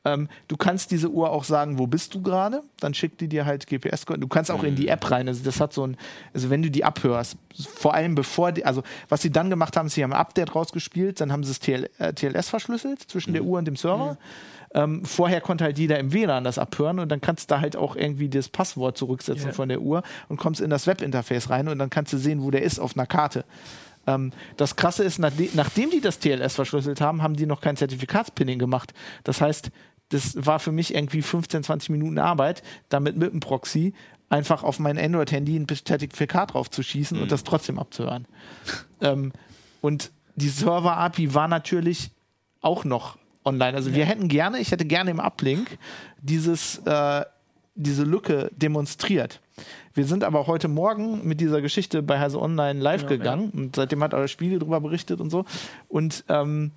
Ähm, 0.03 0.27
du 0.47 0.57
kannst 0.57 0.91
diese 0.91 1.09
Uhr 1.09 1.29
auch 1.29 1.43
sagen, 1.43 1.77
wo 1.77 1.87
bist 1.87 2.13
du 2.13 2.21
gerade? 2.21 2.61
Dann 2.79 2.93
schickt 2.93 3.21
die 3.21 3.27
dir 3.27 3.45
halt 3.45 3.67
gps. 3.67 4.05
Du 4.05 4.27
kannst 4.27 4.51
auch 4.51 4.63
in 4.63 4.75
die 4.75 4.87
App 4.87 5.09
rein. 5.11 5.27
Also 5.27 5.43
das 5.43 5.59
hat 5.61 5.73
so 5.73 5.85
ein, 5.85 5.97
also 6.33 6.49
wenn 6.49 6.61
du 6.61 6.71
die 6.71 6.83
abhörst, 6.83 7.37
vor 7.75 7.93
allem 7.93 8.15
bevor 8.15 8.51
die, 8.51 8.65
also 8.65 8.83
was 9.09 9.21
sie 9.21 9.31
dann 9.31 9.49
gemacht 9.49 9.77
haben, 9.77 9.89
sie 9.89 10.03
haben 10.03 10.13
ein 10.13 10.19
Update 10.19 10.55
rausgespielt, 10.55 11.21
dann 11.21 11.31
haben 11.31 11.43
sie 11.43 11.51
das 11.51 11.59
TL, 11.59 11.89
äh, 11.99 12.13
TLS 12.13 12.49
verschlüsselt 12.49 13.01
zwischen 13.01 13.33
der 13.33 13.43
Uhr 13.43 13.59
und 13.59 13.65
dem 13.65 13.75
Server. 13.75 14.17
Ähm, 14.73 15.03
vorher 15.03 15.41
konnte 15.41 15.65
halt 15.65 15.77
jeder 15.77 15.99
im 15.99 16.13
WLAN 16.13 16.45
das 16.45 16.57
abhören 16.57 16.99
und 16.99 17.09
dann 17.09 17.19
kannst 17.19 17.51
du 17.51 17.55
da 17.55 17.61
halt 17.61 17.75
auch 17.75 17.95
irgendwie 17.97 18.29
das 18.29 18.47
Passwort 18.47 18.97
zurücksetzen 18.97 19.47
Ja. 19.47 19.53
von 19.53 19.67
der 19.67 19.81
Uhr 19.81 20.01
und 20.29 20.37
kommst 20.37 20.61
in 20.61 20.69
das 20.69 20.87
Webinterface 20.87 21.49
rein 21.49 21.67
und 21.67 21.77
dann 21.77 21.89
kannst 21.89 22.13
du 22.13 22.17
sehen, 22.17 22.41
wo 22.41 22.51
der 22.51 22.63
ist 22.63 22.79
auf 22.79 22.95
einer 22.97 23.05
Karte. 23.05 23.43
Ähm, 24.07 24.31
das 24.57 24.75
Krasse 24.75 25.03
ist, 25.03 25.19
nachde 25.19 25.49
nachdem 25.53 25.89
die 25.89 26.01
das 26.01 26.19
TLS 26.19 26.55
verschlüsselt 26.55 27.01
haben, 27.01 27.21
haben 27.21 27.35
die 27.35 27.45
noch 27.45 27.61
kein 27.61 27.77
Zertifikatspinning 27.77 28.59
gemacht. 28.59 28.93
Das 29.23 29.41
heißt, 29.41 29.71
das 30.09 30.45
war 30.45 30.59
für 30.59 30.71
mich 30.71 30.93
irgendwie 30.93 31.21
15, 31.21 31.63
20 31.63 31.89
Minuten 31.89 32.19
Arbeit, 32.19 32.63
damit 32.89 33.15
mit 33.15 33.31
dem 33.31 33.39
Proxy 33.39 33.93
einfach 34.29 34.63
auf 34.63 34.79
mein 34.79 34.97
Android-Handy 34.97 35.57
ein 35.57 35.67
Zertifikat 35.67 36.53
drauf 36.53 36.69
zu 36.69 36.83
schießen 36.83 37.21
und 37.21 37.31
das 37.31 37.43
trotzdem 37.43 37.79
abzuhören. 37.79 38.27
ähm, 39.01 39.33
und 39.81 40.11
die 40.35 40.49
Server-API 40.49 41.33
war 41.33 41.47
natürlich 41.47 42.11
auch 42.61 42.85
noch 42.85 43.17
online. 43.43 43.75
Also 43.75 43.93
wir 43.93 44.05
hätten 44.05 44.27
gerne, 44.27 44.59
ich 44.59 44.71
hätte 44.71 44.85
gerne 44.85 45.11
im 45.11 45.19
Uplink 45.19 45.77
dieses, 46.21 46.77
äh, 46.85 47.25
diese 47.75 48.03
Lücke 48.03 48.49
demonstriert. 48.55 49.41
Wir 49.93 50.05
sind 50.05 50.23
aber 50.23 50.47
heute 50.47 50.67
Morgen 50.67 51.27
mit 51.27 51.41
dieser 51.41 51.61
Geschichte 51.61 52.01
bei 52.01 52.19
Heise 52.19 52.41
Online 52.41 52.79
live 52.79 53.05
gegangen 53.05 53.49
und 53.51 53.75
seitdem 53.75 54.03
hat 54.03 54.13
euer 54.13 54.27
Spiegel 54.27 54.59
darüber 54.59 54.79
berichtet 54.81 55.19
und 55.19 55.29
so. 55.29 55.45
Und 55.89 56.23
ähm, 56.29 56.71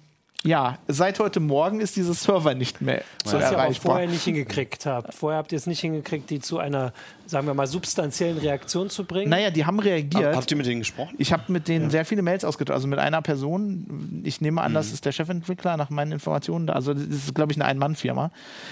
ja, 0.46 0.76
seit 0.88 1.20
heute 1.20 1.40
Morgen 1.40 1.80
ist 1.80 1.96
dieses 1.96 2.22
Server 2.22 2.54
nicht 2.54 2.82
mehr 2.82 3.02
so 3.24 3.32
Was 3.36 3.44
ihr 3.44 3.46
aber 3.48 3.56
erreichbar. 3.62 3.92
vorher 3.92 4.08
nicht 4.08 4.24
hingekriegt 4.24 4.84
habt. 4.84 5.14
Vorher 5.14 5.38
habt 5.38 5.52
ihr 5.52 5.56
es 5.56 5.66
nicht 5.66 5.80
hingekriegt, 5.80 6.28
die 6.28 6.38
zu 6.40 6.58
einer, 6.58 6.92
sagen 7.26 7.46
wir 7.46 7.54
mal, 7.54 7.66
substanziellen 7.66 8.36
Reaktion 8.36 8.90
zu 8.90 9.04
bringen. 9.06 9.30
Naja, 9.30 9.50
die 9.50 9.64
haben 9.64 9.78
reagiert. 9.78 10.36
Habt 10.36 10.50
ihr 10.50 10.58
mit 10.58 10.66
denen 10.66 10.80
gesprochen? 10.80 11.14
Ich 11.18 11.32
habe 11.32 11.50
mit 11.50 11.66
denen 11.66 11.88
sehr 11.88 12.04
viele 12.04 12.20
Mails 12.20 12.44
ausgetauscht, 12.44 12.74
also 12.74 12.86
mit 12.88 12.98
einer 12.98 13.22
Person. 13.22 14.20
Ich 14.24 14.42
nehme 14.42 14.60
an, 14.60 14.72
Mhm. 14.72 14.74
das 14.74 14.92
ist 14.92 15.06
der 15.06 15.12
Chefentwickler 15.12 15.78
nach 15.78 15.88
meinen 15.88 16.12
Informationen. 16.12 16.68
Also 16.68 16.92
das 16.92 17.04
ist, 17.04 17.34
glaube 17.34 17.52
ich, 17.52 17.56
eine 17.58 17.64
Ein-Mann-Firma. 17.64 18.30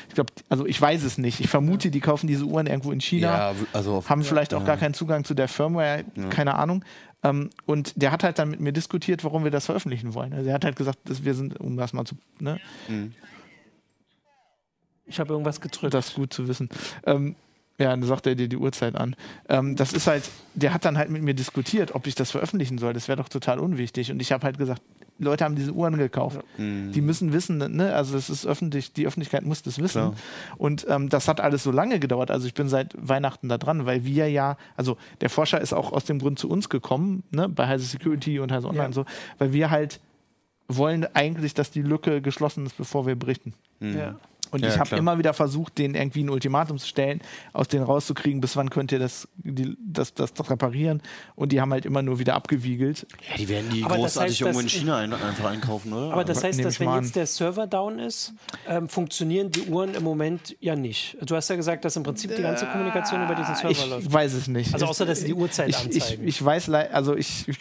Ich 0.08 0.14
glaube, 0.14 0.30
also 0.50 0.66
ich 0.66 0.78
weiß 0.78 1.02
es 1.04 1.16
nicht. 1.16 1.40
Ich 1.40 1.48
vermute, 1.48 1.90
die 1.90 2.00
kaufen 2.00 2.26
diese 2.26 2.44
Uhren 2.44 2.66
irgendwo 2.66 2.92
in 2.92 3.00
China, 3.00 3.50
Ja, 3.50 3.54
also 3.72 3.94
auf- 3.94 4.10
haben 4.10 4.22
vielleicht 4.24 4.52
auch 4.52 4.64
gar 4.66 4.76
keinen 4.76 4.92
Zugang 4.92 5.24
zu 5.24 5.32
der 5.32 5.48
Firmware, 5.48 6.04
keine 6.28 6.54
Ahnung. 6.56 6.84
Ähm, 7.22 7.50
und 7.66 7.92
der 8.00 8.10
hat 8.12 8.24
halt 8.24 8.38
dann 8.38 8.50
mit 8.50 8.60
mir 8.60 8.72
diskutiert, 8.72 9.22
warum 9.24 9.44
wir 9.44 9.50
das 9.50 9.66
veröffentlichen 9.66 10.14
wollen. 10.14 10.32
Also 10.32 10.48
er 10.48 10.54
hat 10.54 10.64
halt 10.64 10.76
gesagt, 10.76 10.98
dass 11.04 11.24
wir 11.24 11.34
sind, 11.34 11.58
um 11.60 11.76
das 11.76 11.92
mal 11.92 12.04
zu, 12.04 12.16
ne, 12.40 12.60
Ich 15.06 15.20
habe 15.20 15.32
irgendwas 15.32 15.60
gedrückt. 15.60 15.94
das 15.94 16.08
ist 16.08 16.14
gut 16.14 16.32
zu 16.32 16.48
wissen. 16.48 16.68
Ähm, 17.06 17.36
ja, 17.78 17.90
dann 17.90 18.02
sagt 18.02 18.26
er 18.26 18.34
dir 18.34 18.48
die 18.48 18.56
Uhrzeit 18.56 18.94
an. 18.96 19.16
Ähm, 19.48 19.76
das 19.76 19.92
ist 19.92 20.06
halt, 20.06 20.28
der 20.54 20.72
hat 20.74 20.84
dann 20.84 20.98
halt 20.98 21.10
mit 21.10 21.22
mir 21.22 21.34
diskutiert, 21.34 21.94
ob 21.94 22.06
ich 22.06 22.14
das 22.14 22.30
veröffentlichen 22.30 22.78
soll. 22.78 22.92
Das 22.92 23.08
wäre 23.08 23.16
doch 23.16 23.28
total 23.28 23.58
unwichtig. 23.58 24.10
Und 24.10 24.20
ich 24.20 24.30
habe 24.32 24.44
halt 24.44 24.58
gesagt, 24.58 24.82
Leute 25.22 25.44
haben 25.44 25.54
diese 25.56 25.72
Uhren 25.72 25.96
gekauft. 25.96 26.40
Die 26.58 27.00
müssen 27.00 27.32
wissen, 27.32 27.56
ne? 27.58 27.94
also 27.94 28.16
es 28.16 28.28
ist 28.30 28.46
öffentlich, 28.46 28.92
die 28.92 29.06
Öffentlichkeit 29.06 29.44
muss 29.44 29.62
das 29.62 29.78
wissen. 29.78 30.00
Klar. 30.02 30.14
Und 30.58 30.86
ähm, 30.88 31.08
das 31.08 31.28
hat 31.28 31.40
alles 31.40 31.62
so 31.62 31.70
lange 31.70 31.98
gedauert. 31.98 32.30
Also 32.30 32.46
ich 32.46 32.54
bin 32.54 32.68
seit 32.68 32.94
Weihnachten 32.98 33.48
da 33.48 33.58
dran, 33.58 33.86
weil 33.86 34.04
wir 34.04 34.28
ja, 34.30 34.56
also 34.76 34.96
der 35.20 35.30
Forscher 35.30 35.60
ist 35.60 35.72
auch 35.72 35.92
aus 35.92 36.04
dem 36.04 36.18
Grund 36.18 36.38
zu 36.38 36.48
uns 36.50 36.68
gekommen, 36.68 37.22
ne? 37.30 37.48
bei 37.48 37.66
Heise 37.66 37.84
Security 37.86 38.38
und 38.40 38.52
Heise 38.52 38.66
Online 38.68 38.82
Ja. 38.82 38.86
und 38.86 38.92
so, 38.94 39.04
weil 39.38 39.52
wir 39.52 39.70
halt 39.70 40.00
wollen 40.68 41.06
eigentlich, 41.14 41.54
dass 41.54 41.70
die 41.70 41.82
Lücke 41.82 42.22
geschlossen 42.22 42.66
ist, 42.66 42.76
bevor 42.76 43.06
wir 43.06 43.14
berichten. 43.16 43.54
ja. 43.80 44.14
Und 44.52 44.60
Ja, 44.62 44.68
ich 44.68 44.78
habe 44.78 44.94
immer 44.96 45.18
wieder 45.18 45.32
versucht, 45.34 45.78
denen 45.78 45.94
irgendwie 45.96 46.22
ein 46.22 46.30
Ultimatum 46.30 46.78
zu 46.78 46.86
stellen, 46.86 47.20
aus 47.52 47.66
denen 47.68 47.82
rauszukriegen, 47.84 48.40
bis 48.40 48.54
wann 48.54 48.70
könnt 48.70 48.92
ihr 48.92 48.98
das, 49.00 49.26
die, 49.38 49.76
das, 49.84 50.14
das, 50.14 50.32
das 50.34 50.48
reparieren. 50.50 51.02
Und 51.34 51.50
die 51.52 51.60
haben 51.60 51.72
halt 51.72 51.84
immer 51.86 52.02
nur 52.02 52.18
wieder 52.20 52.34
abgewiegelt. 52.34 53.06
Ja, 53.30 53.36
die 53.38 53.48
werden 53.48 53.70
die 53.72 53.82
Aber 53.82 53.94
das 53.96 54.14
großartig 54.14 54.30
heißt, 54.32 54.40
irgendwo 54.42 54.60
in 54.60 54.68
China 54.68 54.96
ein, 54.98 55.12
einfach 55.12 55.46
einkaufen, 55.50 55.92
oder? 55.92 56.12
Aber 56.12 56.24
das 56.24 56.44
heißt, 56.44 56.62
dass 56.64 56.74
ich 56.74 56.80
wenn 56.80 56.94
jetzt 56.94 57.16
der 57.16 57.26
Server 57.26 57.66
down 57.66 57.98
ist, 57.98 58.34
ähm, 58.68 58.88
funktionieren 58.88 59.50
die 59.50 59.62
Uhren 59.62 59.94
im 59.94 60.02
Moment 60.04 60.54
ja 60.60 60.76
nicht. 60.76 61.16
Du 61.22 61.34
hast 61.34 61.48
ja 61.48 61.56
gesagt, 61.56 61.84
dass 61.84 61.96
im 61.96 62.02
Prinzip 62.02 62.36
die 62.36 62.42
ganze 62.42 62.66
Kommunikation 62.66 63.24
über 63.24 63.34
diesen 63.34 63.54
Server 63.54 63.70
Ich 63.70 63.86
läuft. 63.88 64.12
weiß 64.12 64.34
es 64.34 64.48
nicht. 64.48 64.72
Also 64.74 64.86
außer, 64.86 65.06
dass 65.06 65.20
sie 65.20 65.26
die 65.28 65.34
Uhrzeit 65.34 65.70
ich, 65.70 65.76
ich, 65.76 66.02
anzeigen. 66.02 66.28
ich 66.28 66.44
weiß, 66.44 66.66
lei- 66.66 66.90
also 66.92 67.16
ich, 67.16 67.48
ich 67.48 67.56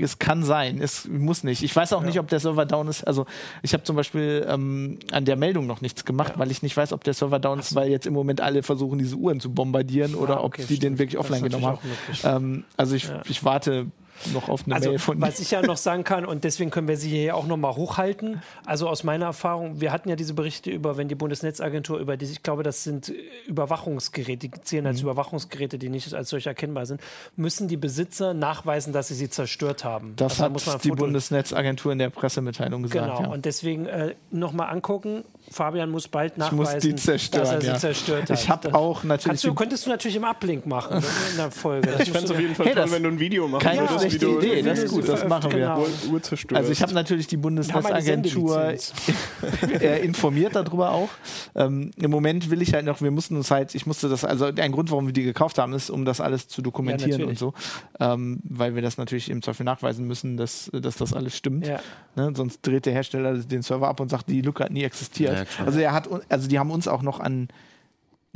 es 0.00 0.18
kann 0.18 0.42
sein, 0.42 0.80
es 0.80 1.06
muss 1.06 1.44
nicht. 1.44 1.62
Ich 1.62 1.74
weiß 1.76 1.92
auch 1.92 2.02
nicht, 2.02 2.18
ob 2.18 2.26
der 2.28 2.40
Server 2.40 2.66
down 2.66 2.88
ist. 2.88 3.04
Also 3.04 3.26
ich 3.62 3.72
habe 3.72 3.84
zum 3.84 3.94
Beispiel 3.94 4.44
ähm, 4.48 4.98
an 5.12 5.24
der 5.24 5.36
Meldung 5.36 5.66
noch 5.66 5.80
nichts 5.80 6.04
gemacht, 6.04 6.15
weil 6.36 6.50
ich 6.50 6.62
nicht 6.62 6.76
weiß, 6.76 6.92
ob 6.92 7.04
der 7.04 7.14
Server 7.14 7.38
down 7.38 7.58
ist, 7.58 7.74
weil 7.74 7.90
jetzt 7.90 8.06
im 8.06 8.14
Moment 8.14 8.40
alle 8.40 8.62
versuchen, 8.62 8.98
diese 8.98 9.16
Uhren 9.16 9.40
zu 9.40 9.52
bombardieren 9.52 10.14
oder 10.14 10.38
Ah, 10.38 10.44
okay, 10.44 10.62
ob 10.62 10.68
die 10.68 10.78
den 10.78 10.98
wirklich 10.98 11.18
offline 11.18 11.42
genommen 11.42 11.66
haben. 11.66 11.78
Ähm, 12.24 12.64
also 12.76 12.94
ich, 12.94 13.08
ich 13.28 13.44
warte 13.44 13.86
noch 14.32 14.48
auf 14.48 14.64
eine 14.64 14.74
Also, 14.76 14.88
Mail 14.88 14.98
von 14.98 15.20
was 15.20 15.40
ich 15.40 15.50
ja 15.50 15.60
noch 15.60 15.76
sagen 15.76 16.02
kann, 16.02 16.24
und 16.24 16.42
deswegen 16.44 16.70
können 16.70 16.88
wir 16.88 16.96
sie 16.96 17.10
hier 17.10 17.36
auch 17.36 17.46
nochmal 17.46 17.76
hochhalten. 17.76 18.40
Also 18.64 18.88
aus 18.88 19.04
meiner 19.04 19.26
Erfahrung, 19.26 19.82
wir 19.82 19.92
hatten 19.92 20.08
ja 20.08 20.16
diese 20.16 20.32
Berichte 20.32 20.70
über, 20.70 20.96
wenn 20.96 21.08
die 21.08 21.14
Bundesnetzagentur 21.14 21.98
über 21.98 22.16
diese, 22.16 22.32
ich 22.32 22.42
glaube, 22.42 22.62
das 22.62 22.82
sind 22.82 23.12
Überwachungsgeräte, 23.46 24.48
die 24.48 24.60
zählen 24.62 24.84
Mhm. 24.84 24.88
als 24.88 25.00
Überwachungsgeräte, 25.02 25.78
die 25.78 25.88
nicht 25.88 26.12
als 26.14 26.30
solch 26.30 26.46
erkennbar 26.46 26.86
sind, 26.86 27.00
müssen 27.36 27.68
die 27.68 27.76
Besitzer 27.76 28.34
nachweisen, 28.34 28.92
dass 28.92 29.08
sie 29.08 29.14
sie 29.14 29.28
zerstört 29.28 29.84
haben. 29.84 30.14
Das 30.16 30.40
Also 30.40 30.54
da 30.54 30.72
hat 30.72 30.76
ein 30.76 30.80
die 30.82 30.90
Bundesnetzagentur 30.92 31.92
in 31.92 31.98
der 31.98 32.10
Pressemitteilung 32.10 32.82
gesagt. 32.84 33.16
Genau, 33.18 33.28
ja. 33.28 33.34
und 33.34 33.44
deswegen 33.44 33.86
äh, 33.86 34.14
nochmal 34.30 34.70
angucken. 34.70 35.24
Fabian 35.50 35.90
muss 35.90 36.08
bald 36.08 36.32
Ich 36.36 36.52
muss 36.52 36.68
nachweisen, 36.68 36.90
die 36.90 36.96
zerstören. 36.96 37.44
dass 37.44 37.52
er 37.52 37.60
sie 37.60 37.66
ja. 37.68 37.78
zerstört 37.78 38.30
hat. 38.30 38.38
Ich 38.38 38.48
habe 38.48 38.74
auch 38.74 39.04
natürlich. 39.04 39.42
Du, 39.42 39.54
könntest 39.54 39.86
du 39.86 39.90
natürlich 39.90 40.16
im 40.16 40.24
Uplink 40.24 40.66
machen 40.66 40.98
ne, 40.98 41.04
in 41.30 41.36
der 41.36 41.50
Folge. 41.50 41.88
Das 41.90 42.02
Ich 42.02 42.10
fände 42.10 42.26
es 42.26 42.30
auf 42.30 42.40
jeden 42.40 42.54
Fall 42.54 42.66
Hey, 42.66 42.74
toll, 42.74 42.90
wenn 42.90 43.02
du 43.02 43.08
ein 43.10 43.20
Video 43.20 43.48
machen 43.48 43.62
keine 43.62 43.82
würdest, 43.82 44.00
schlechte 44.00 44.18
du 44.26 44.38
Idee, 44.38 44.62
das 44.62 44.78
ist 44.80 44.90
gut, 44.90 45.08
das 45.08 45.26
machen 45.26 45.52
wir. 45.52 45.58
genau. 45.58 45.86
Uhr. 46.10 46.20
Also 46.54 46.72
ich 46.72 46.82
habe 46.82 46.94
natürlich 46.94 47.26
die 47.26 47.36
Bundesnetzagentur 47.36 48.74
äh, 49.80 50.04
informiert 50.04 50.54
darüber 50.54 50.90
auch. 50.90 51.10
Ähm, 51.54 51.90
Im 51.96 52.10
Moment 52.10 52.50
will 52.50 52.62
ich 52.62 52.74
halt 52.74 52.84
noch, 52.84 53.00
wir 53.00 53.10
mussten 53.10 53.36
uns 53.36 53.50
halt, 53.50 53.74
ich 53.74 53.86
musste 53.86 54.08
das, 54.08 54.24
also 54.24 54.46
ein 54.46 54.72
Grund, 54.72 54.90
warum 54.90 55.06
wir 55.06 55.12
die 55.12 55.22
gekauft 55.22 55.58
haben, 55.58 55.72
ist, 55.72 55.90
um 55.90 56.04
das 56.04 56.20
alles 56.20 56.48
zu 56.48 56.62
dokumentieren 56.62 57.20
Ja, 57.20 57.26
und 57.26 57.38
so. 57.38 57.54
Ähm, 58.00 58.40
weil 58.44 58.74
wir 58.74 58.82
das 58.82 58.98
natürlich 58.98 59.30
im 59.30 59.42
Zweifel 59.42 59.64
nachweisen 59.64 60.06
müssen, 60.06 60.36
dass, 60.36 60.70
dass 60.72 60.96
das 60.96 61.12
alles 61.12 61.36
stimmt. 61.36 61.66
Ja. 61.66 61.80
Ne? 62.14 62.32
Sonst 62.34 62.60
dreht 62.66 62.86
der 62.86 62.92
Hersteller 62.92 63.34
den 63.34 63.62
Server 63.62 63.88
ab 63.88 64.00
und 64.00 64.08
sagt, 64.10 64.28
die 64.28 64.40
Lücke 64.40 64.64
hat 64.64 64.72
nie 64.72 64.84
existiert. 64.84 65.35
Ja, 65.36 65.64
also 65.64 65.78
er 65.78 65.92
hat, 65.92 66.08
also 66.28 66.48
die 66.48 66.58
haben 66.58 66.70
uns 66.70 66.88
auch 66.88 67.02
noch 67.02 67.20
an 67.20 67.48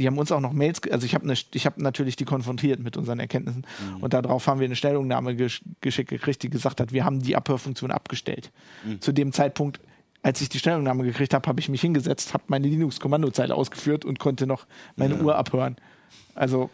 die 0.01 0.07
haben 0.07 0.19
uns 0.19 0.33
auch 0.33 0.41
noch 0.41 0.55
Mails, 0.55 0.81
also 0.91 1.05
ich 1.05 1.15
habe 1.15 1.27
ne, 1.27 1.35
ich 1.53 1.67
hab 1.67 1.77
natürlich 1.77 2.17
die 2.17 2.25
konfrontiert 2.25 2.81
mit 2.81 2.97
unseren 2.97 3.21
Erkenntnissen. 3.21 3.67
Und 4.01 4.15
darauf 4.15 4.47
haben 4.47 4.59
wir 4.59 4.65
eine 4.65 4.77
Stellungnahme 4.77 5.37
gesch 5.37 5.63
geschickt 5.83 6.09
gekriegt, 6.09 6.43
die 6.43 6.49
gesagt 6.49 6.81
hat, 6.81 6.93
wir 6.93 7.05
haben 7.05 7.21
die 7.21 7.37
Abhörfunktion 7.37 7.91
abgestellt. 7.91 8.51
Zu 9.01 9.13
dem 9.13 9.33
Zeitpunkt, 9.33 9.79
als 10.23 10.41
ich 10.41 10.49
die 10.49 10.59
Stellungnahme 10.59 11.05
gekriegt 11.05 11.35
habe, 11.35 11.47
habe 11.47 11.61
ich 11.61 11.69
mich 11.69 11.83
hingesetzt, 11.83 12.33
habe 12.33 12.45
meine 12.47 12.67
Linux-Kommandozeile 12.67 13.55
ausgeführt 13.55 14.07
und 14.07 14.19
konnte 14.19 14.47
noch 14.47 14.67
meine 14.97 15.17
Uhr 15.17 15.37
abhören. 15.37 15.77
Also 16.35 16.71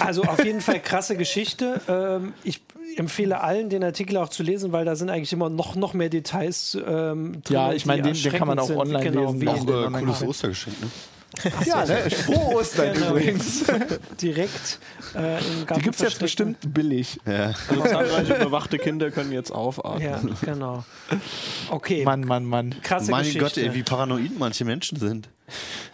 Also 0.00 0.22
auf 0.24 0.44
jeden 0.44 0.60
Fall 0.60 0.80
krasse 0.80 1.16
Geschichte. 1.16 1.80
Ähm, 1.88 2.34
ich 2.44 2.60
empfehle 2.96 3.40
allen, 3.40 3.68
den 3.70 3.84
Artikel 3.84 4.16
auch 4.16 4.28
zu 4.28 4.42
lesen, 4.42 4.72
weil 4.72 4.84
da 4.84 4.96
sind 4.96 5.10
eigentlich 5.10 5.32
immer 5.32 5.48
noch, 5.48 5.76
noch 5.76 5.94
mehr 5.94 6.08
Details 6.08 6.74
ähm, 6.86 7.40
drin. 7.44 7.54
Ja, 7.54 7.72
ich 7.72 7.86
meine, 7.86 8.02
den- 8.02 8.14
den 8.20 8.32
kann 8.32 8.48
man 8.48 8.58
auch 8.58 8.66
sind. 8.66 8.76
online 8.78 9.04
genau, 9.10 9.32
lesen, 9.32 9.48
Auch 9.48 9.94
äh, 9.94 10.00
cooles. 10.02 10.22
Ostergeschenk, 10.22 10.76
ne? 10.80 10.88
ja, 11.64 11.84
ne? 11.84 12.10
Frohe 12.10 12.56
Ostern 12.56 12.92
Genau. 12.92 13.10
übrigens. 13.10 13.62
direkt 14.20 14.80
äh, 15.14 15.38
im 15.38 15.64
Garten 15.64 15.74
Die 15.76 15.82
gibt 15.82 15.94
es 15.94 16.00
jetzt 16.00 16.18
bestimmt 16.18 16.56
billig. 16.74 17.20
Ja. 17.24 17.52
Also 17.68 17.82
zahlreiche 17.84 18.34
überwachte 18.34 18.78
Kinder 18.78 19.12
können 19.12 19.30
jetzt 19.30 19.52
aufatmen. 19.52 20.02
Ja, 20.02 20.20
genau. 20.44 20.82
Okay, 21.70 22.04
Mann, 22.04 22.22
Mann, 22.22 22.44
Mann. 22.44 22.74
krasse 22.82 23.12
Mein 23.12 23.20
Geschichte. 23.22 23.40
Gott, 23.44 23.56
ey, 23.58 23.72
wie 23.74 23.84
paranoid 23.84 24.36
manche 24.36 24.64
Menschen 24.64 24.98
sind. 24.98 25.28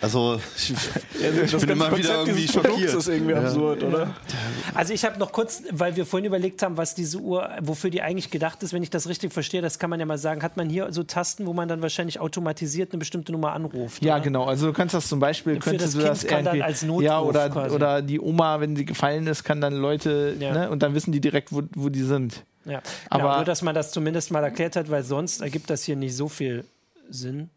Also, 0.01 0.41
ich, 0.57 0.73
Das 0.73 1.53
ich 1.55 1.61
bin 1.61 1.71
immer 1.71 1.97
wieder 1.97 2.19
irgendwie 2.21 2.41
dieses 2.43 2.53
Produkts 2.57 2.75
schockiert. 2.79 2.95
ist 2.95 3.09
irgendwie 3.09 3.35
absurd, 3.35 3.83
oder? 3.83 4.15
Also 4.75 4.93
ich 4.93 5.05
habe 5.05 5.19
noch 5.19 5.33
kurz, 5.33 5.63
weil 5.71 5.97
wir 5.97 6.07
vorhin 6.07 6.27
überlegt 6.27 6.63
haben, 6.63 6.77
was 6.77 6.95
diese 6.95 7.19
Uhr, 7.19 7.49
wofür 7.63 7.91
die 7.91 8.03
eigentlich 8.03 8.31
gedacht 8.31 8.63
ist, 8.63 8.73
wenn 8.73 8.83
ich 8.83 8.91
das 8.91 9.09
richtig 9.09 9.33
verstehe, 9.33 9.63
das 9.63 9.79
kann 9.79 9.91
man 9.91 10.01
ja 10.01 10.07
mal 10.07 10.19
sagen, 10.19 10.43
hat 10.43 10.57
man 10.57 10.69
hier 10.69 10.93
so 10.93 11.03
Tasten, 11.03 11.47
wo 11.47 11.53
man 11.53 11.69
dann 11.69 11.83
wahrscheinlich 11.83 12.21
automatisiert 12.21 12.93
eine 12.93 12.99
bestimmte 12.99 13.33
Nummer 13.33 13.53
anruft. 13.53 14.03
Ja, 14.05 14.15
oder? 14.17 14.25
genau. 14.25 14.45
Also 14.45 14.67
du 14.67 14.73
kannst 14.73 14.95
das 14.95 15.09
zum 15.09 15.21
Beispiel, 15.21 15.59
könntest 15.59 15.95
das 15.95 16.03
du 16.03 16.07
das 16.07 16.21
Kind 16.21 16.31
kann 16.31 16.45
dann 16.45 16.55
irgendwie, 16.57 16.63
als 16.67 16.83
Notruf 16.83 17.03
ja 17.05 17.21
oder 17.21 17.51
quasi. 17.51 17.75
oder 17.75 18.03
die 18.03 18.21
Oma, 18.21 18.61
wenn 18.61 18.77
sie 18.77 18.85
gefallen 18.85 19.27
ist, 19.27 19.45
kann 19.45 19.61
dann 19.61 19.75
Leute, 19.75 20.37
Ja. 20.39 20.53
ne, 20.53 20.71
und 20.71 20.83
dann 20.83 20.95
wissen 20.95 21.13
die 21.13 21.21
direkt, 21.21 21.53
wo, 21.53 21.63
wo 21.75 21.89
die 21.89 22.03
sind. 22.03 22.45
Ja, 22.65 22.83
Aber- 23.11 23.23
genau, 23.23 23.37
nur 23.37 23.45
dass 23.45 23.63
man 23.63 23.75
das 23.75 23.93
zumindest 23.93 24.31
mal 24.33 24.43
erklärt 24.43 24.77
hat, 24.77 24.91
weil 24.91 25.03
sonst 25.05 25.41
ergibt 25.41 25.71
das 25.71 25.85
hier 25.85 25.97
nicht 25.97 26.17
so 26.17 26.29
viel 26.29 26.65
Sinn. 27.09 27.49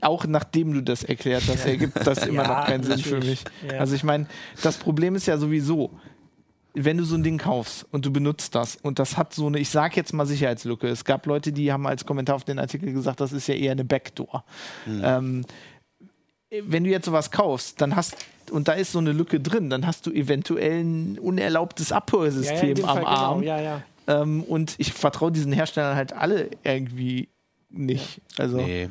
Auch 0.00 0.26
nachdem 0.26 0.72
du 0.72 0.80
das 0.82 1.04
erklärt 1.04 1.44
hast, 1.48 1.64
ergibt 1.66 2.06
das 2.06 2.26
immer 2.26 2.42
Ja, 2.42 2.48
noch 2.48 2.66
keinen 2.66 2.82
Sinn 2.82 2.98
für 2.98 3.18
mich. 3.18 3.44
Ja. 3.70 3.78
Also 3.78 3.94
ich 3.94 4.02
meine, 4.02 4.26
das 4.62 4.76
Problem 4.78 5.14
ist 5.14 5.26
ja 5.26 5.38
sowieso, 5.38 5.90
wenn 6.74 6.96
du 6.96 7.04
so 7.04 7.16
ein 7.16 7.22
Ding 7.22 7.38
kaufst 7.38 7.86
und 7.90 8.06
du 8.06 8.12
benutzt 8.12 8.54
das 8.54 8.76
und 8.76 8.98
das 8.98 9.16
hat 9.16 9.34
so 9.34 9.46
eine, 9.46 9.58
ich 9.58 9.70
sag 9.70 9.96
jetzt 9.96 10.12
mal 10.12 10.26
Sicherheitslücke. 10.26 10.88
Es 10.88 11.04
gab 11.04 11.26
Leute, 11.26 11.52
die 11.52 11.72
haben 11.72 11.86
als 11.86 12.04
Kommentar 12.06 12.36
auf 12.36 12.44
den 12.44 12.58
Artikel 12.58 12.92
gesagt, 12.92 13.20
das 13.20 13.32
ist 13.32 13.46
ja 13.48 13.54
eher 13.54 13.72
eine 13.72 13.84
Backdoor. 13.84 14.44
Ähm, 14.86 15.44
wenn 16.64 16.84
du 16.84 16.90
jetzt 16.90 17.06
sowas 17.06 17.30
kaufst, 17.30 17.80
dann 17.80 17.94
hast 17.96 18.16
und 18.50 18.66
da 18.66 18.72
ist 18.72 18.92
so 18.92 18.98
eine 18.98 19.12
Lücke 19.12 19.38
drin, 19.38 19.70
dann 19.70 19.86
hast 19.86 20.06
du 20.06 20.10
eventuell 20.10 20.82
ein 20.82 21.18
unerlaubtes 21.18 21.90
Ja, 21.90 21.94
ja, 21.94 21.98
Abhörsystem 21.98 22.74
dem 22.74 22.84
am 22.84 22.96
Fall, 22.96 23.06
Arm. 23.06 23.40
Genau, 23.40 23.52
ja, 23.56 23.60
ja. 23.60 23.82
Ähm, 24.08 24.42
und 24.42 24.74
ich 24.78 24.92
vertraue 24.92 25.30
diesen 25.30 25.52
Herstellern 25.52 25.94
halt 25.94 26.12
alle 26.12 26.50
irgendwie 26.64 27.28
nicht. 27.68 28.20
Also 28.38 28.56
Nee. 28.56 28.88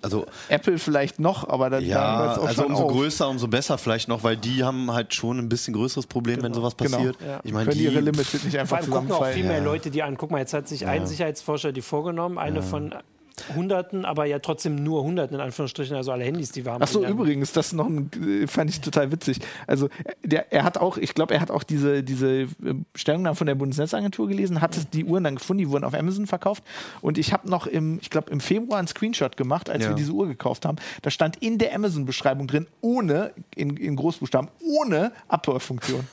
Also 0.00 0.26
Apple 0.48 0.78
vielleicht 0.78 1.18
noch, 1.18 1.48
aber 1.48 1.70
dann 1.70 1.84
ja, 1.84 2.34
dann 2.36 2.46
also 2.46 2.64
umso 2.66 2.84
auf. 2.84 2.92
größer, 2.92 3.28
umso 3.28 3.48
besser 3.48 3.78
vielleicht 3.78 4.08
noch, 4.08 4.22
weil 4.22 4.36
die 4.36 4.62
haben 4.62 4.92
halt 4.92 5.12
schon 5.12 5.38
ein 5.38 5.48
bisschen 5.48 5.74
größeres 5.74 6.06
Problem, 6.06 6.42
wenn 6.42 6.54
sowas 6.54 6.76
Genau. 6.76 6.96
passiert. 6.96 7.16
Ja. 7.20 7.40
Ich 7.42 7.52
meine, 7.52 7.66
können 7.66 7.78
die 7.78 7.84
ihre 7.84 8.00
Limited 8.00 8.44
nicht 8.44 8.52
Vor 8.52 8.60
einfach 8.60 8.76
allem 8.78 8.90
gucken 8.90 9.12
auch 9.12 9.26
viel 9.26 9.44
mehr 9.44 9.58
Ja. 9.58 9.64
Leute 9.64 9.90
die 9.90 10.02
an. 10.02 10.16
Guck 10.16 10.30
mal, 10.30 10.38
jetzt 10.38 10.54
hat 10.54 10.68
sich 10.68 10.86
ein 10.86 11.06
Sicherheitsforscher 11.06 11.72
die 11.72 11.82
vorgenommen, 11.82 12.38
eine 12.38 12.62
von 12.62 12.94
Hunderten, 13.54 14.04
aber 14.04 14.24
ja 14.26 14.38
trotzdem 14.38 14.76
nur 14.76 15.02
Hunderten 15.02 15.34
in 15.34 15.40
Anführungsstrichen, 15.40 15.96
also 15.96 16.12
alle 16.12 16.24
Handys, 16.24 16.52
die 16.52 16.64
wir 16.64 16.72
haben. 16.72 16.82
Ach 16.82 16.88
so, 16.88 17.04
übrigens, 17.04 17.52
das 17.52 17.72
noch 17.72 17.86
ein, 17.86 18.10
äh, 18.42 18.46
fand 18.46 18.70
ich 18.70 18.80
total 18.80 19.12
witzig. 19.12 19.38
Also 19.66 19.86
äh, 19.86 20.14
der, 20.24 20.52
er 20.52 20.64
hat 20.64 20.78
auch, 20.78 20.96
ich 20.96 21.14
glaube, 21.14 21.34
er 21.34 21.40
hat 21.40 21.50
auch 21.50 21.62
diese, 21.62 22.02
diese 22.02 22.28
äh, 22.42 22.48
Stellungnahme 22.94 23.36
von 23.36 23.46
der 23.46 23.54
Bundesnetzagentur 23.54 24.28
gelesen, 24.28 24.60
hat 24.60 24.76
die 24.94 25.04
Uhren 25.04 25.24
dann 25.24 25.36
gefunden, 25.36 25.58
die 25.58 25.68
wurden 25.70 25.84
auf 25.84 25.94
Amazon 25.94 26.26
verkauft. 26.26 26.62
Und 27.00 27.18
ich 27.18 27.32
habe 27.32 27.48
noch 27.48 27.66
im, 27.66 27.98
ich 28.00 28.10
glaube, 28.10 28.30
im 28.30 28.40
Februar 28.40 28.78
einen 28.78 28.88
Screenshot 28.88 29.36
gemacht, 29.36 29.70
als 29.70 29.84
Ja. 29.84 29.90
wir 29.90 29.96
diese 29.96 30.12
Uhr 30.12 30.26
gekauft 30.26 30.64
haben. 30.66 30.76
Da 31.02 31.10
stand 31.10 31.36
in 31.36 31.58
der 31.58 31.74
Amazon-Beschreibung 31.74 32.46
drin, 32.46 32.66
ohne, 32.80 33.32
in, 33.54 33.76
in 33.76 33.96
Großbuchstaben, 33.96 34.48
ohne 34.60 35.12
Abhörfunktion. 35.28 36.06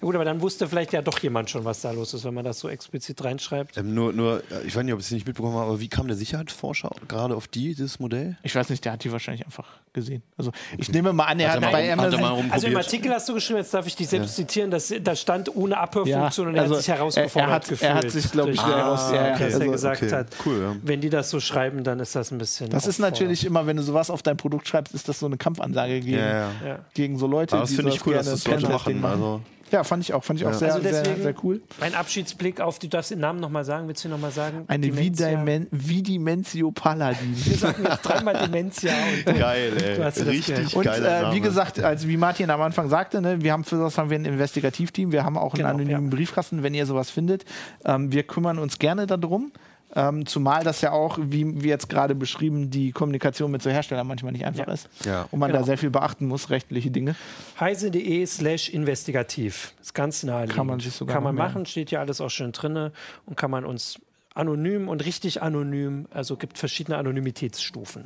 Ja, 0.00 0.06
gut, 0.06 0.14
aber 0.14 0.24
dann 0.24 0.40
wusste 0.40 0.66
vielleicht 0.68 0.92
ja 0.92 1.02
doch 1.02 1.18
jemand 1.18 1.50
schon, 1.50 1.64
was 1.64 1.80
da 1.82 1.90
los 1.90 2.14
ist, 2.14 2.24
wenn 2.24 2.34
man 2.34 2.44
das 2.44 2.58
so 2.60 2.68
explizit 2.68 3.22
reinschreibt. 3.22 3.76
ähm, 3.76 3.94
nur, 3.94 4.12
nur, 4.12 4.38
äh, 4.50 4.66
ich 4.66 4.74
weiß 4.74 4.82
nicht, 4.84 4.94
ob 4.94 5.00
ich 5.00 5.06
es 5.06 5.12
nicht 5.12 5.26
mitbekommen 5.26 5.54
habe, 5.56 5.66
aber 5.66 5.80
wie 5.80 5.88
kam 5.88 6.06
der 6.08 6.16
Sicherheitsforscher 6.16 6.90
gerade 7.08 7.34
auf 7.36 7.48
die, 7.48 7.74
dieses 7.74 7.98
Modell? 8.00 8.36
Ich 8.42 8.54
weiß 8.54 8.70
nicht, 8.70 8.84
der 8.84 8.92
hat 8.92 9.04
die 9.04 9.12
wahrscheinlich 9.12 9.44
einfach 9.44 9.66
gesehen. 9.92 10.22
Also 10.36 10.52
ich 10.78 10.90
nehme 10.90 11.12
mal 11.12 11.24
an, 11.24 11.40
er 11.40 11.48
Hat 11.52 11.56
hat, 11.56 11.62
er 11.62 11.66
mal 11.66 11.72
bei 11.72 11.82
hat 11.90 11.98
er 12.12 12.18
Amazon. 12.18 12.20
mal 12.46 12.52
Also 12.52 12.66
im? 12.68 12.76
Artikel 12.76 13.12
hast 13.12 13.28
du 13.28 13.34
geschrieben, 13.34 13.58
jetzt 13.58 13.74
darf 13.74 13.86
ich 13.86 13.96
dich 13.96 14.08
selbst 14.08 14.36
zitieren, 14.36 14.70
dass, 14.70 14.92
da 15.02 15.16
stand 15.16 15.54
ohne 15.54 15.72
Ja, 15.74 15.80
Abhörfunktion 15.82 16.46
und 16.48 16.54
er 16.54 16.62
also 16.62 16.74
hat 16.76 16.82
sich 16.82 16.88
herausgefordert 16.94 17.48
er 17.50 17.54
hat, 17.54 17.68
gefühlt. 17.68 17.90
er 17.90 17.94
hat 17.96 18.10
sich, 18.10 18.30
glaube 18.30 18.50
ich, 18.52 18.56
durch- 18.60 18.68
sehr 18.68 18.76
heraus. 18.78 19.10
Ja, 19.10 19.14
ja, 19.26 19.32
dass 19.32 19.42
also, 19.42 19.60
er 19.60 19.70
gesagt 19.72 20.02
okay. 20.02 20.12
hat, 20.14 20.26
Cool, 20.46 20.60
ja. 20.62 20.76
wenn 20.82 21.00
die 21.00 21.10
das 21.10 21.28
so 21.30 21.40
schreiben, 21.40 21.82
dann 21.84 21.98
ist 22.00 22.14
das 22.14 22.30
ein 22.30 22.38
bisschen. 22.38 22.70
Das 22.70 22.86
ist 22.86 22.98
natürlich 23.00 23.44
immer, 23.44 23.66
wenn 23.66 23.76
du 23.76 23.82
sowas 23.82 24.10
auf 24.10 24.22
dein 24.22 24.36
Produkt 24.36 24.68
schreibst, 24.68 24.94
ist 24.94 25.08
das 25.08 25.18
so 25.18 25.26
eine 25.26 25.36
Kampfansage 25.36 26.00
gegen, 26.00 26.16
Ja, 26.18 26.26
ja. 26.28 26.50
Ja. 26.66 26.78
gegen 26.94 27.18
so 27.18 27.26
Leute, 27.26 27.52
Aber 27.54 27.62
das 27.62 27.70
die 27.70 27.76
finde 27.76 27.90
ich 27.92 28.06
cool, 28.06 28.14
dass 28.14 28.26
gerne 28.44 28.60
das 28.60 28.70
Leute 28.70 28.94
machen. 28.94 29.04
Also, 29.04 29.40
Ja, 29.70 29.84
fand 29.84 30.02
ich 30.02 30.12
auch, 30.14 30.24
fand 30.24 30.40
ich 30.40 30.46
auch 30.46 30.52
sehr, 30.52 30.74
Also 30.74 30.82
deswegen- 30.82 31.16
sehr, 31.16 31.22
sehr 31.22 31.34
cool. 31.44 31.60
Ein 31.80 31.94
Abschiedsblick 31.94 32.60
auf, 32.60 32.78
du 32.78 32.88
darfst 32.88 33.10
den 33.10 33.20
Namen 33.20 33.40
nochmal 33.40 33.64
sagen, 33.64 33.86
willst 33.88 34.02
du 34.04 34.08
ihn 34.08 34.12
nochmal 34.12 34.30
sagen? 34.32 34.64
Eine 34.68 34.86
Dementia. 34.88 35.44
Vidimensio 35.70 36.70
Paladin. 36.70 37.34
Wir 37.36 37.56
sagen 37.56 37.84
jetzt 37.84 38.02
dreimal 38.02 38.34
Dementia 38.46 38.92
und 39.26 39.38
geil, 39.38 39.72
ey. 39.82 39.96
Du 39.96 40.04
hast 40.04 40.16
dir 40.18 40.24
das 40.24 40.32
Richtig. 40.34 40.76
Und 40.76 40.84
geiler 40.84 41.30
äh, 41.30 41.34
wie 41.34 41.40
gesagt, 41.40 41.80
also 41.80 42.08
wie 42.08 42.16
Martin 42.16 42.50
am 42.50 42.60
Anfang 42.60 42.88
sagte, 42.88 43.20
ne, 43.20 43.42
wir 43.42 43.52
haben 43.52 43.64
für 43.64 43.76
das 43.76 43.98
haben 43.98 44.10
wir 44.10 44.18
ein 44.18 44.24
Investigativteam, 44.24 45.12
wir 45.12 45.24
haben 45.24 45.36
auch 45.36 45.54
einen 45.54 45.58
Genau, 45.62 45.68
anonymen 45.70 46.04
ja. 46.10 46.10
Briefkasten, 46.16 46.62
wenn 46.62 46.74
ihr 46.74 46.86
sowas 46.86 47.10
findet. 47.10 47.44
Ähm, 47.84 48.12
wir 48.12 48.22
kümmern 48.24 48.58
uns 48.58 48.78
gerne 48.78 49.06
darum. 49.06 49.52
Ähm, 49.94 50.24
zumal 50.24 50.62
das 50.62 50.80
ja 50.82 50.92
auch, 50.92 51.18
wie, 51.20 51.62
wie 51.64 51.68
jetzt 51.68 51.88
gerade 51.88 52.14
beschrieben, 52.14 52.70
die 52.70 52.92
Kommunikation 52.92 53.50
mit 53.50 53.60
so 53.60 53.70
Herstellern 53.70 54.06
manchmal 54.06 54.30
nicht 54.32 54.44
einfach 54.46 54.66
Ja. 54.68 54.72
ist. 54.72 54.88
Ja. 55.04 55.26
Und 55.32 55.40
man 55.40 55.48
Genau. 55.50 55.60
da 55.60 55.66
sehr 55.66 55.78
viel 55.78 55.90
beachten 55.90 56.26
muss, 56.26 56.48
rechtliche 56.50 56.90
Dinge. 56.92 57.16
heise.de 57.58 58.24
slash 58.26 58.68
investigativ. 58.68 59.74
Ist 59.80 59.94
ganz 59.94 60.22
naheliegend. 60.22 60.56
Kann 60.56 60.66
man 60.68 60.78
sich 60.80 60.92
sogar 60.94 61.14
Kann 61.14 61.24
man 61.24 61.34
merken. 61.34 61.52
machen, 61.54 61.66
steht 61.66 61.90
ja 61.90 61.98
alles 62.00 62.20
auch 62.20 62.28
schön 62.30 62.52
drinne 62.52 62.92
und 63.26 63.36
kann 63.36 63.50
man 63.50 63.64
uns 63.64 63.98
anonym 64.34 64.88
und 64.88 65.04
richtig 65.04 65.42
anonym, 65.42 66.06
also 66.12 66.36
gibt 66.36 66.56
verschiedene 66.56 66.96
Anonymitätsstufen. 66.96 68.04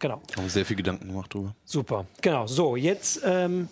Genau, 0.00 0.20
Haben 0.36 0.48
sehr 0.48 0.64
viel 0.64 0.76
Gedanken 0.76 1.08
gemacht 1.08 1.32
drüber. 1.34 1.54
super. 1.64 2.06
Genau, 2.22 2.46
so, 2.46 2.76
jetzt 2.76 3.20
ähm, 3.24 3.68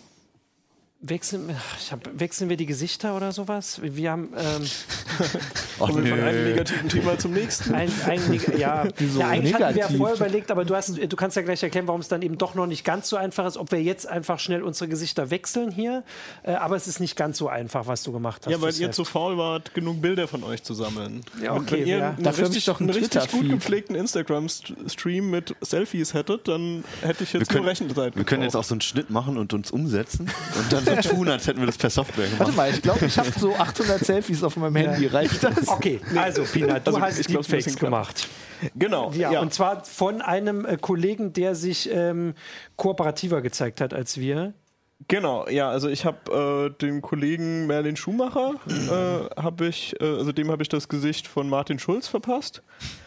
wechseln, 1.05 1.55
hab, 1.91 1.99
wechseln 2.19 2.49
wir 2.49 2.55
die 2.57 2.65
Gesichter 2.65 3.15
oder 3.15 3.31
sowas? 3.33 3.79
Wir 3.83 4.11
haben 4.11 4.29
ähm, 4.37 4.63
Ach, 5.79 5.87
Kommen 5.87 6.03
wir 6.05 6.15
von 6.15 6.23
einem 6.23 6.45
negativen 6.45 6.89
Thema 6.89 7.17
zum 7.19 7.33
nächsten. 7.33 7.73
ein, 7.75 7.91
ein, 8.07 8.39
ja, 8.57 8.85
Wieso 8.97 9.19
ja, 9.19 9.27
eigentlich 9.27 9.53
hatten 9.53 9.63
wir 9.63 9.69
ja 9.69 9.73
negativ? 9.75 9.97
vorher 9.97 10.15
überlegt, 10.15 10.49
aber 10.49 10.63
du, 10.65 10.75
hast, 10.75 10.97
du 10.97 11.15
kannst 11.17 11.35
ja 11.35 11.41
gleich 11.43 11.61
erklären, 11.61 11.87
warum 11.87 11.99
es 12.01 12.07
dann 12.07 12.21
eben 12.21 12.37
doch 12.37 12.55
noch 12.55 12.67
nicht 12.67 12.83
ganz 12.85 13.09
so 13.09 13.17
einfach 13.17 13.45
ist, 13.45 13.57
ob 13.57 13.71
wir 13.71 13.81
jetzt 13.83 14.07
einfach 14.07 14.39
schnell 14.39 14.63
unsere 14.63 14.87
Gesichter 14.87 15.29
wechseln 15.29 15.71
hier. 15.71 16.03
Äh, 16.43 16.53
aber 16.53 16.75
es 16.77 16.87
ist 16.87 16.99
nicht 17.01 17.15
ganz 17.17 17.37
so 17.37 17.49
einfach, 17.49 17.85
was 17.87 18.03
du 18.03 18.11
gemacht 18.13 18.45
hast. 18.45 18.51
Ja, 18.51 18.61
weil 18.61 18.73
ihr 18.73 18.87
Heft. 18.87 18.95
zu 18.95 19.03
faul 19.05 19.37
wart, 19.37 19.73
genug 19.73 20.01
Bilder 20.01 20.27
von 20.29 20.43
euch 20.43 20.63
zu 20.63 20.73
sammeln. 20.73 21.21
Ja, 21.41 21.53
okay, 21.53 21.81
Wenn 21.81 21.87
ihr 21.87 21.97
ja. 21.97 22.09
einen 22.11 22.23
Dafür 22.23 22.45
richtig, 22.45 22.59
ich 22.59 22.65
doch 22.65 22.79
einen 22.79 22.89
richtig 22.89 23.29
gut 23.29 23.49
gepflegten 23.49 23.95
Instagram-Stream 23.95 25.29
mit 25.29 25.55
Selfies 25.61 26.13
hättet, 26.13 26.47
dann 26.47 26.83
hätte 27.01 27.23
ich 27.23 27.33
jetzt 27.33 27.49
können- 27.49 27.63
nur 27.63 27.71
Rechenzeit 27.71 28.15
Wir 28.15 28.23
können 28.23 28.43
jetzt 28.43 28.55
auch 28.55 28.63
so 28.63 28.73
einen 28.73 28.81
Schnitt 28.81 29.09
machen 29.09 29.37
und 29.37 29.53
uns 29.53 29.69
umsetzen 29.71 30.29
und 30.57 30.71
dann 30.73 30.85
so 30.85 30.91
tun, 31.01 31.29
als 31.29 31.47
hätten 31.47 31.59
wir 31.59 31.65
das 31.67 31.77
per 31.77 31.89
Software 31.89 32.25
Warte 32.25 32.37
gemacht. 32.37 32.55
mal, 32.57 32.69
ich 32.71 32.81
glaube, 32.81 33.05
ich 33.05 33.17
habe 33.17 33.31
so 33.37 33.55
800 33.55 34.05
Selfies 34.05 34.43
auf 34.43 34.55
meinem 34.57 34.75
Handy. 34.75 35.07
Reicht 35.07 35.43
das? 35.43 35.67
Okay, 35.67 35.99
also 36.15 36.43
Pina, 36.43 36.79
du 36.79 36.91
Also, 36.91 37.01
hast 37.01 37.29
Deepfakes 37.29 37.75
gemacht. 37.77 38.27
Genau, 38.75 39.11
Ja, 39.13 39.31
ja. 39.31 39.41
und 39.41 39.53
zwar 39.53 39.83
von 39.83 40.21
einem 40.21 40.65
äh, 40.65 40.77
Kollegen, 40.77 41.33
der 41.33 41.55
sich 41.55 41.89
ähm, 41.91 42.33
kooperativer 42.77 43.41
gezeigt 43.41 43.81
hat 43.81 43.93
als 43.93 44.17
wir. 44.17 44.53
Genau, 45.09 45.47
ja, 45.49 45.69
also 45.69 45.89
ich 45.89 46.05
habe 46.05 46.71
äh, 46.73 46.81
den 46.81 47.01
Kollegen 47.01 47.67
Merlin 47.67 47.97
Schumacher, 47.97 48.53
äh, 48.69 49.41
habe 49.41 49.67
ich, 49.67 49.99
äh, 49.99 50.05
also 50.05 50.31
dem 50.31 50.49
habe 50.49 50.63
ich 50.63 50.69
das 50.69 50.87
Gesicht 50.87 51.27
von 51.27 51.49
Martin 51.49 51.77
Schulz 51.77 52.07
verpasst. 52.07 52.61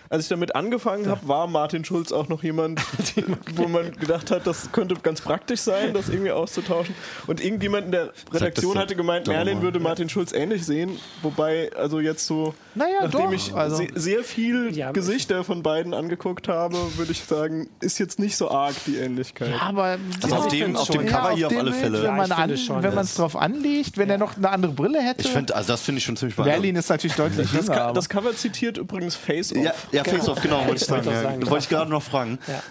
Als 0.09 0.25
ich 0.25 0.29
damit 0.29 0.55
angefangen 0.55 1.09
habe, 1.09 1.27
war 1.29 1.47
Martin 1.47 1.85
Schulz 1.85 2.12
auch 2.12 2.29
noch 2.29 2.42
jemand, 2.42 2.81
wo 3.57 3.66
man 3.69 3.92
gedacht 3.92 4.31
hat, 4.31 4.47
das 4.47 4.71
könnte 4.73 4.95
ganz 5.03 5.21
praktisch 5.21 5.61
sein, 5.61 5.92
das 5.95 6.09
irgendwie 6.09 6.31
auszutauschen. 6.31 6.95
Und 7.27 7.42
irgendjemand 7.45 7.87
in 7.87 7.92
der 7.92 8.12
Redaktion 8.33 8.79
hatte 8.79 8.95
gemeint, 8.97 9.27
Merlin 9.27 9.62
würde 9.62 9.81
Martin 9.81 10.09
Schulz 10.09 10.33
ähnlich 10.33 10.64
sehen. 10.64 10.99
Wobei, 11.23 11.71
also 11.77 12.01
jetzt 12.01 12.27
so, 12.27 12.55
Naja, 12.75 13.01
nachdem 13.03 13.21
doch, 13.23 13.33
ich 13.33 13.53
also- 13.55 13.77
se 13.77 13.88
sehr 13.95 14.23
viel 14.23 14.77
Ja, 14.77 14.92
Gesichter 14.92 15.42
von 15.45 15.62
beiden 15.62 15.95
angeguckt 15.95 16.49
habe, 16.49 16.77
würde 16.97 17.12
ich 17.12 17.25
sagen, 17.25 17.69
ist 17.81 17.99
jetzt 17.99 18.19
nicht 18.19 18.37
so 18.37 18.51
arg 18.51 18.75
die 18.87 18.97
Ähnlichkeit. 18.97 19.55
Aber 19.61 19.99
Also 20.23 20.37
auf 20.37 20.49
dem, 20.49 20.77
auf 20.77 20.88
dem. 20.88 21.07
Cover 21.07 21.31
Ja, 21.31 21.37
hier 21.37 21.47
auf 21.49 21.57
alle 21.57 21.73
Fälle. 21.73 21.99
Wenn 21.99 22.05
Ja, 22.05 22.12
man 22.12 22.81
es 22.81 22.95
das- 22.95 23.14
drauf 23.14 23.37
anlegt, 23.37 23.97
wenn 23.99 24.11
er 24.11 24.19
noch 24.19 24.37
eine 24.37 24.51
andere 24.51 24.73
Brille 24.73 25.01
hätte. 25.01 25.23
Ich 25.23 25.29
finde, 25.29 25.55
also 25.55 25.73
das 25.73 25.83
finde 25.83 25.99
ich 25.99 26.05
schon 26.05 26.16
ziemlich 26.16 26.37
beeindruckend. 26.37 26.62
Berlin 26.62 26.77
ist 26.77 26.88
natürlich 26.88 27.16
deutlich 27.16 27.49
Das, 27.53 27.69
aber- 27.71 27.92
das 27.92 28.09
Cover 28.09 28.35
zitiert 28.35 28.79
übrigens 28.79 29.14
Face 29.16 29.53
Off. 29.55 29.88
Ja, 29.97 30.05
ja 30.05 30.13
Face-Off, 30.13 30.41
genau, 30.41 30.67
wollte 30.67 30.83
ich 30.85 30.91
wollte 30.91 31.05
sagen. 31.05 31.09
auch 31.09 31.13
Ja. 31.13 31.23
sagen, 31.23 31.51
wollte 31.51 31.63
ich 31.65 31.69
gerade 31.69 31.91
noch 31.91 32.03
fragen. 32.03 32.39
Ja. 32.47 32.63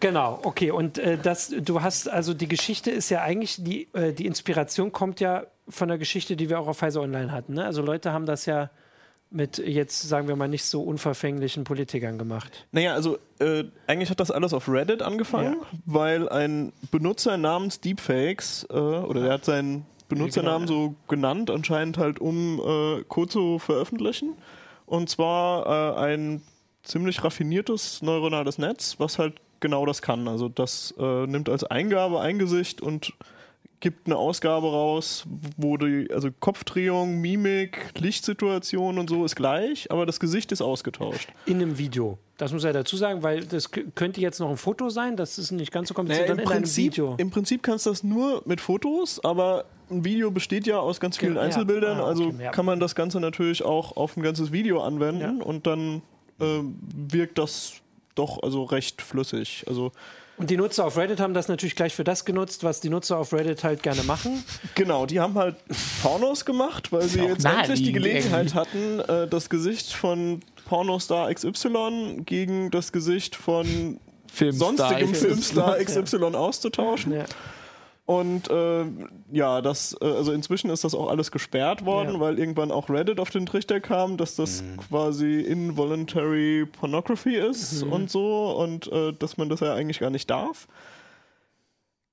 Genau, 0.00 0.40
okay. 0.42 0.70
Und 0.72 0.98
äh, 0.98 1.16
das, 1.16 1.54
du 1.60 1.80
hast, 1.82 2.08
also 2.08 2.34
die 2.34 2.48
Geschichte 2.48 2.90
ist 2.90 3.08
ja 3.10 3.22
eigentlich, 3.22 3.62
die, 3.62 3.88
äh, 3.92 4.12
die 4.12 4.26
Inspiration 4.26 4.90
kommt 4.90 5.20
ja 5.20 5.44
von 5.68 5.86
der 5.88 5.98
Geschichte, 5.98 6.34
die 6.34 6.50
wir 6.50 6.58
auch 6.58 6.66
auf 6.66 6.82
Heise 6.82 7.00
Online 7.00 7.30
hatten. 7.30 7.54
Ne? 7.54 7.64
Also 7.64 7.82
Leute 7.82 8.12
haben 8.12 8.26
das 8.26 8.46
ja 8.46 8.70
mit 9.30 9.58
jetzt, 9.58 10.02
sagen 10.02 10.26
wir 10.28 10.34
mal, 10.36 10.48
nicht 10.48 10.64
so 10.64 10.82
unverfänglichen 10.82 11.62
Politikern 11.64 12.18
gemacht. 12.18 12.66
Naja, 12.72 12.94
also 12.94 13.16
äh, 13.38 13.64
eigentlich 13.86 14.10
hat 14.10 14.18
das 14.20 14.30
alles 14.32 14.52
auf 14.52 14.68
Reddit 14.68 15.02
angefangen, 15.02 15.54
Ja. 15.60 15.66
weil 15.86 16.28
ein 16.28 16.72
Benutzer 16.90 17.36
namens 17.38 17.80
Deepfakes, 17.80 18.66
äh, 18.70 18.74
oder 18.74 19.22
der 19.22 19.32
hat 19.34 19.44
seinen 19.44 19.86
Benutzernamen 20.08 20.66
so 20.68 20.96
genannt, 21.08 21.48
anscheinend 21.48 21.96
halt 21.96 22.18
um 22.18 22.60
äh, 22.60 23.04
Code 23.04 23.28
zu 23.30 23.58
veröffentlichen. 23.58 24.34
Und 24.84 25.08
zwar 25.08 25.96
äh, 25.96 26.00
ein 26.00 26.42
ziemlich 26.82 27.22
raffiniertes 27.24 28.02
neuronales 28.02 28.58
Netz, 28.58 28.96
was 28.98 29.18
halt 29.18 29.34
genau 29.60 29.86
das 29.86 30.02
kann. 30.02 30.28
Also 30.28 30.48
das 30.48 30.94
äh, 30.98 31.26
nimmt 31.26 31.48
als 31.48 31.64
Eingabe 31.64 32.20
ein 32.20 32.38
Gesicht 32.38 32.80
und 32.80 33.12
gibt 33.82 34.06
eine 34.06 34.16
Ausgabe 34.16 34.68
raus, 34.68 35.24
wo 35.56 35.76
die, 35.76 36.08
also 36.12 36.28
Kopfdrehung, 36.38 37.20
Mimik, 37.20 37.90
Lichtsituation 37.98 38.96
und 38.96 39.10
so 39.10 39.24
ist 39.24 39.34
gleich, 39.34 39.90
aber 39.90 40.06
das 40.06 40.20
Gesicht 40.20 40.52
ist 40.52 40.62
ausgetauscht. 40.62 41.28
In 41.46 41.56
einem 41.56 41.78
Video. 41.78 42.18
Das 42.38 42.52
muss 42.52 42.62
er 42.64 42.72
dazu 42.72 42.96
sagen, 42.96 43.24
weil 43.24 43.44
das 43.44 43.70
könnte 43.70 44.20
jetzt 44.20 44.38
noch 44.38 44.50
ein 44.50 44.56
Foto 44.56 44.88
sein, 44.88 45.16
das 45.16 45.36
ist 45.36 45.50
nicht 45.50 45.72
ganz 45.72 45.88
so 45.88 45.94
kompliziert, 45.94 46.28
Naja, 46.28 46.42
im, 46.42 46.48
Prinzip, 46.48 46.92
Video. 46.92 47.14
Im 47.18 47.30
Prinzip 47.30 47.62
kannst 47.64 47.86
du 47.86 47.90
das 47.90 48.04
nur 48.04 48.42
mit 48.46 48.60
Fotos, 48.60 49.22
aber 49.24 49.64
ein 49.90 50.04
Video 50.04 50.30
besteht 50.30 50.66
ja 50.66 50.78
aus 50.78 51.00
ganz 51.00 51.18
vielen 51.18 51.34
Ja, 51.34 51.42
Einzelbildern, 51.42 51.98
ah, 51.98 52.04
also 52.06 52.26
okay, 52.26 52.44
ja. 52.44 52.50
kann 52.52 52.64
man 52.64 52.78
das 52.78 52.94
Ganze 52.94 53.18
natürlich 53.18 53.64
auch 53.64 53.96
auf 53.96 54.16
ein 54.16 54.22
ganzes 54.22 54.52
Video 54.52 54.80
anwenden 54.80 55.38
Ja. 55.40 55.44
und 55.44 55.66
dann 55.66 56.02
ähm, 56.42 56.78
wirkt 57.08 57.38
das 57.38 57.74
doch 58.14 58.42
also 58.42 58.64
recht 58.64 59.00
flüssig. 59.00 59.64
Also 59.66 59.92
Und 60.36 60.50
die 60.50 60.56
Nutzer 60.56 60.84
auf 60.84 60.96
Reddit 60.96 61.20
haben 61.20 61.34
das 61.34 61.48
natürlich 61.48 61.76
gleich 61.76 61.94
für 61.94 62.04
das 62.04 62.24
genutzt, 62.24 62.64
was 62.64 62.80
die 62.80 62.90
Nutzer 62.90 63.18
auf 63.18 63.32
Reddit 63.32 63.64
halt 63.64 63.82
gerne 63.82 64.02
machen. 64.02 64.44
genau, 64.74 65.06
die 65.06 65.20
haben 65.20 65.34
halt 65.34 65.56
Pornos 66.02 66.44
gemacht, 66.44 66.92
weil 66.92 67.02
sie 67.02 67.20
jetzt 67.20 67.44
endlich 67.44 67.82
die 67.82 67.92
Gelegenheit 67.92 68.54
hatten, 68.54 69.00
äh, 69.00 69.28
das 69.28 69.48
Gesicht 69.48 69.92
von 69.92 70.40
Pornostar 70.66 71.32
XY 71.32 72.22
gegen 72.24 72.70
das 72.70 72.92
Gesicht 72.92 73.36
von 73.36 73.98
Filmstar 74.32 74.76
sonstigem 74.76 75.12
XY. 75.12 75.26
Filmstar 75.26 75.78
Ja. 75.78 75.84
XY 75.84 76.16
auszutauschen. 76.34 77.12
Ja. 77.12 77.24
Und 78.04 78.50
äh, 78.50 78.84
ja, 79.30 79.62
das, 79.62 79.96
äh, 80.00 80.04
also 80.06 80.32
inzwischen 80.32 80.70
ist 80.70 80.82
das 80.82 80.94
auch 80.94 81.08
alles 81.08 81.30
gesperrt 81.30 81.84
worden, 81.84 82.14
Ja. 82.14 82.20
weil 82.20 82.38
irgendwann 82.38 82.72
auch 82.72 82.90
Reddit 82.90 83.20
auf 83.20 83.30
den 83.30 83.46
Trichter 83.46 83.80
kam, 83.80 84.16
dass 84.16 84.34
das 84.34 84.64
quasi 84.88 85.40
involuntary 85.40 86.66
pornography 86.66 87.36
ist 87.36 87.84
und 87.84 88.10
so 88.10 88.50
und 88.56 88.90
äh, 88.90 89.12
dass 89.12 89.36
man 89.36 89.48
das 89.48 89.60
ja 89.60 89.74
eigentlich 89.74 90.00
gar 90.00 90.10
nicht 90.10 90.28
darf. 90.28 90.66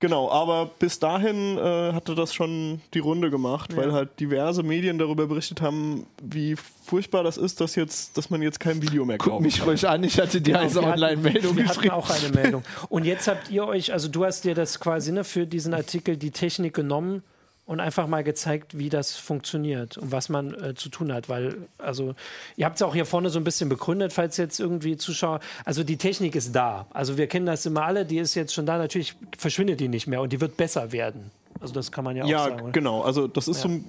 Genau, 0.01 0.31
aber 0.31 0.69
bis 0.79 0.97
dahin 0.99 1.57
äh, 1.57 1.91
hatte 1.91 2.15
das 2.15 2.33
schon 2.33 2.79
die 2.93 2.99
Runde 2.99 3.29
gemacht, 3.29 3.75
weil 3.75 3.91
halt 3.91 4.17
diverse 4.21 4.63
Medien 4.63 4.97
darüber 4.97 5.27
berichtet 5.27 5.61
haben, 5.61 6.05
wie 6.23 6.55
furchtbar 6.85 7.21
das 7.23 7.35
ist, 7.37 7.59
dass 7.59 7.75
jetzt, 7.75 8.17
dass 8.17 8.29
man 8.29 8.41
jetzt 8.41 8.61
kein 8.61 8.81
Video 8.81 9.03
mehr 9.03 9.17
Guck 9.17 9.33
kaufen 9.33 9.43
mich 9.43 9.65
ruhig 9.65 9.85
an, 9.87 10.01
ich 10.05 10.17
hatte 10.17 10.39
die 10.39 10.55
heiße 10.55 10.75
wir 10.75 10.81
hatten- 10.83 10.93
Online-Meldung 11.03 11.57
Wir 11.57 11.67
hatten 11.67 11.89
auch 11.89 12.09
eine 12.09 12.29
Meldung. 12.33 12.63
Und 12.87 13.03
jetzt 13.03 13.27
habt 13.27 13.51
ihr 13.51 13.67
euch, 13.67 13.91
also 13.91 14.07
du 14.07 14.23
hast 14.23 14.45
dir 14.45 14.55
das 14.55 14.79
quasi 14.79 15.11
ne, 15.11 15.25
für 15.25 15.45
diesen 15.45 15.73
Artikel 15.73 16.15
die 16.15 16.31
Technik 16.31 16.73
genommen 16.73 17.21
und 17.69 17.79
einfach 17.79 18.07
mal 18.07 18.23
gezeigt, 18.23 18.79
wie 18.79 18.89
das 18.89 19.15
funktioniert 19.15 19.95
und 19.99 20.11
was 20.11 20.27
man 20.27 20.55
äh, 20.55 20.73
zu 20.73 20.89
tun 20.89 21.13
hat. 21.13 21.29
Weil, 21.29 21.55
also, 21.77 22.15
ihr 22.57 22.65
habt 22.65 22.77
es 22.77 22.81
auch 22.81 22.95
hier 22.95 23.05
vorne 23.05 23.29
so 23.29 23.39
ein 23.39 23.43
bisschen 23.43 23.69
begründet, 23.69 24.11
falls 24.11 24.37
jetzt 24.37 24.59
irgendwie 24.59 24.97
Zuschauer, 24.97 25.39
also 25.65 25.83
die 25.83 25.97
Technik 25.97 26.35
ist 26.35 26.55
da. 26.55 26.87
Also 26.89 27.15
wir 27.19 27.27
kennen 27.27 27.45
das 27.45 27.67
immer 27.67 27.83
alle, 27.83 28.05
die 28.07 28.17
ist 28.17 28.33
jetzt 28.33 28.55
schon 28.55 28.65
da, 28.65 28.79
natürlich 28.79 29.13
verschwindet 29.37 29.79
die 29.79 29.87
nicht 29.87 30.07
mehr 30.07 30.19
und 30.19 30.33
die 30.33 30.41
wird 30.41 30.57
besser 30.57 30.91
werden. 30.91 31.29
Also 31.61 31.75
das 31.75 31.91
kann 31.91 32.03
man 32.03 32.15
ja 32.15 32.23
auch 32.23 32.27
Ja, 32.27 32.39
sagen. 32.45 32.61
oder? 32.63 32.71
genau. 32.71 33.03
Also 33.03 33.27
das 33.27 33.47
ist 33.47 33.63
Ja. 33.63 33.69
so, 33.69 33.79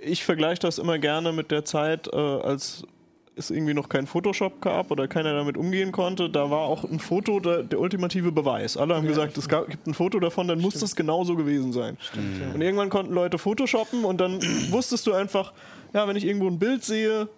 ich 0.00 0.24
vergleiche 0.24 0.58
das 0.60 0.78
immer 0.78 0.98
gerne 0.98 1.30
mit 1.32 1.52
der 1.52 1.64
Zeit, 1.64 2.08
äh, 2.12 2.16
als 2.16 2.82
es 3.38 3.50
irgendwie 3.50 3.74
noch 3.74 3.88
kein 3.88 4.06
Photoshop 4.06 4.60
gab 4.60 4.90
oder 4.90 5.08
keiner 5.08 5.32
damit 5.34 5.56
umgehen 5.56 5.92
konnte. 5.92 6.28
Da 6.28 6.50
war 6.50 6.60
auch 6.60 6.84
ein 6.84 6.98
Foto 6.98 7.40
der, 7.40 7.62
der 7.62 7.80
ultimative 7.80 8.32
Beweis. 8.32 8.76
Alle 8.76 8.94
haben 8.96 9.06
gesagt, 9.06 9.38
es 9.38 9.48
gab, 9.48 9.68
gibt 9.68 9.86
ein 9.86 9.94
Foto 9.94 10.18
davon, 10.20 10.48
dann 10.48 10.60
muss 10.60 10.74
das 10.74 10.96
genauso 10.96 11.36
gewesen 11.36 11.72
sein. 11.72 11.96
Und 12.54 12.60
irgendwann 12.60 12.90
konnten 12.90 13.14
Leute 13.14 13.38
Photoshoppen 13.38 14.04
und 14.04 14.20
dann 14.20 14.40
wusstest 14.70 15.06
du 15.06 15.12
einfach, 15.12 15.52
ja, 15.92 16.06
wenn 16.08 16.16
ich 16.16 16.24
irgendwo 16.24 16.48
ein 16.48 16.58
Bild 16.58 16.84
sehe, 16.84 17.28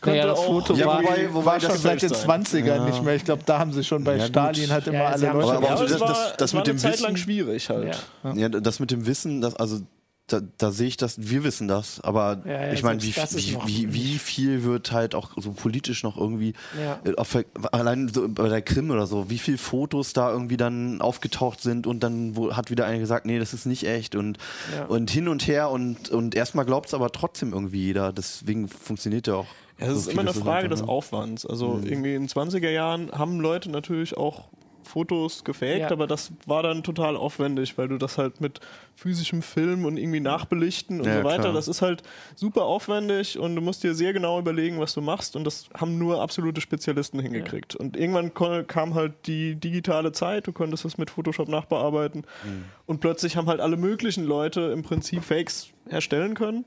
könnte 0.00 0.18
Naja, 0.20 0.26
das 0.30 0.38
auch 0.38 0.44
Foto 0.46 0.74
Ja, 0.74 0.86
war, 0.86 1.02
wobei- 1.02 1.28
wobei 1.34 1.44
war 1.44 1.54
das 1.58 1.64
schon 1.64 1.76
seit 1.78 2.02
den 2.02 2.08
gefälscht 2.10 2.28
20ern 2.54 2.84
nicht 2.86 3.02
mehr. 3.02 3.14
Ich 3.16 3.24
glaube, 3.24 3.42
da 3.44 3.58
haben 3.58 3.72
sie 3.72 3.82
schon 3.82 4.04
bei 4.04 4.12
Ja, 4.12 4.18
gut. 4.18 4.28
Stalin 4.28 4.70
halt 4.70 4.86
immer 4.86 4.96
Ja, 4.98 5.06
alle 5.08 5.26
Leute. 5.26 5.46
schon- 5.46 5.56
Aber 5.56 5.66
ja, 5.66 5.74
es 5.74 5.90
das- 5.92 6.00
war, 6.00 6.08
das- 6.08 6.36
das 6.36 6.54
war 6.54 6.60
mit 6.60 6.68
eine 6.68 6.74
dem 6.74 6.78
Zeit 6.78 7.00
lang 7.00 7.12
Wissen- 7.14 7.22
schwierig 7.24 7.68
halt. 7.68 7.98
Ja. 8.24 8.32
Ja, 8.34 8.48
das 8.48 8.78
mit 8.78 8.90
dem 8.92 9.06
Wissen, 9.06 9.40
das, 9.40 9.54
also 9.56 9.80
da, 10.28 10.40
da 10.56 10.70
sehe 10.70 10.86
ich 10.88 10.96
das, 10.96 11.16
wir 11.30 11.44
wissen 11.44 11.68
das, 11.68 12.00
aber 12.00 12.42
Ja, 12.46 12.66
ja, 12.66 12.72
ich 12.72 12.82
meine, 12.82 13.02
wie, 13.02 13.12
wie, 13.14 13.58
wie, 13.66 13.92
wie 13.94 14.18
viel 14.18 14.62
wird 14.64 14.92
halt 14.92 15.14
auch 15.14 15.32
so 15.36 15.52
politisch 15.52 16.02
noch 16.04 16.16
irgendwie, 16.16 16.54
Ja. 16.80 17.00
äh, 17.04 17.14
auf, 17.16 17.36
allein 17.72 18.08
so 18.08 18.28
bei 18.28 18.48
der 18.48 18.62
Krim 18.62 18.90
oder 18.90 19.06
so, 19.06 19.28
wie 19.30 19.38
viele 19.38 19.58
Fotos 19.58 20.12
da 20.12 20.30
irgendwie 20.30 20.56
dann 20.56 21.00
aufgetaucht 21.02 21.60
sind 21.60 21.86
und 21.86 22.02
dann 22.02 22.36
wo, 22.36 22.54
hat 22.56 22.70
wieder 22.70 22.86
einer 22.86 22.98
gesagt, 23.00 23.26
nee, 23.26 23.38
das 23.38 23.52
ist 23.52 23.66
nicht 23.66 23.84
echt 23.86 24.14
und, 24.14 24.38
Ja. 24.74 24.84
und 24.86 25.10
hin 25.10 25.28
und 25.28 25.46
her 25.46 25.70
und, 25.70 26.08
und 26.10 26.34
erstmal 26.34 26.64
glaubt 26.64 26.86
es 26.86 26.94
aber 26.94 27.10
trotzdem 27.10 27.52
irgendwie 27.52 27.82
jeder, 27.82 28.12
deswegen 28.12 28.68
funktioniert 28.68 29.26
ja 29.26 29.34
auch. 29.34 29.46
Es 29.78 29.88
so 29.88 29.94
ist 29.96 30.08
immer 30.08 30.20
eine 30.22 30.32
Frage 30.34 30.68
des. 30.68 30.82
Aufwands. 30.82 31.44
Also 31.44 31.70
Mhm. 31.78 31.86
irgendwie 31.86 32.14
in 32.14 32.22
den 32.22 32.28
20er 32.28 32.70
Jahren 32.70 33.10
haben 33.10 33.40
Leute 33.40 33.70
natürlich 33.70 34.16
auch 34.16 34.44
Fotos 34.84 35.44
gefaked, 35.44 35.80
Ja. 35.80 35.90
aber 35.90 36.06
das 36.06 36.32
war 36.46 36.62
dann 36.62 36.82
total 36.82 37.16
aufwendig, 37.16 37.76
weil 37.78 37.88
du 37.88 37.98
das 37.98 38.18
halt 38.18 38.40
mit 38.40 38.60
physischem 38.94 39.42
Film 39.42 39.84
und 39.84 39.96
irgendwie 39.96 40.20
nachbelichten 40.20 41.00
und 41.00 41.06
Ja, 41.06 41.18
so 41.18 41.24
weiter, 41.24 41.42
klar. 41.42 41.52
das 41.54 41.68
ist 41.68 41.82
halt 41.82 42.02
super 42.34 42.64
aufwendig 42.64 43.38
und 43.38 43.56
du 43.56 43.62
musst 43.62 43.82
dir 43.82 43.94
sehr 43.94 44.12
genau 44.12 44.38
überlegen, 44.38 44.78
was 44.80 44.94
du 44.94 45.00
machst 45.00 45.34
und 45.36 45.44
das 45.44 45.66
haben 45.76 45.98
nur 45.98 46.20
absolute 46.20 46.60
Spezialisten 46.60 47.18
hingekriegt. 47.20 47.74
Und 47.74 47.96
irgendwann 47.96 48.32
kam 48.66 48.94
halt 48.94 49.12
die 49.26 49.54
digitale 49.56 50.12
Zeit, 50.12 50.46
du 50.46 50.52
konntest 50.52 50.84
das 50.84 50.98
mit 50.98 51.10
Photoshop 51.10 51.48
nachbearbeiten 51.48 52.20
Mhm. 52.44 52.64
und 52.86 53.00
plötzlich 53.00 53.36
haben 53.36 53.46
halt 53.48 53.60
alle 53.60 53.76
möglichen 53.76 54.24
Leute 54.24 54.60
im 54.72 54.82
Prinzip 54.82 55.24
Fakes 55.24 55.68
erstellen 55.88 56.34
können. 56.34 56.64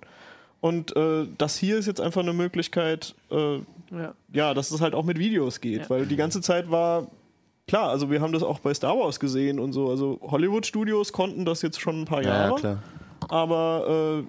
Und 0.61 0.95
äh, 0.95 1.27
das 1.37 1.57
hier 1.57 1.77
ist 1.77 1.85
jetzt 1.85 2.01
einfach 2.01 2.21
eine 2.21 2.33
Möglichkeit, 2.33 3.13
äh, 3.29 3.57
Ja. 3.91 4.13
ja, 4.33 4.53
dass 4.55 4.71
es 4.71 4.81
halt 4.81 4.95
auch 4.95 5.03
mit 5.03 5.19
Videos 5.19 5.61
geht, 5.61 5.81
Ja. 5.81 5.89
weil 5.91 6.07
die 6.07 6.15
ganze 6.15 6.41
Zeit 6.41 6.71
war 6.71 7.07
klar, 7.67 7.89
also 7.89 8.09
wir 8.11 8.21
haben 8.21 8.33
das 8.33 8.43
auch 8.43 8.59
bei 8.59 8.73
Star 8.73 8.97
Wars 8.97 9.19
gesehen 9.19 9.59
und 9.59 9.73
so, 9.73 9.89
also 9.89 10.19
Hollywood 10.21 10.65
Studios 10.65 11.11
konnten 11.11 11.45
das 11.45 11.61
jetzt 11.61 11.79
schon 11.81 12.01
ein 12.01 12.05
paar 12.05 12.21
Ja, 12.23 12.29
Jahre, 12.29 12.49
ja, 12.51 12.55
klar. 12.59 12.83
aber 13.29 14.23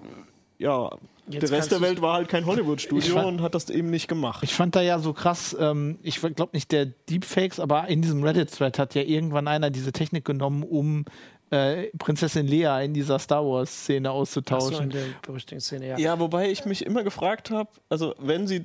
äh, 0.59 0.63
ja, 0.63 0.89
Jetzt 1.29 1.49
der 1.51 1.57
Rest 1.57 1.71
der 1.73 1.81
Welt 1.81 2.01
war 2.01 2.13
halt 2.13 2.29
kein 2.29 2.45
Hollywood 2.45 2.77
Ich 2.79 2.85
Studio 2.85 3.15
fand- 3.15 3.27
und 3.27 3.41
hat 3.41 3.53
das 3.53 3.69
eben 3.69 3.89
nicht 3.89 4.07
gemacht. 4.07 4.43
Ich 4.43 4.53
fand 4.53 4.77
da 4.77 4.81
ja 4.81 4.97
so 4.97 5.11
krass, 5.11 5.55
ähm, 5.59 5.99
ich 6.01 6.21
glaube 6.21 6.49
nicht 6.53 6.71
der 6.71 6.85
Deepfakes, 6.85 7.59
aber 7.59 7.87
in 7.89 8.01
diesem 8.01 8.23
Reddit-Thread 8.23 8.79
hat 8.79 8.95
ja 8.95 9.01
irgendwann 9.01 9.49
einer 9.49 9.69
diese 9.69 9.91
Technik 9.91 10.23
genommen, 10.23 10.63
um 10.63 11.03
äh, 11.49 11.87
Prinzessin 11.97 12.47
Lea 12.47 12.83
in 12.85 12.93
dieser 12.93 13.19
Star 13.19 13.45
Wars-Szene 13.45 14.07
Ach 14.09 14.13
so, 14.13 14.15
in 14.15 14.21
auszutauschen. 14.21 14.89
der 14.89 15.03
berüchtigten 15.21 15.59
Szene, 15.59 15.87
ja. 15.89 15.97
ja, 15.97 16.17
wobei 16.19 16.49
ich 16.49 16.63
mich 16.63 16.85
immer 16.85 17.03
gefragt 17.03 17.51
habe, 17.51 17.69
also 17.89 18.15
wenn 18.19 18.47
sie 18.47 18.63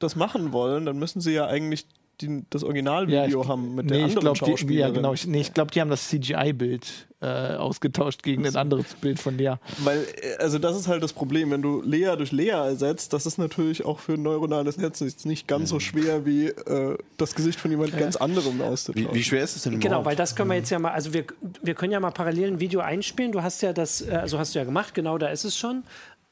das 0.00 0.16
machen 0.16 0.52
wollen, 0.52 0.86
dann 0.86 0.98
müssen 0.98 1.20
sie 1.20 1.34
ja 1.34 1.46
eigentlich 1.46 1.86
die, 2.20 2.44
das 2.50 2.64
Originalvideo 2.64 3.42
ich- 3.42 3.48
haben 3.48 3.74
mit 3.74 3.86
nee, 3.86 3.96
der 3.96 4.04
anderen 4.04 4.20
glaube, 4.20 4.38
die, 4.38 4.44
ja, 4.44 4.56
Schauspielerin. 4.56 4.94
genau. 4.94 5.12
Ich, 5.12 5.26
nee, 5.26 5.40
ich 5.40 5.52
glaube, 5.54 5.70
die 5.70 5.80
haben 5.80 5.90
das 5.90 6.08
CGI-Bild 6.08 7.08
äh, 7.20 7.26
ausgetauscht 7.56 8.22
gegen 8.22 8.46
ein 8.46 8.56
anderes 8.56 8.94
Bild 8.94 9.18
von 9.18 9.36
Lea. 9.38 9.54
Weil, 9.78 9.98
äh, 10.22 10.36
also 10.38 10.58
das 10.58 10.76
ist 10.78 10.86
halt 10.88 11.02
das 11.02 11.12
Problem, 11.12 11.50
wenn 11.50 11.62
du 11.62 11.82
Lea 11.82 12.14
durch 12.16 12.32
Lea 12.32 12.48
ersetzt, 12.50 13.12
das 13.12 13.26
ist 13.26 13.38
natürlich 13.38 13.84
auch 13.84 14.00
für 14.00 14.14
ein 14.14 14.22
neuronales 14.22 14.76
Netz 14.76 15.00
jetzt 15.00 15.24
nicht 15.26 15.48
ganz 15.48 15.70
so 15.70 15.80
schwer 15.80 16.24
wie 16.26 16.46
äh, 16.48 16.96
das 17.16 17.34
Gesicht 17.34 17.58
von 17.60 17.70
jemand 17.70 17.96
ganz 17.98 18.16
anderem 18.16 18.58
Wie, 18.58 18.62
auszutauschen. 18.62 19.14
wie 19.14 19.22
schwer 19.24 19.42
ist 19.42 19.56
es 19.56 19.62
denn 19.62 19.72
Genau, 19.74 19.86
überhaupt? 19.86 20.06
weil 20.06 20.16
das 20.16 20.36
können 20.36 20.50
wir 20.50 20.56
jetzt 20.56 20.70
ja 20.70 20.78
mal, 20.78 20.92
also 20.92 21.12
wir, 21.14 21.24
wir 21.62 21.74
können 21.74 21.92
ja 21.92 22.00
mal 22.00 22.10
parallel 22.10 22.52
ein 22.52 22.60
Video 22.60 22.80
einspielen. 22.80 23.32
Du 23.32 23.42
hast 23.42 23.62
ja 23.62 23.72
das, 23.72 24.02
äh, 24.06 24.10
also 24.12 24.38
hast 24.38 24.54
du 24.54 24.58
ja 24.58 24.64
gemacht, 24.64 24.94
genau, 24.94 25.16
da 25.18 25.28
ist 25.28 25.44
es 25.44 25.56
schon. 25.56 25.84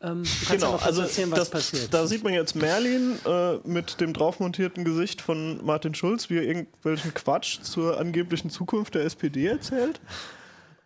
Ähm, 0.04 0.22
Genau, 0.50 0.76
also 0.76 1.02
erzählen, 1.02 1.30
was 1.30 1.38
das, 1.38 1.50
passiert. 1.50 1.94
da 1.94 2.06
sieht 2.06 2.22
man 2.24 2.34
jetzt 2.34 2.54
Merlin 2.54 3.18
äh, 3.26 3.54
mit 3.64 4.00
dem 4.00 4.12
draufmontierten 4.12 4.84
Gesicht 4.84 5.20
von 5.22 5.64
Martin 5.64 5.94
Schulz, 5.94 6.28
wie 6.30 6.36
er 6.36 6.42
irgendwelchen 6.42 7.14
Quatsch 7.14 7.60
zur 7.62 7.98
angeblichen 7.98 8.50
Zukunft 8.50 8.94
der 8.94 9.04
SPD 9.04 9.46
erzählt. 9.46 10.00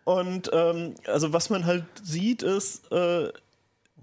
Und 0.05 0.49
ähm, 0.53 0.95
also 1.05 1.33
was 1.33 1.49
man 1.49 1.65
halt 1.65 1.83
sieht, 2.03 2.41
ist, 2.43 2.91
äh, 2.91 3.29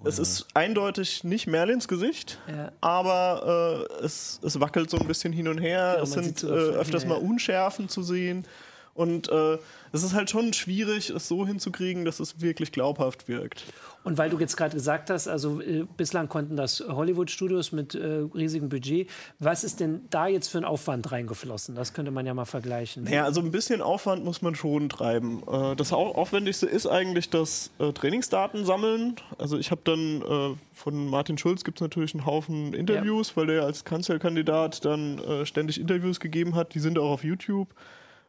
es 0.05 0.19
ist 0.19 0.47
eindeutig 0.55 1.25
nicht 1.25 1.47
Merlins 1.47 1.89
Gesicht, 1.89 2.39
Ja. 2.49 2.71
aber 2.81 3.89
äh, 4.01 4.05
es, 4.05 4.39
es 4.45 4.61
wackelt 4.61 4.91
so 4.91 4.99
ein 4.99 5.07
bisschen 5.09 5.33
hin 5.33 5.49
und 5.49 5.59
her. 5.59 5.93
Genau, 5.95 6.05
es 6.05 6.13
sind 6.13 6.37
äh, 6.37 6.41
so 6.41 6.47
von 6.49 6.57
öfters 6.75 7.07
mal. 7.07 7.15
Unschärfen 7.17 7.89
zu 7.89 8.03
sehen. 8.03 8.47
Und 8.95 9.29
äh, 9.29 9.59
es 9.93 10.03
ist 10.03 10.15
halt 10.15 10.31
schon 10.31 10.53
schwierig, 10.55 11.11
es 11.11 11.29
so 11.29 11.47
hinzukriegen, 11.47 12.05
dass 12.07 12.19
es 12.21 12.41
wirklich 12.41 12.73
glaubhaft 12.73 13.29
wirkt. 13.29 13.65
Und 14.07 14.19
weil 14.19 14.31
du 14.31 14.39
jetzt 14.39 14.57
gerade 14.57 14.73
gesagt 14.73 15.11
hast, 15.11 15.27
also 15.27 15.61
äh, 15.61 15.85
bislang 15.97 16.29
konnten 16.29 16.57
das 16.57 16.79
Hollywood-Studios 16.87 17.73
mit 17.73 17.97
äh, 17.97 18.23
riesigem 18.33 18.69
Budget. 18.69 19.11
Was 19.41 19.65
ist 19.65 19.81
denn 19.81 20.03
da 20.11 20.29
jetzt 20.29 20.47
für 20.47 20.59
ein 20.59 20.65
Aufwand 20.65 21.11
reingeflossen? 21.11 21.75
Das 21.75 21.93
könnte 21.93 22.13
man 22.13 22.25
ja 22.25 22.33
mal 22.33 22.45
vergleichen. 22.45 23.09
Ja, 23.11 23.25
also 23.25 23.41
ein 23.41 23.51
bisschen 23.51 23.83
Aufwand 23.83 24.25
muss 24.25 24.43
man 24.43 24.55
schon 24.55 24.89
treiben. 24.89 25.43
Äh, 25.51 25.75
Das 25.75 25.93
Au- 25.93 26.13
Aufwendigste 26.15 26.67
ist 26.67 26.87
eigentlich 26.87 27.31
das 27.31 27.73
äh, 27.81 27.93
Trainingsdaten 27.93 28.65
sammeln. 28.65 29.17
Also 29.39 29.59
ich 29.59 29.73
habe 29.73 29.81
dann 29.83 30.23
äh, 30.23 30.57
von 30.73 31.09
Martin 31.09 31.37
Schulz 31.37 31.65
gibt 31.65 31.79
es 31.79 31.83
natürlich 31.83 32.15
einen 32.15 32.27
Haufen 32.27 32.75
Interviews, 32.75 33.37
weil 33.37 33.49
der 33.49 33.65
als 33.65 33.85
Kanzlerkandidat 33.85 34.85
dann 34.85 35.19
äh, 35.19 35.45
ständig 35.47 35.81
Interviews 35.81 36.21
gegeben 36.21 36.55
hat. 36.55 36.75
Die 36.75 36.79
sind 36.81 36.97
auch 36.97 37.11
auf 37.11 37.25
YouTube. 37.25 37.69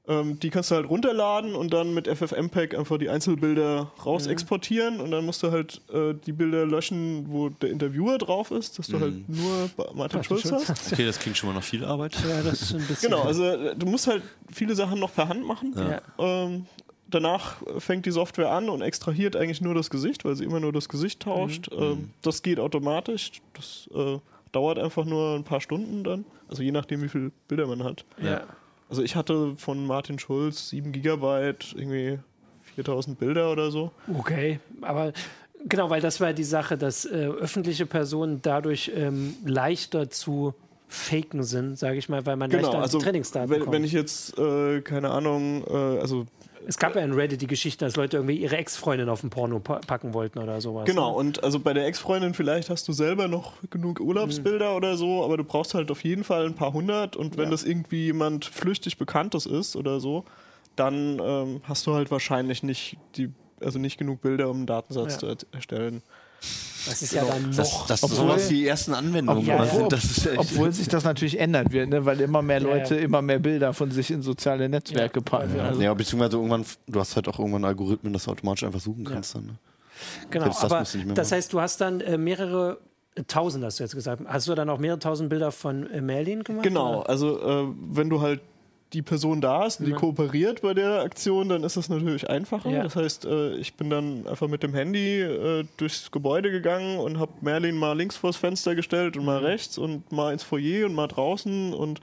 Ähm, 0.10 0.40
die 0.40 0.50
kannst 0.50 0.72
du 0.72 0.76
halt 0.76 0.90
runterladen 0.90 1.54
und 1.54 1.74
dann 1.74 1.94
mit 1.94 2.08
FFmpeg 2.08 2.78
einfach 2.78 2.98
die 2.98 3.10
Einzelbilder 3.10 3.92
raus 4.06 4.26
exportieren 4.28 5.02
und 5.02 5.12
dann 5.12 5.26
musst 5.26 5.44
du 5.44 5.52
halt 5.52 5.82
äh, 5.94 6.14
die 6.26 6.32
Bilder 6.32 6.66
löschen, 6.66 7.26
wo 7.28 7.50
der 7.50 7.72
Interviewer 7.72 8.18
drauf 8.18 8.52
ist, 8.52 8.80
dass 8.80 8.88
du 8.88 9.00
halt 9.02 9.28
nur 9.28 9.70
Ba- 9.76 9.92
Martin, 9.94 10.24
Schulz 10.24 10.50
hast. 10.52 10.94
Okay, 10.94 11.06
das 11.06 11.20
klingt 11.20 11.36
schon 11.38 11.50
mal 11.50 11.56
nach 11.56 11.64
viel 11.64 11.84
Arbeit. 11.84 12.16
Ja, 12.28 12.42
das 12.42 12.62
ist 12.62 12.74
ein 12.76 12.88
bisschen. 12.88 13.10
Genau, 13.12 13.24
also 13.24 13.44
äh, 13.46 13.76
du 13.76 13.86
musst 13.86 14.08
halt 14.08 14.24
viele 14.50 14.76
Sachen 14.76 15.00
noch 15.00 15.14
per 15.14 15.28
Hand 15.28 15.46
machen. 15.46 15.74
Ja. 15.76 16.02
Ähm, 16.18 16.66
danach 17.10 17.58
fängt 17.78 18.06
die 18.06 18.12
Software 18.12 18.52
an 18.52 18.70
und 18.70 18.82
extrahiert 18.82 19.36
eigentlich 19.36 19.60
nur 19.62 19.76
das 19.76 19.90
Gesicht, 19.90 20.24
weil 20.24 20.36
sie 20.38 20.46
immer 20.46 20.62
nur 20.62 20.72
das 20.72 20.88
Gesicht 20.88 21.22
tauscht. 21.22 21.70
Mhm. 21.72 21.84
Ähm, 21.84 22.10
das 22.22 22.44
geht 22.44 22.60
automatisch. 22.62 23.32
Das 23.56 23.90
äh, 23.94 24.20
dauert 24.54 24.80
einfach 24.80 25.04
nur 25.04 25.36
ein 25.36 25.44
paar 25.44 25.60
Stunden 25.60 26.06
dann. 26.06 26.24
Also 26.48 26.64
je 26.64 26.72
nachdem, 26.72 27.02
wie 27.02 27.10
viele 27.10 27.32
Bilder 27.50 27.68
man 27.68 27.84
hat. 27.84 28.06
Ja. 28.22 28.44
Also 28.90 29.02
ich 29.04 29.16
hatte 29.16 29.56
von 29.58 29.86
Martin 29.86 30.18
Schulz 30.20 30.70
7 30.70 30.92
Gigabyte, 30.92 31.74
irgendwie 31.76 32.20
4000 32.76 33.20
Bilder 33.20 33.52
oder 33.52 33.70
so. 33.72 33.92
Okay, 34.18 34.60
aber 34.82 35.12
genau, 35.68 35.90
weil 35.90 36.02
das 36.02 36.22
war 36.22 36.34
die 36.34 36.44
Sache, 36.44 36.78
dass 36.78 37.06
äh, 37.06 37.26
öffentliche 37.28 37.86
Personen 37.86 38.40
dadurch 38.42 38.92
ähm, 38.96 39.36
leichter 39.46 40.10
zu 40.10 40.54
faken 40.88 41.44
sind, 41.44 41.78
sage 41.78 41.98
ich 41.98 42.08
mal, 42.08 42.26
weil 42.26 42.38
man 42.38 42.50
leichter 42.50 42.68
Genau, 42.68 42.78
an 42.78 42.84
also 42.84 43.00
Trainingsdaten 43.00 43.50
wenn, 43.50 43.60
kommt. 43.62 43.74
wenn 43.74 43.84
ich 43.84 43.92
jetzt, 43.92 44.38
äh, 44.40 44.80
keine 44.82 45.10
Ahnung, 45.10 45.66
äh, 45.68 46.00
also 46.00 46.26
es 46.68 46.78
gab 46.78 46.96
ja 46.96 47.02
in 47.02 47.14
Reddit 47.14 47.42
die 47.42 47.48
Geschichte, 47.48 47.86
dass 47.86 47.96
Leute 47.96 48.18
irgendwie 48.18 48.36
ihre 48.38 48.58
Ex-Freundin 48.58 49.08
auf 49.10 49.24
ein 49.24 49.30
Porno 49.30 49.60
pa 49.60 49.80
packen 49.88 50.14
wollten 50.14 50.40
oder 50.40 50.60
sowas. 50.62 50.86
Genau, 50.86 51.12
Ne? 51.12 51.18
und 51.18 51.44
also 51.44 51.60
bei 51.60 51.74
der 51.74 51.86
Ex-Freundin 51.88 52.34
vielleicht 52.34 52.70
hast 52.70 52.88
du 52.88 52.94
selber 52.94 53.28
noch 53.28 53.54
genug 53.70 54.00
Urlaubsbilder 54.02 54.76
oder 54.76 54.98
so, 54.98 55.24
aber 55.24 55.38
du 55.38 55.44
brauchst 55.44 55.74
halt 55.74 55.90
auf 55.92 56.04
jeden 56.04 56.24
Fall 56.24 56.46
ein 56.46 56.56
paar 56.56 56.74
hundert 56.74 57.16
und 57.16 57.38
wenn 57.38 57.46
Ja. 57.46 57.52
das 57.52 57.64
irgendwie 57.64 58.06
jemand 58.06 58.46
flüchtig 58.46 58.98
Bekanntes 58.98 59.46
ist 59.46 59.76
oder 59.76 60.00
so, 60.00 60.26
dann 60.76 61.20
ähm, 61.24 61.62
hast 61.64 61.88
du 61.88 61.94
halt 61.94 62.12
wahrscheinlich 62.12 62.62
nicht 62.64 62.98
die, 63.16 63.32
also 63.62 63.80
nicht 63.80 63.98
genug 63.98 64.22
Bilder, 64.22 64.50
um 64.50 64.58
einen 64.58 64.66
Datensatz 64.68 65.14
Ja. 65.14 65.20
zu 65.20 65.26
er 65.28 65.38
erstellen. 65.54 66.02
Das 66.86 67.02
ist 67.02 67.12
ja 67.14 67.26
dann 67.26 67.52
Das, 67.54 67.58
noch. 67.74 67.88
das 67.88 68.04
Obwohl- 68.04 68.18
sowas 68.18 68.48
die 68.48 68.66
ersten 68.66 68.94
Anwendungen 68.94 69.46
Ja, 69.46 69.58
ja. 69.58 69.66
sind. 69.66 69.92
Das 69.92 70.28
Obwohl 70.38 70.72
sich 70.72 70.88
das 70.88 71.04
natürlich 71.04 71.38
ändern 71.38 71.70
wird, 71.72 71.90
ne? 71.90 72.06
weil 72.06 72.22
immer 72.22 72.42
mehr 72.42 72.62
Ja, 72.62 72.68
Leute 72.68 72.96
ja. 72.96 73.02
immer 73.02 73.22
mehr 73.22 73.40
Bilder 73.40 73.74
von 73.74 73.92
sich 73.92 74.10
in 74.10 74.22
soziale 74.22 74.70
Netzwerke 74.70 75.20
Ja, 75.20 75.24
packen. 75.24 75.50
weil 75.50 75.56
wir- 75.56 75.64
Also, 75.64 75.82
ja, 75.82 75.94
beziehungsweise 75.94 76.38
irgendwann, 76.38 76.66
du 76.88 77.00
hast 77.00 77.16
halt 77.18 77.28
auch 77.28 77.40
irgendwann 77.40 77.66
Algorithmen, 77.66 78.14
dass 78.14 78.24
du 78.24 78.32
automatisch 78.32 78.64
einfach 78.64 78.80
suchen 78.80 79.04
kannst. 79.04 79.36
Dann, 79.36 79.46
ne? 79.48 79.56
Genau, 80.30 80.46
Selbst 80.46 80.64
das 80.64 80.72
aber 80.72 80.80
das 80.82 80.96
machen. 80.96 81.32
heißt, 81.32 81.52
du 81.54 81.60
hast 81.60 81.82
dann 81.82 82.00
äh, 82.02 82.18
mehrere 82.18 82.78
äh, 83.16 83.24
tausend, 83.24 83.66
hast 83.66 83.80
du 83.80 83.84
jetzt 83.84 83.96
gesagt. 83.96 84.22
Hast 84.26 84.48
du 84.48 84.56
dann 84.56 84.70
auch 84.70 84.78
mehrere 84.80 85.00
tausend 85.00 85.30
Bilder 85.30 85.52
von 85.52 85.90
äh, 85.92 86.00
Merlin 86.02 86.44
gemacht? 86.44 86.64
Genau, 86.64 87.00
oder? 87.02 87.10
also 87.10 87.38
äh, 87.42 87.68
wenn 87.90 88.10
du 88.10 88.22
halt 88.22 88.40
die 88.94 89.02
Person 89.02 89.42
da 89.42 89.60
hast, 89.64 89.80
die 89.80 89.92
Ja. 89.92 89.98
kooperiert 89.98 90.62
bei 90.62 90.74
der 90.74 91.02
Aktion, 91.02 91.50
dann 91.50 91.64
ist 91.64 91.76
das 91.76 91.90
natürlich 91.90 92.30
einfacher. 92.30 92.70
Ja. 92.70 92.84
Das 92.84 92.96
heißt, 92.96 93.26
äh, 93.26 93.56
ich 93.56 93.74
bin 93.74 93.90
dann 93.90 94.26
einfach 94.28 94.48
mit 94.48 94.64
dem 94.64 94.74
Handy 94.74 95.22
äh, 95.22 95.66
durchs 95.76 96.10
Gebäude 96.12 96.52
gegangen 96.52 96.98
und 97.00 97.20
habe 97.20 97.32
Merlin 97.42 97.76
mal 97.78 97.98
links 97.98 98.16
vors 98.16 98.38
Fenster 98.38 98.76
gestellt 98.76 99.18
und 99.18 99.26
mal 99.26 99.40
rechts 99.40 99.78
und 99.78 100.10
mal 100.12 100.32
ins 100.32 100.44
Foyer 100.44 100.86
und 100.86 100.96
mal 100.96 101.08
draußen 101.08 101.74
und 101.74 102.00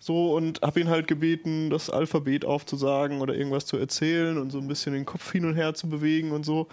so 0.00 0.34
und 0.34 0.60
habe 0.62 0.80
ihn 0.80 0.88
halt 0.88 1.06
gebeten, 1.06 1.70
das 1.70 1.88
Alphabet 1.90 2.44
aufzusagen 2.44 3.20
oder 3.20 3.34
irgendwas 3.34 3.66
zu 3.66 3.76
erzählen 3.76 4.38
und 4.38 4.50
so 4.50 4.58
ein 4.58 4.66
bisschen 4.68 4.92
den 4.94 5.04
Kopf 5.04 5.30
hin 5.32 5.44
und 5.44 5.54
her 5.54 5.74
zu 5.74 5.88
bewegen 5.88 6.32
und 6.32 6.44
so. 6.44 6.66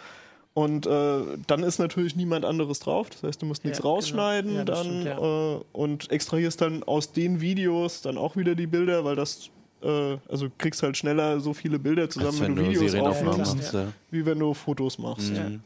Und 0.56 0.88
äh, 0.88 1.20
dann 1.48 1.64
ist 1.64 1.80
natürlich 1.80 2.16
niemand 2.16 2.46
anderes 2.46 2.80
drauf. 2.80 3.10
Das 3.10 3.24
heißt, 3.24 3.42
du 3.42 3.46
musst 3.46 3.66
nichts 3.66 3.80
Ja, 3.80 3.84
genau. 3.84 3.96
rausschneiden 3.96 4.56
Ja, 4.56 4.64
das 4.64 4.78
dann 4.80 4.88
stimmt, 4.88 5.06
ja. 5.06 5.56
äh, 5.58 5.60
und 5.74 6.10
extrahierst 6.12 6.62
dann 6.62 6.82
aus 6.84 7.12
den 7.12 7.42
Videos 7.42 8.02
dann 8.02 8.18
auch 8.18 8.38
wieder 8.38 8.56
die 8.56 8.66
Bilder, 8.66 9.04
weil 9.04 9.18
das 9.18 9.50
äh, 9.84 10.16
also 10.30 10.48
kriegst 10.58 10.82
halt 10.82 10.96
schneller 10.96 11.42
so 11.42 11.54
viele 11.54 11.78
Bilder 11.78 12.10
zusammen, 12.10 12.30
Als 12.30 12.40
wenn, 12.42 12.56
du 12.56 12.70
Videos 12.70 12.96
aufnimmst, 12.96 13.56
machst. 13.58 13.74
Ja. 13.74 13.88
wie 14.12 14.26
wenn 14.26 14.40
du 14.40 14.54
Fotos 14.54 14.98
machst. 14.98 15.34
Mhm. 15.34 15.62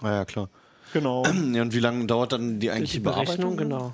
Ah, 0.00 0.10
ja, 0.10 0.24
klar. 0.24 0.48
Genau. 0.94 1.22
Ja, 1.52 1.60
und 1.62 1.74
wie 1.74 1.80
lange 1.80 2.06
dauert 2.06 2.32
dann 2.32 2.54
die 2.54 2.60
Die 2.60 2.70
eigentliche 2.70 3.00
Berechnung, 3.00 3.56
Bearbeitung? 3.56 3.56
genau. 3.58 3.92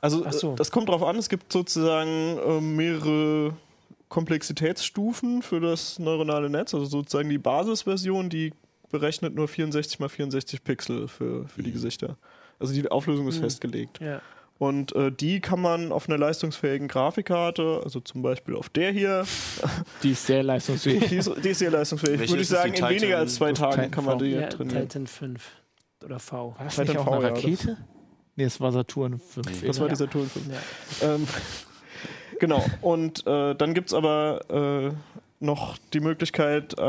Also 0.00 0.24
so. 0.30 0.54
das 0.54 0.70
kommt 0.70 0.88
drauf 0.88 1.02
an, 1.02 1.16
es 1.16 1.28
gibt 1.28 1.52
sozusagen 1.52 2.38
äh, 2.38 2.60
mehrere 2.62 3.52
Komplexitätsstufen 4.08 5.42
für 5.42 5.60
das 5.60 5.98
neuronale 5.98 6.48
Netz. 6.48 6.72
Also 6.72 6.86
sozusagen 6.86 7.28
die 7.28 7.38
Basisversion, 7.38 8.30
die 8.30 8.52
berechnet 8.90 9.34
nur 9.34 9.48
64 9.48 9.98
mal 10.00 10.08
64 10.08 10.64
Pixel 10.64 11.08
für, 11.08 11.46
für 11.48 11.60
Mhm. 11.60 11.64
die 11.64 11.72
Gesichter. 11.72 12.16
Also 12.58 12.72
die 12.74 12.88
Auflösung 12.90 13.28
ist 13.28 13.38
Mhm. 13.38 13.42
festgelegt. 13.42 14.00
Ja. 14.00 14.20
Und 14.58 14.92
äh, 14.96 15.12
die 15.12 15.38
kann 15.40 15.60
man 15.60 15.92
auf 15.92 16.08
einer 16.08 16.18
leistungsfähigen 16.18 16.88
Grafikkarte, 16.88 17.80
also 17.84 18.00
zum 18.00 18.22
Beispiel 18.22 18.56
auf 18.56 18.68
der 18.68 18.90
hier, 18.90 19.24
die 20.02 20.10
ist 20.10 20.26
sehr 20.26 20.42
leistungsfähig. 20.42 21.04
die 21.08 21.16
ist, 21.16 21.30
die 21.44 21.48
ist 21.50 21.58
sehr 21.60 21.70
leistungsfähig. 21.70 22.18
Welche 22.18 22.32
Würde 22.32 22.42
ich 22.42 22.48
sagen, 22.48 22.74
in 22.74 22.82
weniger 22.82 22.98
Titan- 22.98 23.20
als 23.20 23.34
zwei 23.36 23.52
Titan 23.52 23.70
Tagen 23.70 23.90
kann 23.92 24.04
man 24.04 24.18
die 24.18 24.30
ja, 24.30 24.48
trainieren. 24.48 24.82
Titan 24.88 25.06
5 25.06 25.44
oder 26.04 26.18
V. 26.18 26.54
War 26.56 26.64
das 26.64 26.74
Titan 26.74 26.86
nicht 26.88 26.98
auch 26.98 27.04
V, 27.04 27.12
eine 27.12 27.22
ja, 27.22 27.30
das- 27.30 27.38
Rakete? 27.44 27.76
Nee, 28.34 28.44
es 28.44 28.60
war 28.60 28.72
Saturn 28.72 29.18
5. 29.20 29.64
Das 29.64 29.80
war 29.80 29.88
die 29.88 29.96
Saturn 29.96 30.28
5. 30.28 30.46
Ja. 31.02 31.14
Ähm, 31.14 31.26
genau. 32.40 32.64
Und 32.80 33.26
äh, 33.26 33.54
dann 33.54 33.74
gibt 33.74 33.88
es 33.88 33.94
aber 33.94 34.40
äh, 34.92 34.92
noch 35.40 35.78
die 35.92 36.00
Möglichkeit, 36.00 36.76
äh, 36.78 36.82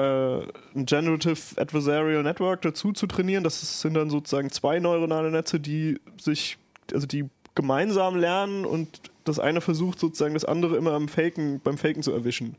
ein 0.75 0.85
Generative 0.85 1.37
Adversarial 1.57 2.23
Network 2.23 2.61
dazu 2.63 2.91
zu 2.93 3.05
trainieren. 3.07 3.43
Das 3.43 3.61
ist- 3.61 3.81
sind 3.81 3.93
dann 3.93 4.09
sozusagen 4.09 4.49
zwei 4.51 4.79
neuronale 4.79 5.29
Netze, 5.31 5.59
die 5.59 5.99
sich, 6.19 6.57
also 6.93 7.05
die 7.05 7.25
gemeinsam 7.55 8.15
lernen 8.15 8.65
und 8.65 9.01
das 9.23 9.37
eine 9.39 9.61
versucht 9.61 9.99
sozusagen 9.99 10.33
das 10.33 10.45
andere 10.45 10.77
immer 10.77 10.93
am 10.93 11.07
Faken, 11.09 11.59
beim 11.63 11.77
Faken 11.77 12.01
zu 12.01 12.11
erwischen. 12.11 12.55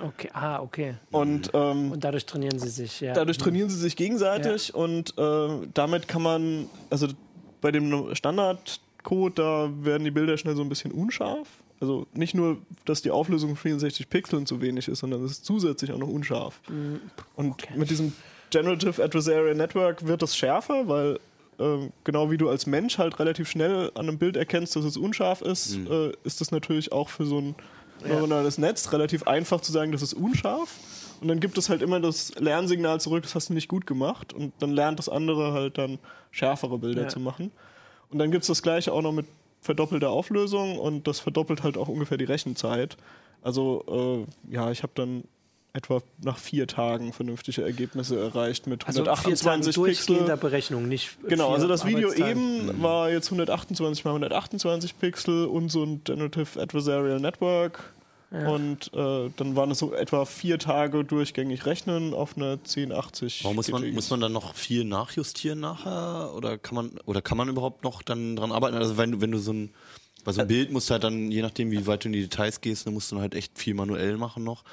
Okay, 0.00 0.30
ah, 0.32 0.60
okay. 0.60 0.94
Und 1.12 1.50
ähm, 1.54 1.92
Und 1.92 2.02
dadurch 2.04 2.24
trainieren 2.26 2.58
sie 2.58 2.68
sich, 2.68 3.00
ja. 3.00 3.12
Dadurch 3.14 3.38
trainieren 3.38 3.68
sie 3.68 3.76
sich 3.78 3.96
gegenseitig 3.96 4.74
und 4.74 5.16
äh, 5.18 5.48
damit 5.74 6.08
kann 6.08 6.22
man, 6.22 6.68
also 6.90 7.08
bei 7.60 7.70
dem 7.70 8.14
Standardcode, 8.14 9.38
da 9.38 9.70
werden 9.82 10.04
die 10.04 10.10
Bilder 10.10 10.36
schnell 10.36 10.56
so 10.56 10.62
ein 10.62 10.68
bisschen 10.68 10.92
unscharf. 10.92 11.48
Also 11.84 12.06
nicht 12.14 12.34
nur, 12.34 12.56
dass 12.86 13.02
die 13.02 13.10
Auflösung 13.10 13.50
von 13.50 13.56
64 13.58 14.08
Pixeln 14.08 14.46
zu 14.46 14.62
wenig 14.62 14.88
ist, 14.88 15.00
sondern 15.00 15.22
es 15.22 15.32
ist 15.32 15.44
zusätzlich 15.44 15.92
auch 15.92 15.98
noch 15.98 16.08
unscharf. 16.08 16.60
Mhm. 16.70 17.00
Und 17.36 17.76
mit 17.76 17.90
diesem 17.90 18.14
Generative 18.50 19.02
Adversarial 19.04 19.54
Network 19.54 20.06
wird 20.06 20.22
das 20.22 20.34
schärfer, 20.34 20.88
weil 20.88 21.18
äh, 21.58 21.88
genau 22.04 22.30
wie 22.30 22.38
du 22.38 22.48
als 22.48 22.64
Mensch 22.66 22.96
halt 22.96 23.18
relativ 23.18 23.50
schnell 23.50 23.90
an 23.94 24.08
einem 24.08 24.16
Bild 24.18 24.36
erkennst, 24.38 24.74
dass 24.76 24.84
es 24.86 24.96
unscharf 24.96 25.42
ist, 25.42 25.76
äh, 25.76 26.12
ist 26.24 26.40
das 26.40 26.50
natürlich 26.52 26.90
auch 26.90 27.10
für 27.10 27.26
so 27.26 27.38
ein 27.38 27.54
neuronales 28.06 28.56
Netz 28.56 28.90
relativ 28.92 29.24
einfach 29.24 29.60
zu 29.60 29.72
sagen, 29.72 29.92
das 29.92 30.00
ist 30.02 30.14
unscharf. 30.14 30.78
Und 31.20 31.28
dann 31.28 31.38
gibt 31.40 31.58
es 31.58 31.68
halt 31.68 31.82
immer 31.82 32.00
das 32.00 32.34
Lernsignal 32.38 33.00
zurück, 33.00 33.22
das 33.24 33.34
hast 33.34 33.50
du 33.50 33.54
nicht 33.54 33.68
gut 33.68 33.86
gemacht. 33.86 34.32
Und 34.32 34.52
dann 34.60 34.70
lernt 34.72 34.98
das 34.98 35.08
andere 35.10 35.52
halt 35.52 35.76
dann 35.78 35.98
schärfere 36.30 36.78
Bilder 36.78 37.02
Ja. 37.02 37.08
zu 37.08 37.20
machen. 37.20 37.50
Und 38.10 38.18
dann 38.18 38.30
gibt 38.30 38.42
es 38.42 38.48
das 38.48 38.62
gleiche 38.62 38.92
auch 38.92 39.02
noch 39.02 39.12
mit 39.12 39.26
verdoppelter 39.64 40.10
Auflösung 40.10 40.78
und 40.78 41.06
das 41.08 41.20
verdoppelt 41.20 41.62
halt 41.62 41.78
auch 41.78 41.88
ungefähr 41.88 42.18
die 42.18 42.24
Rechenzeit. 42.24 42.98
Also 43.40 44.26
äh, 44.48 44.54
ja, 44.54 44.70
ich 44.70 44.82
habe 44.82 44.92
dann 44.94 45.24
etwa 45.72 46.02
nach 46.22 46.38
vier 46.38 46.66
Tagen 46.66 47.12
vernünftige 47.12 47.62
Ergebnisse 47.62 48.20
erreicht 48.20 48.66
mit 48.66 48.86
also 48.86 49.00
vier 49.00 49.12
Tage 49.12 49.20
128 49.20 49.74
durchgehender 49.74 50.24
Pixel. 50.24 50.36
Berechnung, 50.36 50.86
nicht 50.86 51.16
Genau, 51.26 51.46
vier 51.46 51.54
also 51.54 51.66
das 51.66 51.86
Video 51.86 52.12
eben 52.12 52.82
war 52.82 53.10
jetzt 53.10 53.26
128 53.28 54.04
mal 54.04 54.10
128 54.10 54.98
Pixel 54.98 55.46
und 55.46 55.70
so 55.70 55.82
ein 55.82 56.04
Generative 56.04 56.60
Adversarial 56.60 57.18
Network. 57.18 57.92
Ja. 58.34 58.48
Und 58.48 58.90
äh, 58.94 59.30
dann 59.36 59.54
waren 59.54 59.70
es 59.70 59.78
so 59.78 59.94
etwa 59.94 60.24
vier 60.24 60.58
Tage 60.58 61.04
durchgängig 61.04 61.66
rechnen 61.66 62.12
auf 62.14 62.36
einer 62.36 62.52
1080. 62.54 63.44
Warum 63.44 63.54
muss 63.56 63.70
man, 63.70 63.88
muss 63.92 64.10
man 64.10 64.20
dann 64.20 64.32
noch 64.32 64.54
viel 64.56 64.84
nachjustieren 64.84 65.60
nachher? 65.60 66.34
Oder 66.34 66.58
kann 66.58 66.74
man, 66.74 66.90
oder 67.06 67.22
kann 67.22 67.38
man 67.38 67.48
überhaupt 67.48 67.84
noch 67.84 68.02
dann 68.02 68.34
dran 68.34 68.50
arbeiten? 68.50 68.76
Also 68.76 68.96
wenn, 68.96 69.12
du- 69.12 69.20
wenn 69.20 69.30
du 69.30 69.38
so 69.38 69.52
ein, 69.52 69.70
bei 70.24 70.32
so 70.32 70.40
einem 70.40 70.48
Bild 70.48 70.72
musst 70.72 70.90
du 70.90 70.92
halt 70.94 71.04
dann, 71.04 71.30
je 71.30 71.42
nachdem 71.42 71.70
wie 71.70 71.86
weit 71.86 72.02
du 72.04 72.08
in 72.08 72.12
die 72.12 72.22
Details 72.22 72.60
gehst, 72.60 72.86
dann 72.86 72.94
musst 72.94 73.10
du 73.12 73.14
dann 73.16 73.22
halt 73.22 73.34
echt 73.36 73.56
viel 73.58 73.74
manuell 73.74 74.16
machen 74.16 74.42
noch. 74.42 74.64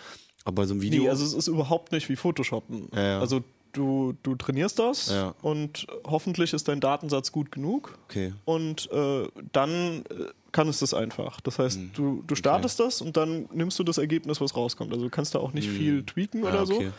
Aber 0.44 0.56
bei 0.64 0.66
so 0.66 0.74
einem 0.74 0.82
Video. 0.82 1.04
Nee, 1.04 1.10
also 1.10 1.24
es 1.24 1.34
ist 1.34 1.48
überhaupt 1.48 1.92
nicht 1.92 2.10
wie 2.10 2.16
Photoshoppen. 2.16 2.88
Ja, 2.96 3.02
ja. 3.02 3.20
Also 3.20 3.44
du, 3.74 4.14
du 4.24 4.36
trainierst 4.36 4.80
das 4.80 5.10
Ja. 5.12 5.34
und 5.42 5.88
hoffentlich 6.06 6.54
ist 6.54 6.68
dein 6.68 6.80
Datensatz 6.80 7.32
gut 7.32 7.52
genug. 7.52 7.98
okay. 8.06 8.34
Und 8.46 8.90
äh, 8.92 9.28
dann 9.52 10.04
äh, 10.10 10.26
kann 10.52 10.68
es 10.68 10.80
das 10.80 10.94
einfach. 10.94 11.40
Das 11.42 11.60
heißt, 11.60 11.78
Hm. 11.80 11.92
du, 11.94 12.24
du 12.28 12.36
startest 12.36 12.80
das 12.80 13.02
und 13.02 13.16
dann 13.18 13.48
nimmst 13.54 13.80
du 13.80 13.84
das 13.84 13.98
Ergebnis, 13.98 14.42
was 14.42 14.56
rauskommt. 14.56 14.92
Also 14.92 15.06
du 15.06 15.10
kannst 15.12 15.34
da 15.36 15.40
auch 15.40 15.54
nicht 15.54 15.70
viel 15.70 16.04
tweaken 16.04 16.44
Ja, 16.44 16.50
oder 16.50 16.66
so. 16.66 16.76
okay. 16.76 16.92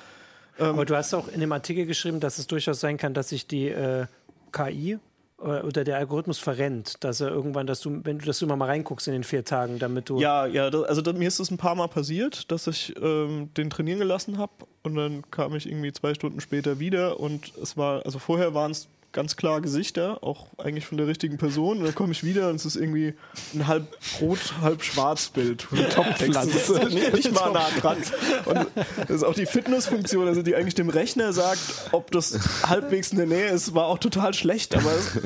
Aber 0.58 0.84
du 0.84 0.94
hast 0.96 1.14
auch 1.14 1.28
in 1.28 1.40
dem 1.40 1.52
Artikel 1.52 1.86
geschrieben, 1.86 2.20
dass 2.20 2.38
es 2.38 2.46
durchaus 2.46 2.80
sein 2.80 2.96
kann, 2.98 3.14
dass 3.14 3.30
sich 3.30 3.46
die 3.46 3.68
äh, 3.68 4.06
KI 4.52 4.98
oder 5.42 5.84
der 5.84 5.96
Algorithmus 5.96 6.38
verrennt, 6.38 7.02
dass 7.04 7.20
er 7.20 7.28
irgendwann, 7.28 7.66
dass 7.66 7.80
du, 7.80 8.00
wenn 8.04 8.18
du 8.18 8.26
das 8.26 8.40
immer 8.42 8.56
mal 8.56 8.66
reinguckst 8.66 9.08
in 9.08 9.12
den 9.12 9.24
vier 9.24 9.44
Tagen, 9.44 9.78
damit 9.78 10.08
du 10.08 10.20
Ja, 10.20 10.46
ja, 10.46 10.70
da, 10.70 10.82
also 10.82 11.02
da, 11.02 11.12
mir 11.12 11.28
ist 11.28 11.40
es 11.40 11.50
ein 11.50 11.58
paar 11.58 11.74
Mal 11.74 11.88
passiert, 11.88 12.50
dass 12.52 12.66
ich 12.66 12.94
ähm, 13.02 13.50
den 13.56 13.70
trainieren 13.70 13.98
gelassen 13.98 14.38
habe 14.38 14.52
und 14.82 14.94
dann 14.94 15.28
kam 15.30 15.54
ich 15.54 15.66
irgendwie 15.66 15.92
zwei 15.92 16.14
Stunden 16.14 16.40
später 16.40 16.78
wieder 16.78 17.18
und 17.20 17.52
es 17.60 17.76
war, 17.76 18.04
also 18.04 18.18
vorher 18.18 18.54
waren 18.54 18.70
es 18.70 18.88
ganz 19.12 19.36
klar 19.36 19.60
Gesichter, 19.60 20.18
auch 20.22 20.46
eigentlich 20.58 20.86
von 20.86 20.98
der 20.98 21.06
richtigen 21.06 21.36
Person 21.38 21.78
und 21.78 21.84
dann 21.84 21.94
komme 21.94 22.12
ich 22.12 22.24
wieder 22.24 22.48
und 22.48 22.56
es 22.56 22.66
ist 22.66 22.76
irgendwie 22.76 23.14
ein 23.54 23.66
halb 23.66 23.86
rot, 24.20 24.54
halb 24.60 24.82
schwarz 24.82 25.28
Bild. 25.28 25.66
Topfpflanze. 25.94 26.88
nicht, 26.88 27.12
nicht 27.14 27.32
mal 27.32 27.52
nah 27.52 27.68
dran. 27.80 27.98
Und 28.46 28.66
das 28.98 29.10
ist 29.10 29.24
auch 29.24 29.34
die 29.34 29.46
Fitnessfunktion, 29.46 30.26
also 30.28 30.42
die 30.42 30.54
eigentlich 30.54 30.74
dem 30.74 30.88
Rechner 30.88 31.32
sagt, 31.32 31.60
ob 31.92 32.10
das 32.10 32.38
halbwegs 32.68 33.12
in 33.12 33.18
der 33.18 33.26
Nähe 33.26 33.48
ist, 33.48 33.74
war 33.74 33.86
auch 33.86 33.98
total 33.98 34.34
schlecht, 34.34 34.74
aber 34.74 34.90
es, 34.92 35.18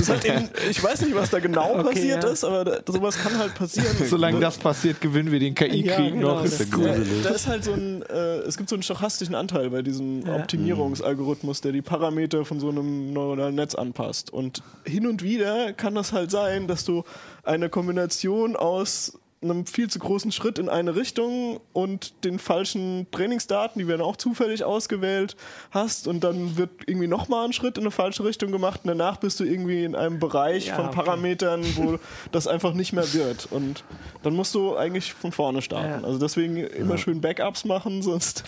es 0.00 0.08
hat 0.08 0.24
eben, 0.24 0.48
ich 0.70 0.82
weiß 0.82 1.02
nicht, 1.02 1.14
was 1.14 1.30
da 1.30 1.38
genau 1.38 1.70
Okay, 1.74 1.82
passiert 1.84 2.24
ja. 2.24 2.30
ist, 2.30 2.44
aber 2.44 2.64
da, 2.64 2.80
sowas 2.92 3.18
kann 3.18 3.38
halt 3.38 3.54
passieren. 3.54 3.96
Solange 4.08 4.40
das 4.40 4.58
passiert, 4.58 5.00
gewinnen 5.00 5.30
wir 5.30 5.38
den 5.38 5.54
KI-Krieg 5.54 5.86
Ja, 5.86 5.98
genau, 6.10 6.34
noch. 6.34 6.42
das 6.42 6.60
Ist. 6.60 6.72
Ja, 6.76 6.94
da 7.22 7.30
ist 7.30 7.46
halt 7.46 7.64
so 7.64 7.72
ein, 7.72 8.02
äh, 8.02 8.38
es 8.40 8.56
gibt 8.56 8.68
so 8.68 8.76
einen 8.76 8.82
stochastischen 8.82 9.34
Anteil 9.34 9.70
bei 9.70 9.82
diesem. 9.82 10.24
Optimierungsalgorithmus, 10.28 11.60
der 11.60 11.72
die 11.72 11.82
Parameter 11.82 12.44
von 12.44 12.60
so 12.60 12.68
einem 12.70 13.12
neuronalen 13.20 13.54
Netz 13.54 13.74
anpasst. 13.74 14.32
Und 14.32 14.62
hin 14.84 15.06
und 15.06 15.22
wieder 15.22 15.72
kann 15.72 15.94
das 15.94 16.12
halt 16.12 16.30
sein, 16.30 16.66
dass 16.66 16.84
du 16.84 17.04
eine 17.42 17.68
Kombination 17.68 18.56
aus 18.56 19.19
einem 19.42 19.64
viel 19.64 19.88
zu 19.88 19.98
großen 19.98 20.32
Schritt 20.32 20.58
in 20.58 20.68
eine 20.68 20.96
Richtung 20.96 21.60
und 21.72 22.24
den 22.24 22.38
falschen 22.38 23.06
Trainingsdaten, 23.10 23.78
die 23.78 23.88
werden 23.88 24.02
auch 24.02 24.16
zufällig 24.16 24.64
ausgewählt, 24.64 25.34
hast 25.70 26.06
und 26.06 26.22
dann 26.22 26.58
wird 26.58 26.70
irgendwie 26.86 27.06
nochmal 27.06 27.46
ein 27.46 27.54
Schritt 27.54 27.78
in 27.78 27.84
eine 27.84 27.90
falsche 27.90 28.22
Richtung 28.24 28.52
gemacht 28.52 28.80
und 28.84 28.88
danach 28.88 29.16
bist 29.16 29.40
du 29.40 29.44
irgendwie 29.44 29.84
in 29.84 29.94
einem 29.94 30.18
Bereich 30.18 30.66
Ja, 30.66 30.76
von 30.76 30.86
okay. 30.86 30.94
Parametern, 30.96 31.64
wo 31.76 31.98
das 32.32 32.46
einfach 32.46 32.74
nicht 32.74 32.92
mehr 32.92 33.10
wird. 33.14 33.48
Und 33.50 33.82
dann 34.22 34.34
musst 34.34 34.54
du 34.54 34.76
eigentlich 34.76 35.14
von 35.14 35.32
vorne 35.32 35.62
starten. 35.62 36.02
Ja. 36.02 36.06
Also 36.06 36.18
deswegen 36.18 36.58
immer 36.58 36.98
schön 36.98 37.22
Backups 37.22 37.64
machen, 37.64 38.02
sonst. 38.02 38.44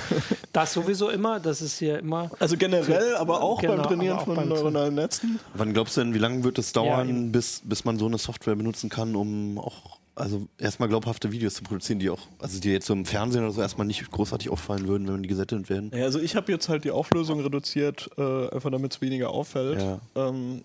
das 0.52 0.74
sowieso 0.74 1.08
immer, 1.08 1.40
das 1.40 1.62
ist 1.62 1.78
hier 1.78 1.98
immer. 1.98 2.30
Also 2.38 2.56
generell, 2.58 3.16
aber 3.16 3.42
auch 3.42 3.60
Genau, 3.60 3.76
beim 3.76 3.84
Trainieren 3.84 4.18
auch 4.18 4.24
von 4.24 4.36
beim 4.36 4.48
neuronalen 4.48 4.94
Netzen. 4.94 5.40
Wann 5.54 5.72
glaubst 5.72 5.96
du 5.96 6.02
denn, 6.02 6.12
wie 6.12 6.18
lange 6.18 6.44
wird 6.44 6.58
es 6.58 6.74
Ja, 6.74 6.82
dauern, 6.82 7.32
bis, 7.32 7.62
bis 7.64 7.84
man 7.86 7.98
so 7.98 8.06
eine 8.06 8.18
Software 8.18 8.56
benutzen 8.56 8.90
kann, 8.90 9.16
um 9.16 9.58
auch 9.58 9.98
also 10.16 10.46
erstmal 10.58 10.88
glaubhafte 10.88 11.32
Videos 11.32 11.54
zu 11.54 11.62
produzieren, 11.62 11.98
die 11.98 12.08
auch, 12.10 12.20
also 12.38 12.60
die 12.60 12.70
jetzt 12.70 12.86
so 12.86 12.92
im 12.92 13.04
Fernsehen 13.04 13.42
oder 13.42 13.52
so 13.52 13.60
erstmal 13.60 13.86
nicht 13.86 14.08
großartig 14.10 14.48
auffallen 14.50 14.86
würden, 14.86 15.08
wenn 15.08 15.22
die 15.22 15.28
gesettet 15.28 15.68
werden. 15.68 15.90
Ja, 15.94 16.04
also 16.04 16.20
ich 16.20 16.36
habe 16.36 16.52
jetzt 16.52 16.68
halt 16.68 16.84
die 16.84 16.90
Auflösung 16.90 17.40
reduziert, 17.40 18.08
äh, 18.16 18.48
einfach 18.48 18.70
damit 18.70 18.94
es 18.94 19.00
weniger 19.00 19.30
auffällt. 19.30 19.80
Ja. 19.80 20.00
Ähm, 20.14 20.62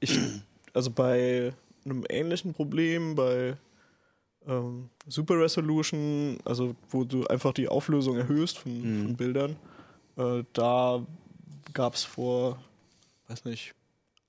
ich, 0.00 0.18
also 0.74 0.90
bei 0.90 1.52
einem 1.84 2.04
ähnlichen 2.10 2.52
Problem, 2.52 3.14
bei 3.14 3.56
ähm, 4.46 4.90
Super 5.08 5.40
Resolution, 5.40 6.38
also 6.44 6.74
wo 6.90 7.04
du 7.04 7.26
einfach 7.26 7.52
die 7.54 7.68
Auflösung 7.68 8.16
erhöhst 8.16 8.58
von, 8.58 8.72
Mhm. 8.82 9.04
von 9.06 9.16
Bildern, 9.16 9.56
äh, 10.16 10.44
da 10.52 11.04
gab 11.72 11.94
es 11.94 12.04
vor, 12.04 12.58
weiß 13.28 13.44
nicht, 13.46 13.74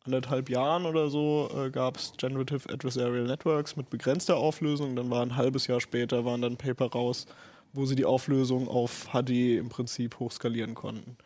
anderthalb 0.08 0.50
Jahren 0.50 0.86
oder 0.86 1.10
so, 1.10 1.50
äh, 1.56 1.70
gab 1.70 1.98
es 1.98 2.14
Generative 2.18 2.74
Adversarial 2.74 3.26
Networks 3.26 3.76
mit 3.76 3.90
begrenzter 3.90 4.38
Auflösung. 4.38 4.96
Dann 4.96 5.10
war 5.10 5.22
ein 5.22 5.36
halbes 5.36 5.68
Jahr 5.68 5.80
später, 5.80 6.26
waren 6.26 6.42
dann 6.42 6.58
Paper 6.58 6.88
raus, 6.88 7.28
wo 7.74 7.86
sie 7.86 7.96
die 7.96 8.06
Auflösung 8.06 8.68
auf 8.68 9.10
HD 9.14 9.58
im 9.58 9.70
Prinzip 9.70 10.20
hochskalieren 10.20 10.74
konnten. 10.74 11.18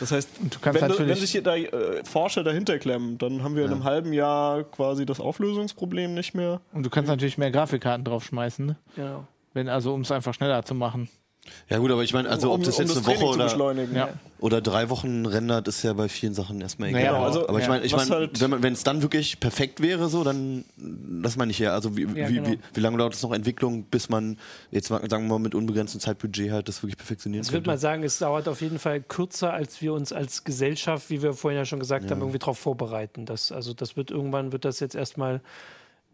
Das 0.00 0.12
heißt, 0.12 0.28
wenn, 0.62 0.74
wenn 1.08 1.16
sich 1.16 1.32
hier 1.32 1.42
da 1.42 1.56
äh, 1.56 2.04
Forscher 2.04 2.44
dahinter 2.44 2.78
klemmen, 2.78 3.18
dann 3.18 3.42
haben 3.42 3.56
wir 3.56 3.64
in 3.64 3.72
einem 3.72 3.84
halben 3.84 4.12
Jahr 4.12 4.64
quasi 4.64 5.04
das 5.04 5.20
Auflösungsproblem 5.20 6.14
nicht 6.14 6.34
mehr. 6.34 6.60
Und 6.72 6.86
du 6.86 6.90
kannst 6.90 7.08
natürlich 7.08 7.36
mehr 7.36 7.50
Grafikkarten 7.50 8.04
draufschmeißen, 8.04 8.66
ne? 8.66 8.76
Genau. 8.96 9.26
Wenn, 9.54 9.68
also 9.68 9.92
um 9.92 10.00
es 10.00 10.10
einfach 10.10 10.32
schneller 10.32 10.64
zu 10.64 10.74
machen. 10.74 11.10
Ja 11.68 11.78
gut, 11.78 11.90
aber 11.90 12.02
ich 12.04 12.12
meine, 12.12 12.28
also 12.28 12.50
um, 12.52 12.60
ob 12.60 12.64
das 12.64 12.76
um 12.78 12.84
jetzt 12.86 12.96
das 12.96 13.06
eine 13.06 13.16
Woche 13.20 13.24
oder. 13.26 13.86
Ja. 13.94 14.08
oder 14.38 14.60
drei 14.60 14.90
Wochen 14.90 15.26
rendert, 15.26 15.66
ist 15.68 15.82
ja 15.82 15.92
bei 15.92 16.08
vielen 16.08 16.34
Sachen 16.34 16.60
erstmal 16.60 16.90
egal. 16.90 17.02
Naja, 17.02 17.22
also, 17.24 17.48
aber 17.48 17.58
ich 17.60 17.66
meine, 17.68 17.84
ich 17.84 17.96
mein, 17.96 18.08
halt- 18.10 18.40
wenn 18.40 18.50
man- 18.50 18.62
wenn 18.62 18.72
es 18.72 18.84
dann 18.84 19.02
wirklich 19.02 19.40
perfekt 19.40 19.80
wäre, 19.82 20.08
so, 20.08 20.22
dann, 20.22 20.64
das 20.76 21.36
meine 21.36 21.50
ich 21.50 21.58
ja. 21.58 21.72
Also 21.72 21.96
wie, 21.96 22.02
Ja, 22.02 22.28
wie, 22.28 22.34
genau. 22.34 22.48
wie, 22.50 22.58
wie 22.74 22.80
lange 22.80 22.96
dauert 22.98 23.14
es 23.14 23.22
noch 23.22 23.32
Entwicklung, 23.32 23.84
bis 23.84 24.08
man 24.08 24.38
jetzt 24.70 24.88
sagen 24.88 25.08
wir 25.10 25.20
mal 25.20 25.38
mit 25.40 25.54
unbegrenztem 25.54 26.00
Zeitbudget 26.00 26.52
halt 26.52 26.68
das 26.68 26.82
wirklich 26.82 26.96
perfektionieren 26.96 27.44
Ich 27.44 27.52
würde 27.52 27.66
mal 27.66 27.78
sagen, 27.78 28.02
es 28.04 28.18
dauert 28.18 28.46
auf 28.48 28.60
jeden 28.60 28.78
Fall 28.78 29.00
kürzer, 29.00 29.52
als 29.52 29.80
wir 29.82 29.92
uns 29.94 30.12
als 30.12 30.44
Gesellschaft, 30.44 31.10
wie 31.10 31.22
wir 31.22 31.32
vorhin 31.32 31.58
ja 31.58 31.64
schon 31.64 31.80
gesagt 31.80 32.10
haben, 32.10 32.20
irgendwie 32.20 32.38
darauf 32.38 32.58
vorbereiten. 32.58 33.26
Das, 33.26 33.50
also 33.50 33.74
das 33.74 33.96
wird 33.96 34.10
irgendwann 34.10 34.52
wird 34.52 34.64
das 34.64 34.78
jetzt 34.80 34.94
erstmal 34.94 35.40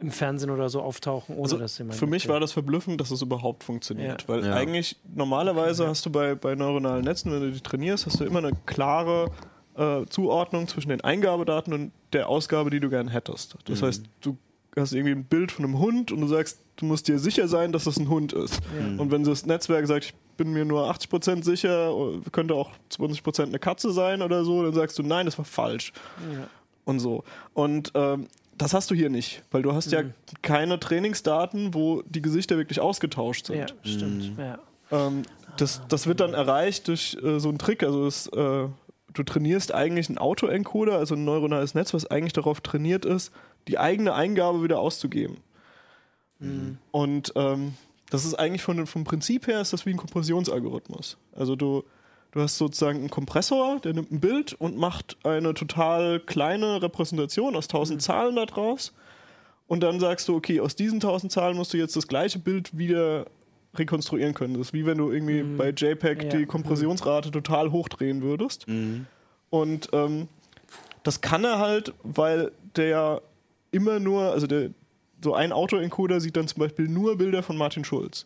im 0.00 0.10
Fernsehen 0.10 0.50
oder 0.50 0.68
so 0.68 0.80
auftauchen, 0.80 1.34
ohne 1.34 1.42
Also 1.44 1.58
dass 1.58 1.78
jemand. 1.78 1.98
für 1.98 2.06
mich 2.06 2.28
war 2.28 2.38
das 2.40 2.52
verblüffend, 2.52 3.00
dass 3.00 3.10
es 3.10 3.20
überhaupt 3.22 3.64
funktioniert. 3.64 4.22
Ja. 4.22 4.28
Weil 4.28 4.44
Ja. 4.46 4.54
eigentlich 4.54 4.96
normalerweise 5.14 5.88
hast 5.88 6.06
du 6.06 6.10
bei, 6.10 6.34
bei 6.36 6.54
neuronalen 6.54 7.04
Netzen, 7.04 7.32
wenn 7.32 7.40
du 7.40 7.50
die 7.50 7.60
trainierst, 7.60 8.06
hast 8.06 8.20
du 8.20 8.24
immer 8.24 8.38
eine 8.38 8.52
klare 8.66 9.30
äh, 9.76 10.04
Zuordnung 10.06 10.68
zwischen 10.68 10.90
den 10.90 11.00
Eingabedaten 11.00 11.72
und 11.72 11.92
der 12.12 12.28
Ausgabe, 12.28 12.70
die 12.70 12.80
du 12.80 12.88
gern 12.90 13.08
hättest. 13.08 13.56
Das 13.66 13.82
heißt, 13.82 14.04
du 14.20 14.36
hast 14.76 14.92
irgendwie 14.92 15.12
ein 15.14 15.24
Bild 15.24 15.50
von 15.50 15.64
einem 15.64 15.78
Hund 15.78 16.12
und 16.12 16.20
du 16.20 16.28
sagst, 16.28 16.60
du 16.76 16.84
musst 16.86 17.08
dir 17.08 17.18
sicher 17.18 17.48
sein, 17.48 17.72
dass 17.72 17.84
das 17.84 17.96
ein 17.98 18.08
Hund 18.08 18.32
ist. 18.32 18.60
Und 18.98 19.10
wenn 19.10 19.24
das 19.24 19.46
Netzwerk 19.46 19.86
sagt, 19.88 20.04
ich 20.04 20.14
bin 20.36 20.52
mir 20.52 20.64
nur 20.64 20.88
80% 20.88 21.42
sicher, 21.42 21.92
könnte 22.30 22.54
auch 22.54 22.70
20% 22.92 23.42
eine 23.46 23.58
Katze 23.58 23.90
sein 23.92 24.22
oder 24.22 24.44
so, 24.44 24.62
dann 24.62 24.74
sagst 24.74 24.96
du, 24.98 25.02
nein, 25.02 25.26
das 25.26 25.36
war 25.38 25.44
falsch. 25.44 25.92
Und 26.84 27.00
so. 27.00 27.24
Und 27.54 27.90
ähm, 27.94 28.28
das 28.58 28.74
hast 28.74 28.90
du 28.90 28.94
hier 28.94 29.10
nicht, 29.10 29.42
weil 29.50 29.62
du 29.62 29.72
hast 29.72 29.92
ja 29.92 30.02
keine 30.42 30.78
Trainingsdaten, 30.78 31.74
wo 31.74 32.02
die 32.02 32.22
Gesichter 32.22 32.56
wirklich 32.56 32.80
ausgetauscht 32.80 33.46
sind. 33.46 33.58
Ja, 33.58 33.66
stimmt. 33.82 34.38
Ja. 34.38 34.58
Ähm, 34.90 35.22
das, 35.56 35.82
das 35.88 36.06
wird 36.06 36.20
dann 36.20 36.34
erreicht 36.34 36.88
durch 36.88 37.16
äh, 37.22 37.38
so 37.40 37.48
einen 37.48 37.58
Trick. 37.58 37.82
Also 37.82 38.06
es, 38.06 38.26
äh, 38.28 38.68
du 39.12 39.22
trainierst 39.24 39.72
eigentlich 39.74 40.08
einen 40.08 40.18
Autoencoder, 40.18 40.98
also 40.98 41.14
ein 41.14 41.24
neuronales 41.24 41.74
Netz, 41.74 41.94
was 41.94 42.06
eigentlich 42.06 42.32
darauf 42.32 42.60
trainiert 42.60 43.04
ist, 43.04 43.32
die 43.66 43.78
eigene 43.78 44.14
Eingabe 44.14 44.62
wieder 44.62 44.78
auszugeben. 44.78 45.38
Und 46.92 47.32
ähm, 47.34 47.74
das 48.10 48.24
ist 48.24 48.34
eigentlich 48.34 48.62
von, 48.62 48.86
vom 48.86 49.04
Prinzip 49.04 49.46
her 49.48 49.60
ist 49.60 49.72
das 49.72 49.86
wie 49.86 49.90
ein 49.90 49.96
Kompressionsalgorithmus. 49.96 51.16
Also 51.34 51.56
du, 51.56 51.82
du 52.32 52.40
hast 52.40 52.58
sozusagen 52.58 52.98
einen 53.00 53.10
Kompressor, 53.10 53.80
der 53.80 53.94
nimmt 53.94 54.10
ein 54.12 54.20
Bild 54.20 54.52
und 54.54 54.76
macht 54.76 55.16
eine 55.24 55.54
total 55.54 56.20
kleine 56.20 56.82
Repräsentation 56.82 57.56
aus 57.56 57.68
tausend 57.68 58.02
Zahlen 58.02 58.36
daraus. 58.36 58.92
Und 59.66 59.80
dann 59.82 60.00
sagst 60.00 60.28
du, 60.28 60.36
okay, 60.36 60.60
aus 60.60 60.76
diesen 60.76 61.00
tausend 61.00 61.30
Zahlen 61.32 61.56
musst 61.56 61.72
du 61.74 61.76
jetzt 61.78 61.94
das 61.96 62.06
gleiche 62.08 62.38
Bild 62.38 62.76
wieder 62.76 63.26
rekonstruieren 63.74 64.32
können. 64.34 64.54
Das 64.54 64.68
ist 64.68 64.72
wie 64.72 64.86
wenn 64.86 64.96
du 64.98 65.10
irgendwie 65.12 65.42
bei 65.42 65.70
JPEG 65.70 66.22
Ja. 66.24 66.28
die 66.38 66.46
Kompressionsrate 66.46 67.30
total 67.30 67.70
hochdrehen 67.70 68.22
würdest. 68.22 68.66
Und 69.50 69.88
ähm, 69.92 70.28
das 71.02 71.20
kann 71.20 71.44
er 71.44 71.58
halt, 71.58 71.92
weil 72.02 72.50
der 72.76 73.20
immer 73.70 73.98
nur, 74.00 74.22
also 74.32 74.46
der 74.46 74.70
so 75.22 75.34
ein 75.34 75.52
Autoencoder 75.52 76.20
sieht 76.20 76.36
dann 76.36 76.46
zum 76.48 76.60
Beispiel 76.60 76.88
nur 76.88 77.16
Bilder 77.18 77.42
von 77.42 77.56
Martin 77.56 77.84
Schulz. 77.84 78.24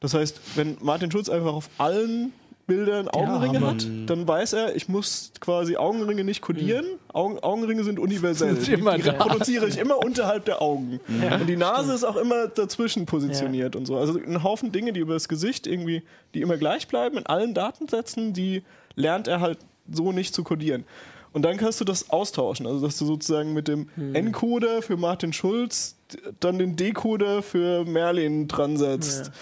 Das 0.00 0.14
heißt, 0.14 0.40
wenn 0.56 0.76
Martin 0.82 1.10
Schulz 1.10 1.28
einfach 1.28 1.54
auf 1.54 1.70
allen 1.78 2.32
Bildern 2.68 3.08
Augenringe 3.08 3.60
Hammer. 3.60 3.70
hat, 3.70 3.88
dann 4.06 4.28
weiß 4.28 4.52
er, 4.52 4.76
ich 4.76 4.88
muss 4.88 5.32
quasi 5.40 5.76
Augenringe 5.76 6.22
nicht 6.22 6.42
kodieren. 6.42 6.84
Augen, 7.12 7.38
Augenringe 7.40 7.82
sind 7.82 7.98
universell. 7.98 8.54
Die, 8.54 8.76
die 8.76 8.82
da. 8.82 8.90
reproduziere 8.90 9.66
ich 9.66 9.78
immer 9.78 9.98
unterhalb 10.04 10.44
der 10.44 10.60
Augen. 10.62 11.00
Und 11.40 11.46
die 11.48 11.56
Nase 11.56 11.94
ist 11.94 12.04
auch 12.04 12.16
immer 12.16 12.46
dazwischen 12.46 13.06
positioniert 13.06 13.74
und 13.74 13.86
so. 13.86 13.96
Also 13.96 14.20
ein 14.20 14.44
Haufen 14.44 14.70
Dinge, 14.70 14.92
die 14.92 15.00
über 15.00 15.14
das 15.14 15.28
Gesicht 15.28 15.66
irgendwie, 15.66 16.02
die 16.34 16.42
immer 16.42 16.58
gleich 16.58 16.86
bleiben 16.86 17.16
in 17.16 17.26
allen 17.26 17.54
Datensätzen, 17.54 18.34
die 18.34 18.62
lernt 18.94 19.28
er 19.28 19.40
halt 19.40 19.58
so 19.90 20.12
nicht 20.12 20.34
zu 20.34 20.44
kodieren. 20.44 20.84
Und 21.32 21.42
dann 21.42 21.56
kannst 21.56 21.80
du 21.80 21.84
das 21.84 22.10
austauschen. 22.10 22.66
Also, 22.66 22.84
dass 22.84 22.98
du 22.98 23.06
sozusagen 23.06 23.54
mit 23.54 23.66
dem 23.66 23.88
Encoder 24.12 24.82
für 24.82 24.98
Martin 24.98 25.32
Schulz 25.32 25.96
dann 26.40 26.58
den 26.58 26.76
Decoder 26.76 27.42
für 27.42 27.84
Merlin 27.86 28.46
dran 28.46 28.76
setzt. 28.76 29.26
Ja. 29.26 29.32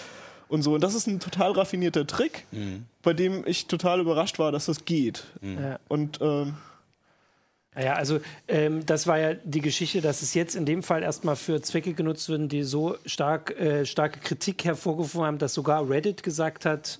Und 0.49 0.61
so. 0.61 0.75
Und 0.75 0.81
das 0.81 0.93
ist 0.93 1.07
ein 1.07 1.19
total 1.19 1.51
raffinierter 1.51 2.07
Trick, 2.07 2.45
bei 3.01 3.13
dem 3.13 3.43
ich 3.45 3.67
total 3.67 3.99
überrascht 3.99 4.39
war, 4.39 4.51
dass 4.51 4.65
das 4.67 4.85
geht. 4.85 5.25
Ja. 5.41 5.79
Und 5.87 6.19
ähm, 6.21 6.55
Ja, 7.79 7.93
also 7.93 8.19
ähm, 8.47 8.85
das 8.85 9.05
war 9.05 9.19
ja 9.19 9.33
die 9.35 9.61
Geschichte, 9.61 10.01
dass 10.01 10.21
es 10.21 10.33
jetzt 10.33 10.55
in 10.55 10.65
dem 10.65 10.81
Fall 10.81 11.03
erstmal 11.03 11.35
für 11.35 11.61
Zwecke 11.61 11.93
genutzt 11.93 12.27
werden, 12.29 12.49
die 12.49 12.63
so 12.63 12.95
stark, 13.05 13.51
äh, 13.59 13.85
starke 13.85 14.19
Kritik 14.19 14.65
hervorgerufen 14.65 15.21
haben, 15.21 15.37
dass 15.37 15.53
sogar 15.53 15.87
Reddit 15.87 16.23
gesagt 16.23 16.65
hat, 16.65 16.99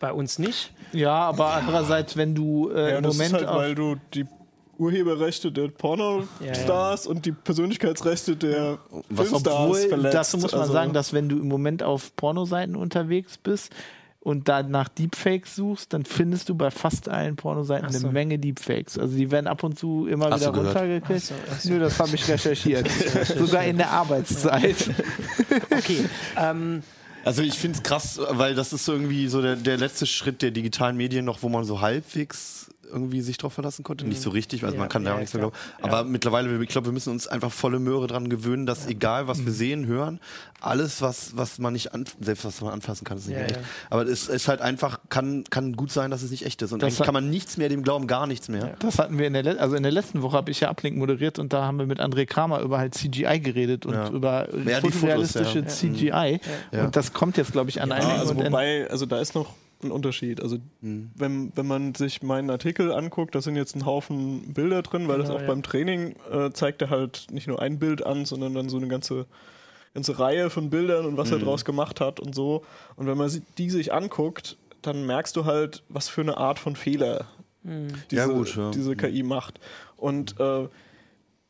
bei 0.00 0.12
uns 0.12 0.38
nicht. 0.38 0.72
Ja, 0.92 1.14
aber 1.14 1.52
andererseits, 1.54 2.16
wenn 2.16 2.34
du 2.34 2.70
äh, 2.70 2.92
ja, 2.92 2.96
im 2.98 3.04
das 3.04 3.14
Moment 3.14 3.34
ist 3.34 3.38
halt, 3.40 3.48
auf, 3.48 3.56
weil 3.56 3.74
du 3.74 3.96
die 4.14 4.26
Urheberrechte 4.78 5.50
der 5.52 5.68
Pornostars 5.68 7.06
und 7.06 7.26
die 7.26 7.32
Persönlichkeitsrechte 7.32 8.36
der 8.36 8.78
Was, 9.08 9.28
Filmstars 9.28 9.54
obwohl, 9.60 9.88
verletzt. 9.88 10.14
dazu 10.14 10.38
muss 10.38 10.52
man 10.52 10.60
Also- 10.62 10.72
sagen, 10.72 10.92
dass 10.92 11.12
wenn 11.12 11.28
du 11.28 11.36
im 11.38 11.48
Moment 11.48 11.82
auf 11.82 12.14
Pornoseiten 12.16 12.76
unterwegs 12.76 13.38
bist 13.38 13.72
und 14.20 14.48
da 14.48 14.62
nach 14.62 14.88
Deepfakes 14.88 15.54
suchst, 15.54 15.92
dann 15.92 16.04
findest 16.04 16.48
du 16.48 16.54
bei 16.56 16.70
fast 16.70 17.08
allen 17.08 17.36
Pornoseiten 17.36 17.90
so. 17.92 17.98
eine 18.06 18.12
Menge 18.12 18.38
Deepfakes. 18.38 18.98
Also 18.98 19.16
die 19.16 19.30
werden 19.30 19.46
ab 19.46 19.62
und 19.62 19.78
zu 19.78 20.06
immer 20.08 20.30
Hast 20.30 20.40
wieder 20.40 20.54
runtergekriegt. 20.56 21.22
Ach 21.22 21.28
so, 21.28 21.34
ach 21.52 21.60
so. 21.60 21.68
Nö, 21.72 21.78
das 21.78 21.98
habe 22.00 22.14
ich 22.14 22.28
recherchiert. 22.28 22.88
Sogar 23.38 23.64
in 23.64 23.76
der 23.78 23.90
Arbeitszeit. 23.92 24.76
Okay, 25.70 26.04
ähm, 26.36 26.82
Also 27.24 27.42
ich 27.42 27.54
finde 27.54 27.76
es 27.78 27.82
krass, 27.82 28.20
weil 28.30 28.54
das 28.54 28.72
ist 28.72 28.86
irgendwie 28.88 29.28
so 29.28 29.42
der, 29.42 29.56
der 29.56 29.76
letzte 29.78 30.06
Schritt 30.06 30.42
der 30.42 30.50
digitalen 30.52 30.96
Medien 30.96 31.24
noch, 31.24 31.42
wo 31.42 31.48
man 31.48 31.64
so 31.64 31.80
halbwegs 31.80 32.68
irgendwie 32.90 33.20
sich 33.20 33.36
drauf 33.38 33.52
verlassen 33.52 33.82
konnte. 33.82 34.06
Nicht 34.06 34.20
so 34.22 34.30
richtig, 34.30 34.64
also 34.64 34.74
Ja, 34.74 34.80
man 34.80 34.88
kann 34.88 35.04
da 35.04 35.10
ja, 35.10 35.16
auch 35.16 35.20
nichts 35.20 35.34
mehr 35.34 35.40
glauben. 35.42 35.56
Aber 35.82 36.04
mittlerweile, 36.04 36.62
ich 36.62 36.68
glaube, 36.68 36.86
wir 36.88 36.92
müssen 36.92 37.10
uns 37.10 37.26
einfach 37.26 37.52
volle 37.52 37.78
Möhre 37.78 38.06
dran 38.06 38.28
gewöhnen, 38.28 38.66
dass 38.66 38.86
egal, 38.86 39.28
was 39.28 39.44
wir 39.44 39.52
sehen, 39.52 39.86
hören, 39.86 40.20
alles, 40.60 41.02
was, 41.02 41.36
was 41.36 41.58
man 41.58 41.72
nicht, 41.74 41.92
an, 41.94 42.04
selbst 42.20 42.44
was 42.44 42.60
man 42.60 42.72
anfassen 42.72 43.04
kann, 43.04 43.18
ist 43.18 43.26
nicht 43.26 43.34
Ja, 43.34 43.40
mehr 43.40 43.50
echt. 43.50 43.56
ja. 43.60 43.62
Aber 43.90 44.02
es 44.06 44.28
ist 44.28 44.48
halt 44.48 44.60
einfach, 44.60 45.00
kann, 45.10 45.44
kann 45.50 45.74
gut 45.74 45.90
sein, 45.92 46.10
dass 46.10 46.22
es 46.22 46.30
nicht 46.30 46.46
echt 46.46 46.62
ist. 46.62 46.72
Und 46.72 46.82
Das 46.82 46.88
eigentlich 46.94 47.04
kann 47.04 47.14
man 47.14 47.28
nichts 47.30 47.56
mehr 47.56 47.68
dem 47.68 47.82
glauben, 47.82 48.06
gar 48.06 48.26
nichts 48.26 48.48
mehr. 48.48 48.74
Das 48.78 48.98
hatten 48.98 49.18
wir 49.18 49.26
in 49.26 49.32
der, 49.34 49.42
le- 49.42 49.60
also 49.60 49.76
in 49.76 49.82
der 49.82 49.92
letzten 49.92 50.22
Woche 50.22 50.36
habe 50.36 50.50
ich 50.50 50.60
ja 50.60 50.70
Uplink 50.70 50.96
moderiert 50.96 51.38
und 51.38 51.52
da 51.52 51.64
haben 51.64 51.78
wir 51.78 51.86
mit 51.86 52.00
André 52.00 52.26
Kramer 52.26 52.60
über 52.60 52.78
halt 52.78 52.94
CGI 52.94 53.40
geredet 53.40 53.86
und 53.86 53.94
Ja. 53.94 54.08
über 54.10 54.48
Ja, 54.64 54.80
Fotos, 54.80 54.94
fotorealistische 55.00 55.58
ja. 55.60 55.66
CGI. 55.66 56.40
Ja. 56.72 56.84
Und 56.84 56.96
das 56.96 57.12
kommt 57.12 57.36
jetzt, 57.36 57.52
glaube 57.52 57.70
ich, 57.70 57.80
an 57.82 57.90
Ja, 57.90 57.96
einigen 57.96 58.18
also 58.20 58.36
wobei, 58.36 58.88
also 58.90 59.06
da 59.06 59.20
ist 59.20 59.34
noch 59.34 59.54
ein 59.82 59.90
Unterschied. 59.90 60.42
Also 60.42 60.58
wenn, 60.80 61.52
wenn 61.54 61.66
man 61.66 61.94
sich 61.94 62.22
meinen 62.22 62.50
Artikel 62.50 62.92
anguckt, 62.92 63.34
da 63.34 63.40
sind 63.40 63.56
jetzt 63.56 63.76
ein 63.76 63.84
Haufen 63.84 64.54
Bilder 64.54 64.82
drin, 64.82 65.08
weil 65.08 65.18
das 65.18 65.28
Genau, 65.28 65.38
auch 65.38 65.42
ja. 65.42 65.48
beim 65.48 65.62
Training 65.62 66.16
äh, 66.30 66.50
zeigt 66.52 66.82
er 66.82 66.90
halt 66.90 67.26
nicht 67.30 67.46
nur 67.46 67.60
ein 67.60 67.78
Bild 67.78 68.04
an, 68.04 68.24
sondern 68.24 68.54
dann 68.54 68.68
so 68.68 68.76
eine 68.76 68.88
ganze, 68.88 69.26
ganze 69.94 70.18
Reihe 70.18 70.50
von 70.50 70.70
Bildern 70.70 71.04
und 71.06 71.16
was 71.16 71.30
er 71.30 71.38
draus 71.38 71.64
gemacht 71.64 72.00
hat 72.00 72.20
und 72.20 72.34
so. 72.34 72.64
Und 72.96 73.06
wenn 73.06 73.18
man 73.18 73.30
die 73.58 73.70
sich 73.70 73.92
anguckt, 73.92 74.56
dann 74.82 75.04
merkst 75.04 75.36
du 75.36 75.44
halt, 75.44 75.82
was 75.88 76.08
für 76.08 76.20
eine 76.22 76.36
Art 76.36 76.58
von 76.58 76.76
Fehler 76.76 77.26
diese, 77.62 78.16
Ja, 78.16 78.26
gut, 78.26 78.56
ja. 78.56 78.70
diese 78.70 78.96
KI 78.96 79.22
macht. 79.22 79.58
Und 79.96 80.32
äh, 80.40 80.68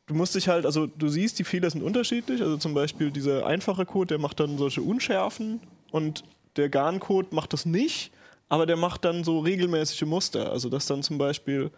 du 0.07 0.13
musst 0.13 0.35
dich 0.35 0.47
halt, 0.47 0.65
also 0.65 0.87
du 0.87 1.07
siehst, 1.07 1.37
die 1.39 1.43
Fehler 1.43 1.69
sind 1.69 1.83
unterschiedlich. 1.83 2.41
Also 2.41 2.57
zum 2.57 2.73
Beispiel 2.73 3.11
dieser 3.11 3.45
einfache 3.45 3.85
Code, 3.85 4.07
der 4.07 4.19
macht 4.19 4.39
dann 4.39 4.57
solche 4.57 4.81
Unschärfen 4.81 5.59
und 5.91 6.23
der 6.55 6.69
GAN-Code 6.69 7.29
macht 7.31 7.53
das 7.53 7.65
nicht, 7.65 8.11
aber 8.49 8.65
der 8.65 8.77
macht 8.77 9.05
dann 9.05 9.23
so 9.23 9.39
regelmäßige 9.39 10.03
Muster. 10.03 10.51
Also 10.51 10.69
dass 10.69 10.85
dann 10.85 11.03
zum 11.03 11.17
Beispiel 11.17 11.71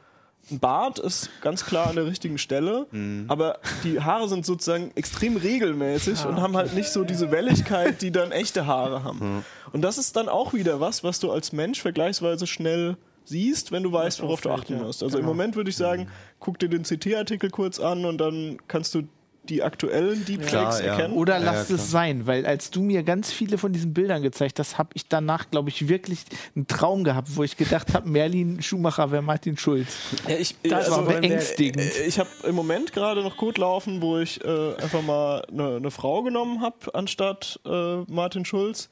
ein 0.52 0.60
Bart 0.60 1.00
ist 1.00 1.30
ganz 1.42 1.66
klar 1.66 1.88
an 1.88 1.96
der 1.96 2.06
richtigen 2.06 2.38
Stelle, 2.38 2.88
Mhm. 2.92 3.26
aber 3.28 3.60
die 3.84 4.00
Haare 4.00 4.30
sind 4.30 4.46
sozusagen 4.46 4.92
extrem 4.96 5.36
regelmäßig 5.36 6.26
und 6.26 6.40
haben 6.42 6.56
halt 6.56 6.74
nicht 6.76 6.90
so 6.90 7.04
diese 7.04 7.30
Welligkeit, 7.32 8.02
die 8.02 8.12
dann 8.12 8.32
echte 8.32 8.66
Haare 8.66 9.04
haben. 9.04 9.44
Und 9.74 9.82
das 9.82 9.98
ist 9.98 10.16
dann 10.16 10.30
auch 10.30 10.54
wieder 10.54 10.80
was, 10.80 11.04
was 11.04 11.20
du 11.20 11.30
als 11.32 11.52
Mensch 11.52 11.82
vergleichsweise 11.82 12.48
schnell 12.48 12.96
siehst, 13.26 13.72
wenn 13.72 13.84
du 13.84 13.92
weißt, 13.92 14.22
worauf 14.24 14.42
du 14.42 14.50
achten 14.50 14.74
ja. 14.78 14.84
musst. 14.84 15.04
Also 15.04 15.20
im 15.20 15.26
Moment 15.26 15.56
würde 15.56 15.70
ich 15.70 15.78
sagen, 15.78 16.04
Mhm. 16.04 16.08
guck 16.40 16.58
dir 16.58 16.70
den 16.70 16.84
CT-Artikel 16.84 17.50
kurz 17.52 17.80
an 17.80 18.06
und 18.06 18.18
dann 18.18 18.58
kannst 18.68 18.96
du 18.96 19.04
die 19.50 19.64
aktuellen 19.64 20.24
Deepfakes 20.26 20.50
Klar, 20.50 20.82
ja. 20.84 20.92
erkennen. 20.94 21.14
Oder 21.14 21.40
Ja, 21.40 21.46
lasst 21.52 21.70
ja, 21.70 21.76
es 21.76 21.92
sein, 21.92 22.28
weil 22.28 22.46
als 22.46 22.70
du 22.72 22.82
mir 22.82 23.04
ganz 23.04 23.32
viele 23.32 23.58
von 23.58 23.74
diesen 23.74 23.94
Bildern 23.94 24.22
gezeigt 24.22 24.60
hast, 24.60 24.78
habe 24.78 24.90
ich 24.94 25.08
danach, 25.08 25.50
glaube 25.52 25.70
ich, 25.70 25.88
wirklich 25.90 26.20
einen 26.56 26.68
Traum 26.68 27.04
gehabt, 27.04 27.36
wo 27.36 27.44
ich 27.44 27.58
gedacht 27.58 27.94
habe, 27.94 28.08
Merlin 28.10 28.62
Schumacher 28.62 29.12
wäre 29.12 29.22
Martin 29.22 29.58
Schulz. 29.58 29.88
Ja, 30.28 30.36
ich, 30.38 30.56
Das 30.64 30.90
also, 30.90 31.08
war 31.08 31.20
beängstigend. 31.20 31.82
äh, 31.98 32.06
Ich 32.06 32.20
habe 32.20 32.30
im 32.44 32.56
Moment 32.56 32.94
gerade 32.94 33.22
noch 33.24 33.38
gut 33.38 33.58
laufen, 33.58 34.02
wo 34.02 34.18
ich 34.20 34.44
äh, 34.44 34.76
einfach 34.76 35.02
mal 35.02 35.44
eine, 35.52 35.78
eine 35.78 35.92
Frau 35.92 36.24
genommen 36.24 36.62
habe, 36.62 36.94
anstatt 36.94 37.60
äh, 37.66 37.98
Martin 38.08 38.46
Schulz. 38.46 38.90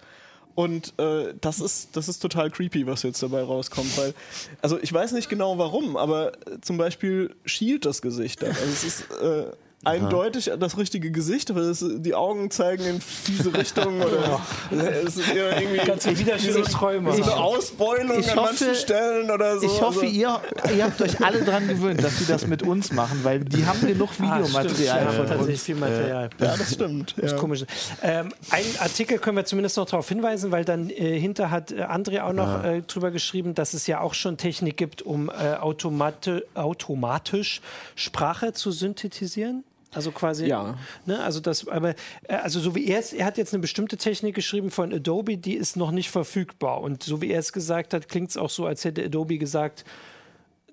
Und 0.56 0.96
äh, 1.00 1.36
das, 1.40 1.60
ist, 1.60 1.96
das 1.96 2.08
ist 2.10 2.18
total 2.18 2.50
creepy, 2.50 2.88
was 2.88 3.04
jetzt 3.04 3.22
dabei 3.22 3.44
rauskommt. 3.44 3.96
Weil, 3.96 4.16
also 4.64 4.80
ich 4.82 4.92
weiß 4.92 5.12
nicht 5.12 5.30
genau 5.30 5.60
warum, 5.60 5.96
aber 5.96 6.32
äh, 6.48 6.60
zum 6.62 6.78
Beispiel 6.78 7.36
schielt 7.46 7.86
das 7.86 8.02
Gesicht 8.02 8.42
dann. 8.42 8.50
Also 8.50 8.64
es 8.64 8.84
ist 8.84 9.02
äh, 9.22 9.52
eindeutig 9.88 10.52
das 10.60 10.78
richtige 10.78 11.12
Gesicht, 11.12 11.50
aber 11.52 11.62
es, 11.62 11.84
die 11.88 12.14
Augen 12.16 12.52
zeigen 12.52 12.84
in 12.86 13.02
diese 13.28 13.54
Richtung. 13.54 14.02
Oder 14.72 15.02
es 15.06 15.18
ist 15.18 15.34
eher 15.34 15.60
irgendwie 15.62 15.86
Ganz 15.86 16.06
widerständige 16.06 16.64
Träume. 16.70 17.14
so 17.14 17.24
eine 17.24 17.36
Ausbeulung 17.36 18.20
ich 18.20 18.32
an 18.32 18.38
hoffe- 18.40 18.50
manchen 18.66 18.76
Stellen 18.76 19.32
oder 19.32 19.60
so. 19.60 19.66
Ich 19.66 19.82
hoffe, 19.82 20.02
also, 20.02 20.12
ihr, 20.12 20.40
ihr 20.76 20.84
habt 20.86 21.02
euch 21.02 21.24
alle 21.24 21.44
dran 21.44 21.68
gewöhnt, 21.68 22.04
dass 22.04 22.18
sie 22.18 22.26
das 22.26 22.48
mit 22.48 22.64
uns 22.64 22.92
machen, 22.92 23.20
weil 23.24 23.40
die 23.40 23.66
haben 23.66 23.80
genug 23.86 24.10
Ah, 24.20 24.44
stimmt, 24.44 24.46
Videomaterial 24.48 25.04
ja, 25.06 25.12
von 25.12 25.28
tatsächlich 25.28 25.56
uns. 25.56 25.64
viel 25.64 25.76
Material. 25.76 26.30
ja, 26.40 26.58
das 26.58 26.74
stimmt. 26.74 27.16
Das 27.18 27.32
ja. 27.32 27.38
Komisch. 27.38 27.66
Ähm, 28.04 28.34
einen 28.50 28.78
Artikel 28.80 29.18
können 29.20 29.38
wir 29.38 29.46
zumindest 29.46 29.78
noch 29.78 29.86
darauf 29.86 30.08
hinweisen, 30.10 30.52
weil 30.52 30.66
dann 30.66 30.90
äh, 30.90 31.20
hinter 31.20 31.52
hat 31.52 31.72
äh, 31.72 31.84
André 31.84 32.22
auch 32.22 32.34
noch 32.34 32.64
äh, 32.64 32.82
drüber 32.82 33.12
geschrieben, 33.12 33.54
dass 33.56 33.74
es 33.74 33.88
ja 33.88 34.02
auch 34.02 34.14
schon 34.14 34.38
Technik 34.38 34.78
gibt, 34.78 35.02
um 35.02 35.30
äh, 35.30 35.56
automati 35.56 36.42
automatisch 36.56 37.62
Sprache 37.96 38.54
zu 38.54 38.72
synthetisieren. 38.72 39.64
Also 39.94 40.12
quasi, 40.12 40.46
Ja. 40.48 40.78
ne, 41.06 41.24
also 41.24 41.40
das, 41.40 41.68
aber 41.68 41.92
äh, 42.28 42.36
also 42.36 42.60
so 42.60 42.76
wie 42.76 42.88
er 42.88 43.00
es, 43.00 43.14
er 43.14 43.26
hat 43.26 43.38
jetzt 43.38 43.54
eine 43.54 43.62
bestimmte 43.62 43.98
Technik 43.98 44.36
geschrieben 44.36 44.70
von 44.70 44.94
Adobe, 44.94 45.38
die 45.38 45.54
ist 45.56 45.78
noch 45.78 45.92
nicht 45.92 46.10
verfügbar. 46.12 46.82
Und 46.82 47.04
so 47.04 47.22
wie 47.22 47.32
er 47.32 47.40
es 47.40 47.54
gesagt 47.54 47.94
hat, 47.94 48.10
klingt 48.10 48.30
es 48.30 48.38
auch 48.38 48.50
so, 48.50 48.66
als 48.66 48.84
hätte 48.84 49.04
Adobe 49.06 49.38
gesagt, 49.38 49.86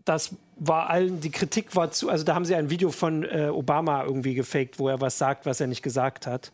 das 0.04 0.34
war 0.56 0.90
allen, 0.90 1.20
die 1.20 1.30
Kritik 1.30 1.74
war 1.74 1.90
zu, 1.90 2.10
also 2.10 2.24
da 2.24 2.34
haben 2.34 2.44
sie 2.44 2.54
ein 2.54 2.70
Video 2.70 2.90
von 2.90 3.24
äh, 3.24 3.48
Obama 3.52 4.04
irgendwie 4.04 4.34
gefaked, 4.34 4.78
wo 4.78 4.88
er 4.88 5.00
was 5.00 5.16
sagt, 5.16 5.46
was 5.46 5.60
er 5.60 5.66
nicht 5.66 5.82
gesagt 5.82 6.26
hat, 6.26 6.52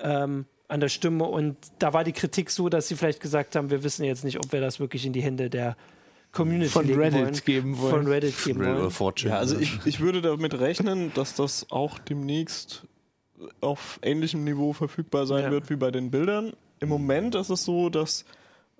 ähm, 0.00 0.44
an 0.68 0.80
der 0.80 0.88
Stimme. 0.88 1.24
Und 1.24 1.56
da 1.78 1.92
war 1.92 2.04
die 2.04 2.12
Kritik 2.12 2.50
so, 2.50 2.68
dass 2.68 2.88
sie 2.88 2.96
vielleicht 2.96 3.20
gesagt 3.20 3.56
haben, 3.56 3.70
wir 3.70 3.82
wissen 3.82 4.04
jetzt 4.04 4.24
nicht, 4.24 4.38
ob 4.38 4.52
wir 4.52 4.60
das 4.60 4.80
wirklich 4.80 5.06
in 5.06 5.12
die 5.12 5.22
Hände 5.22 5.48
der 5.48 5.76
Community 6.32 6.70
Von 6.70 6.86
Reddit 6.88 7.20
wollen. 7.22 7.40
geben 7.44 7.78
wollen. 7.78 7.90
Von 7.90 8.06
Reddit 8.06 8.44
geben 8.44 8.60
Real 8.60 8.74
wollen. 8.74 8.84
or 8.84 8.90
Fortune. 8.90 9.32
Ja, 9.32 9.38
also 9.38 9.58
ich, 9.58 9.78
ich 9.84 10.00
würde 10.00 10.22
damit 10.22 10.54
rechnen, 10.58 11.12
dass 11.14 11.34
das 11.34 11.66
auch 11.70 11.98
demnächst 11.98 12.84
auf 13.60 13.98
ähnlichem 14.02 14.44
Niveau 14.44 14.72
verfügbar 14.72 15.26
sein 15.26 15.44
Ja. 15.44 15.50
wird 15.50 15.70
wie 15.70 15.76
bei 15.76 15.90
den 15.90 16.10
Bildern. 16.10 16.52
Im 16.78 16.88
Moment 16.88 17.34
ist 17.34 17.50
es 17.50 17.64
so, 17.64 17.88
dass 17.90 18.24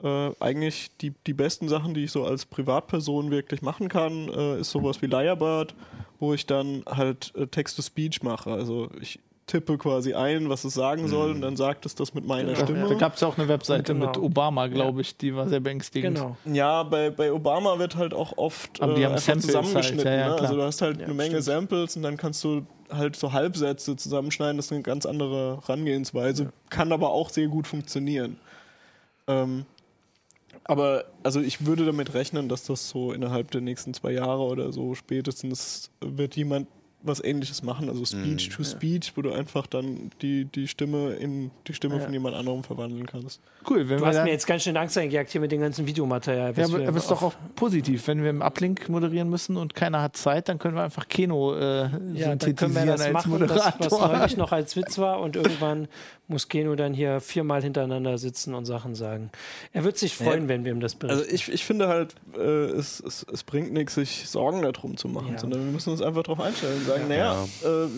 äh, 0.03 0.31
eigentlich 0.39 0.91
die, 1.01 1.13
die 1.27 1.35
besten 1.35 1.69
Sachen, 1.69 1.93
die 1.95 2.05
ich 2.05 2.13
so 2.13 2.25
als 2.25 2.47
Privatperson 2.47 3.31
wirklich 3.31 3.63
machen 3.63 3.89
kann, 3.89 4.29
äh, 4.29 4.61
ist 4.61 4.71
sowas 4.71 5.03
wie 5.03 5.07
Lyrebird, 5.07 5.75
wo 6.19 6.33
ich 6.35 6.47
dann 6.47 6.83
halt 6.87 7.33
äh, 7.37 7.47
Text-to-Speech 7.47 8.23
mache. 8.23 8.51
Also 8.53 8.91
ich 9.01 9.19
tippe 9.51 9.77
quasi 9.79 10.15
ein, 10.15 10.49
was 10.49 10.65
es 10.65 10.75
sagen 10.75 11.09
soll 11.09 11.33
und 11.33 11.41
dann 11.41 11.57
sagt 11.57 11.85
es 11.87 11.95
das 11.95 12.15
mit 12.15 12.25
meiner 12.27 12.53
Genau. 12.53 12.65
Stimme. 12.65 12.89
Da 12.89 12.95
gab 12.95 13.15
es 13.15 13.21
ja 13.21 13.29
auch 13.29 13.37
eine 13.37 13.49
Webseite 13.49 13.93
Genau. 13.95 14.07
mit 14.07 14.17
Obama, 14.17 14.69
glaube 14.69 15.01
ich, 15.01 15.17
die 15.17 15.35
war 15.35 15.49
sehr 15.49 15.61
beängstigend. 15.61 16.17
Genau. 16.19 16.37
Ja, 16.45 16.83
bei, 16.85 17.11
bei 17.11 17.33
Obama 17.33 17.79
wird 17.79 17.97
halt 17.97 18.15
auch 18.15 18.39
oft 18.39 18.81
Aber 18.81 18.95
die 18.95 19.03
äh, 19.03 19.07
haben 19.07 19.19
Samples 19.19 19.47
zusammengeschnitten. 19.47 20.07
halt, 20.09 20.19
ja, 20.21 20.27
ja, 20.27 20.29
ne? 20.31 20.37
klar. 20.37 20.49
Also 20.49 20.61
du 20.61 20.63
hast 20.67 20.83
halt 20.83 20.99
Ja, 20.99 21.05
eine 21.07 21.15
Menge 21.15 21.31
stimmt. 21.31 21.45
Samples 21.45 21.97
und 21.97 22.03
dann 22.03 22.17
kannst 22.17 22.43
du 22.45 22.65
halt 22.91 23.17
so 23.17 23.33
Halbsätze 23.33 23.97
zusammenschneiden. 23.97 24.57
Das 24.57 24.67
ist 24.67 24.73
eine 24.73 24.83
ganz 24.83 25.05
andere 25.07 25.59
Herangehensweise. 25.67 26.53
Kann 26.71 26.93
aber 26.93 27.11
auch 27.11 27.31
sehr 27.31 27.49
gut 27.49 27.67
funktionieren. 27.67 28.39
Ähm, 29.27 29.65
aber 30.65 31.05
also 31.23 31.41
ich 31.41 31.67
würde 31.67 31.85
damit 31.87 32.15
rechnen, 32.15 32.49
dass 32.49 32.65
das 32.65 32.89
so 32.89 33.13
innerhalb 33.13 33.51
der 33.51 33.61
nächsten 33.61 33.95
zwei 33.95 34.13
Jahre 34.13 34.43
oder 34.43 34.73
so 34.73 34.95
spätestens 34.95 35.91
wird 36.01 36.37
jemand 36.37 36.69
was 37.03 37.23
ähnliches 37.25 37.63
machen, 37.63 37.89
also 37.89 38.05
Speech 38.05 38.51
to 38.51 38.63
Speech, 38.63 39.13
wo 39.17 39.23
du 39.23 39.33
einfach 39.33 39.67
dann 39.67 40.11
die, 40.21 40.45
die 40.45 40.69
Stimme 40.69 41.13
in 41.15 41.51
die 41.67 41.73
Stimme 41.75 41.97
Ja. 41.97 42.03
von 42.05 42.13
jemand 42.13 42.37
anderem 42.37 42.63
verwandeln 42.63 43.07
kannst. 43.07 43.41
Cool, 43.69 43.89
wenn 43.89 43.97
Du 43.99 44.03
wir 44.03 44.09
hast 44.09 44.17
dann, 44.17 44.25
mir 44.25 44.33
jetzt 44.33 44.47
ganz 44.47 44.63
schön 44.65 44.77
Angst 44.77 44.97
eingejagt 44.99 45.31
hier 45.31 45.41
mit 45.41 45.51
dem 45.53 45.61
ganzen 45.61 45.87
Videomaterial. 45.87 46.53
ja, 46.57 46.65
aber, 46.67 46.87
aber 46.89 46.97
ist 46.99 47.11
doch 47.11 47.23
auch 47.23 47.35
positiv. 47.57 48.07
Wenn 48.07 48.23
wir 48.23 48.31
im 48.31 48.43
Uplink 48.43 48.89
moderieren 48.89 49.31
müssen 49.31 49.57
und 49.57 49.75
keiner 49.75 50.03
hat 50.03 50.17
Zeit, 50.17 50.49
dann 50.49 50.59
können 50.59 50.75
wir 50.77 50.83
einfach 50.83 51.09
Keno 51.09 51.55
äh, 51.55 51.59
Ja, 51.61 51.89
dann 51.89 51.91
können 51.91 52.15
wir 52.15 52.29
synthetisieren 52.29 52.87
das 52.89 53.01
als 53.01 53.13
machen, 53.13 53.39
das, 53.39 53.51
was 53.51 53.91
Moderator. 53.91 54.17
neulich 54.19 54.37
noch 54.37 54.53
als 54.53 54.77
Witz 54.77 54.99
war 54.99 55.21
und 55.21 55.37
irgendwann 55.37 55.89
muss 56.29 56.49
Keno 56.49 56.77
dann 56.77 56.95
hier 56.95 57.21
viermal 57.21 57.61
hintereinander 57.63 58.17
sitzen 58.17 58.55
und 58.55 58.65
Sachen 58.65 58.95
sagen. 58.95 59.31
Er 59.73 59.83
wird 59.85 59.99
sich 59.99 60.15
freuen, 60.17 60.43
Ja. 60.45 60.49
wenn 60.49 60.65
wir 60.65 60.71
ihm 60.73 60.81
das 60.81 60.95
berichten. 60.95 61.21
Also 61.23 61.35
ich, 61.35 61.51
ich 61.53 61.65
finde 61.65 61.89
halt, 61.89 62.15
äh, 62.39 62.41
es, 62.41 63.01
es, 63.01 63.27
es 63.33 63.43
bringt 63.43 63.73
nichts, 63.73 63.95
sich 63.97 64.29
Sorgen 64.29 64.63
darum 64.63 64.97
zu 64.97 65.09
machen, 65.09 65.33
Ja. 65.33 65.39
sondern 65.39 65.65
wir 65.65 65.73
müssen 65.73 65.91
uns 65.91 66.01
einfach 66.03 66.23
darauf 66.23 66.41
einstellen 66.41 66.87
sagen, 66.91 67.09
naja, 67.09 67.45
äh, 67.65 67.89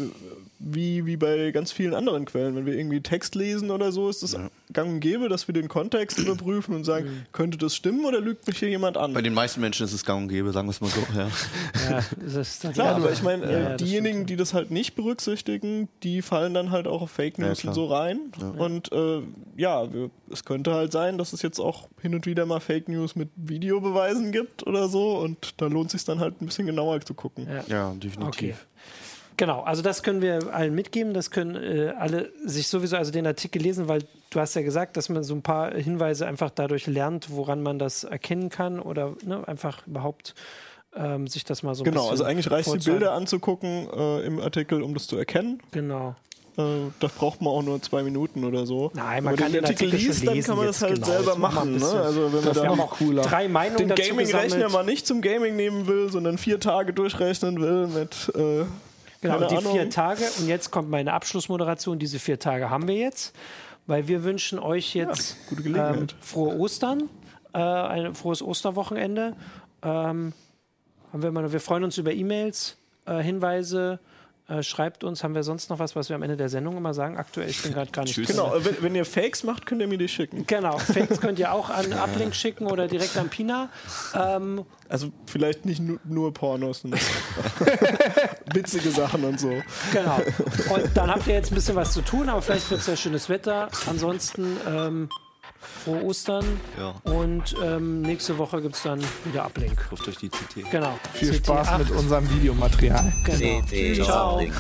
wie, 0.65 1.07
wie 1.07 1.17
bei 1.17 1.51
ganz 1.51 1.73
vielen 1.73 1.93
anderen 1.93 2.25
Quellen, 2.25 2.55
wenn 2.55 2.67
wir 2.67 2.75
irgendwie 2.75 3.01
Text 3.01 3.35
lesen 3.35 3.73
oder 3.73 3.91
so, 3.91 4.09
ist 4.09 4.23
es 4.23 4.37
gang 4.73 4.89
und 4.91 5.01
gäbe, 5.01 5.29
dass 5.29 5.49
wir 5.49 5.55
den 5.55 5.67
Kontext 5.67 6.19
überprüfen 6.21 6.75
und 6.77 6.85
sagen, 6.85 7.07
Mhm. 7.07 7.23
könnte 7.33 7.59
das 7.59 7.75
stimmen 7.75 8.05
oder 8.05 8.21
lügt 8.21 8.47
mich 8.47 8.59
hier 8.61 8.69
jemand 8.69 8.97
an? 8.97 9.13
Bei 9.13 9.23
den 9.23 9.35
meisten 9.35 9.61
Menschen 9.61 9.85
ist 9.85 9.93
es 9.93 10.05
gang 10.05 10.23
und 10.23 10.29
gäbe, 10.29 10.53
sagen 10.53 10.69
wir 10.69 10.71
es 10.71 10.81
mal 10.81 10.89
so. 10.91 11.01
Ja. 11.17 11.29
ja, 11.91 12.05
das 12.25 12.63
ist 12.63 12.73
Klar, 12.75 12.95
aber 12.95 13.11
ich 13.13 13.23
meine, 13.25 13.43
Ja, 13.45 13.51
äh, 13.51 13.63
ja, 13.71 13.77
diejenigen, 13.77 14.19
stimmt. 14.19 14.31
die 14.31 14.37
das 14.37 14.55
halt 14.55 14.71
nicht 14.71 14.95
berücksichtigen, 14.95 15.89
die 16.05 16.23
fallen 16.23 16.55
dann 16.55 16.71
halt 16.71 16.87
auch 16.87 17.03
auf 17.03 17.11
Fake 17.11 17.39
Ja, 17.39 17.49
News 17.49 17.65
und 17.65 17.75
so 17.75 17.87
rein. 17.87 18.21
Und 18.57 18.93
äh, 18.93 19.21
ja, 19.57 19.93
wir, 19.93 20.11
es 20.31 20.45
könnte 20.45 20.73
halt 20.75 20.93
sein, 20.93 21.19
dass 21.19 21.33
es 21.33 21.43
jetzt 21.43 21.59
auch 21.59 21.89
hin 22.01 22.15
und 22.15 22.25
wieder 22.27 22.47
mal 22.47 22.61
Fake 22.61 22.89
News 22.89 23.17
mit 23.17 23.31
Videobeweisen 23.35 24.31
gibt 24.31 24.65
oder 24.67 24.89
so. 24.89 25.19
Und 25.19 25.55
da 25.61 25.67
lohnt 25.67 25.87
es 25.87 25.93
sich 25.93 26.05
dann 26.05 26.21
halt 26.21 26.41
ein 26.41 26.47
bisschen 26.47 26.67
genauer 26.67 27.01
zu 27.01 27.15
gucken. 27.15 27.49
Ja. 27.49 27.65
ja, 27.67 27.93
definitiv. 27.95 28.27
Okay. 28.27 28.55
Genau, 29.37 29.63
also 29.63 29.83
das 29.83 30.03
können 30.03 30.23
wir 30.23 30.55
allen 30.55 30.75
mitgeben, 30.75 31.15
das 31.15 31.31
können 31.31 31.57
äh, 31.57 31.95
alle 31.99 32.31
sich 32.45 32.69
sowieso 32.69 32.97
also 32.97 33.11
den 33.13 33.27
Artikel 33.27 33.63
lesen, 33.63 33.89
weil 33.89 34.05
du 34.31 34.41
hast 34.41 34.55
ja 34.55 34.63
gesagt, 34.63 34.97
dass 34.97 35.09
man 35.09 35.23
so 35.25 35.35
ein 35.35 35.43
paar 35.43 35.75
Hinweise 35.75 36.27
einfach 36.27 36.51
dadurch 36.51 36.87
lernt, 36.87 37.31
woran 37.31 37.63
man 37.63 37.79
das 37.79 38.05
erkennen 38.05 38.51
kann 38.51 38.79
oder 38.81 39.15
ne, 39.25 39.47
einfach 39.47 39.87
überhaupt 39.87 40.35
ähm, 40.95 41.27
sich 41.27 41.45
das 41.45 41.63
mal 41.63 41.75
so 41.75 41.83
ein 41.83 41.91
Genau, 41.91 42.09
also 42.09 42.25
eigentlich 42.25 42.51
reicht 42.51 42.73
die. 42.73 42.91
Bilder 42.91 43.13
anzugucken 43.13 43.89
äh, 43.95 44.27
im 44.27 44.41
Artikel, 44.41 44.83
um 44.83 44.95
das 44.95 45.07
zu 45.07 45.17
erkennen. 45.17 45.61
Genau. 45.71 46.15
Äh, 46.59 46.91
das 47.01 47.13
braucht 47.13 47.41
man 47.41 47.53
auch 47.53 47.63
nur 47.63 47.81
zwei 47.81 48.03
Minuten 48.03 48.45
oder 48.45 48.67
so. 48.67 48.91
Nein, 48.95 49.25
man 49.25 49.33
Wenn 49.33 49.39
kann 49.39 49.53
den 49.53 49.63
den 49.63 49.65
Artikel 49.65 49.87
Artikel 49.87 50.07
liest, 50.07 50.27
dann 50.27 50.41
kann 50.43 50.57
man 50.57 50.67
das 50.67 50.83
halt 50.83 50.95
genau. 50.97 51.07
selber 51.07 51.37
machen. 51.37 51.79
Ne? 51.79 51.87
Also 51.87 52.33
wenn 52.33 52.45
man 52.45 52.69
haben 52.69 52.81
auch 52.81 52.91
cooler. 52.91 53.23
drei 53.23 53.49
Meinungen 53.49 53.89
den 53.89 53.95
Gaming-Rechner 53.95 54.69
mal 54.69 54.85
nicht 54.85 55.07
zum 55.07 55.23
Gaming 55.23 55.57
nehmen 55.57 55.87
will, 55.87 56.11
sondern 56.11 56.37
vier 56.37 56.61
Tage 56.61 56.93
durchrechnen 56.93 57.61
will 57.61 57.87
mit 57.87 58.33
äh, 58.35 58.67
Genau, 59.23 59.37
keine 59.37 59.47
die 59.47 59.57
Ahnung. 59.57 59.73
vier 59.73 59.89
Tage. 59.89 60.25
Und 60.39 60.49
jetzt 60.49 60.71
kommt 60.71 60.91
meine 60.91 61.13
Abschlussmoderation. 61.15 61.99
Diese 61.99 62.19
vier 62.19 62.39
Tage 62.39 62.69
haben 62.69 62.89
wir 62.89 62.97
jetzt, 62.97 63.35
weil 63.87 64.09
wir 64.09 64.25
wünschen 64.25 64.59
euch 64.59 64.95
jetzt 64.95 65.37
gute 65.49 65.69
ähm, 65.69 66.09
frohe 66.21 66.59
Ostern, 66.59 67.09
äh, 67.55 67.59
ein 67.59 68.15
frohes 68.15 68.43
Osterwochenende. 68.43 69.35
Ähm, 69.83 70.33
haben 71.13 71.23
wir, 71.23 71.31
mal, 71.31 71.53
wir 71.53 71.61
freuen 71.61 71.85
uns 71.85 71.99
über 71.99 72.13
E-Mails, 72.13 72.77
äh, 73.07 73.23
Hinweise. 73.23 74.01
Äh, 74.49 74.63
schreibt 74.65 75.05
uns, 75.05 75.23
haben 75.23 75.35
wir 75.37 75.45
sonst 75.45 75.71
noch 75.71 75.79
was, 75.79 75.95
was 75.95 76.09
wir 76.09 76.17
am 76.17 76.23
Ende 76.23 76.37
der 76.37 76.49
Sendung 76.49 76.77
immer 76.77 76.95
sagen? 76.95 77.17
Aktuell, 77.17 77.49
ich 77.49 77.63
bin 77.63 77.73
gerade 77.73 77.91
gar 77.93 78.03
nicht 78.03 78.15
Tschüss. 78.15 78.27
Genau, 78.27 78.55
äh, 78.55 78.65
wenn, 78.65 78.83
wenn 78.83 78.95
ihr 78.97 79.05
Fakes 79.05 79.45
macht, 79.45 79.67
könnt 79.67 79.81
ihr 79.81 79.87
mir 79.87 79.99
die 79.99 80.09
schicken. 80.09 80.45
Genau, 80.47 80.79
Fakes 80.79 81.21
könnt 81.21 81.39
ihr 81.39 81.53
auch 81.53 81.71
an 81.71 81.93
Uplink 82.05 82.35
schicken 82.35 82.67
oder 82.67 82.89
direkt 82.89 83.17
an 83.17 83.29
Pina. 83.29 83.69
Ähm, 84.15 84.65
Also 84.89 85.13
vielleicht 85.27 85.65
nicht 85.65 85.81
nu 85.81 85.99
nur 86.05 86.35
Pornos, 86.35 86.81
sondern 86.81 87.01
witzige 88.53 88.91
Sachen 88.91 89.25
und 89.25 89.39
so. 89.41 89.51
Genau. 89.93 90.21
Und 90.75 90.97
dann 90.97 91.11
habt 91.11 91.27
ihr 91.29 91.35
jetzt 91.35 91.53
ein 91.53 91.55
bisschen 91.55 91.77
was 91.77 91.93
zu 91.93 92.03
tun, 92.03 92.29
aber 92.29 92.43
vielleicht 92.43 92.71
wird 92.71 92.81
es 92.81 92.87
ja 92.89 92.97
schönes 92.97 93.29
Wetter. 93.29 93.69
Ansonsten 93.89 94.57
ähm, 94.69 95.09
frohe 95.85 96.03
Ostern. 96.05 96.45
Ja. 96.79 96.95
Und 97.11 97.55
ähm, 97.63 98.03
nächste 98.03 98.39
Woche 98.39 98.61
gibt 98.63 98.77
es 98.77 98.83
dann 98.83 99.01
wieder 99.25 99.47
Uplink. 99.47 99.91
Ruft 99.91 100.09
euch 100.09 100.17
die 100.17 100.29
CT. 100.29 100.71
Genau. 100.71 100.99
Viel 101.15 101.33
CT8. 101.33 101.37
Spaß 101.37 101.79
mit 101.79 101.91
unserem 101.91 102.31
Videomaterial. 102.31 103.13
Genau. 103.25 103.61
CT 103.63 104.05
Ciao. 104.05 104.35
Uplink. 104.35 104.55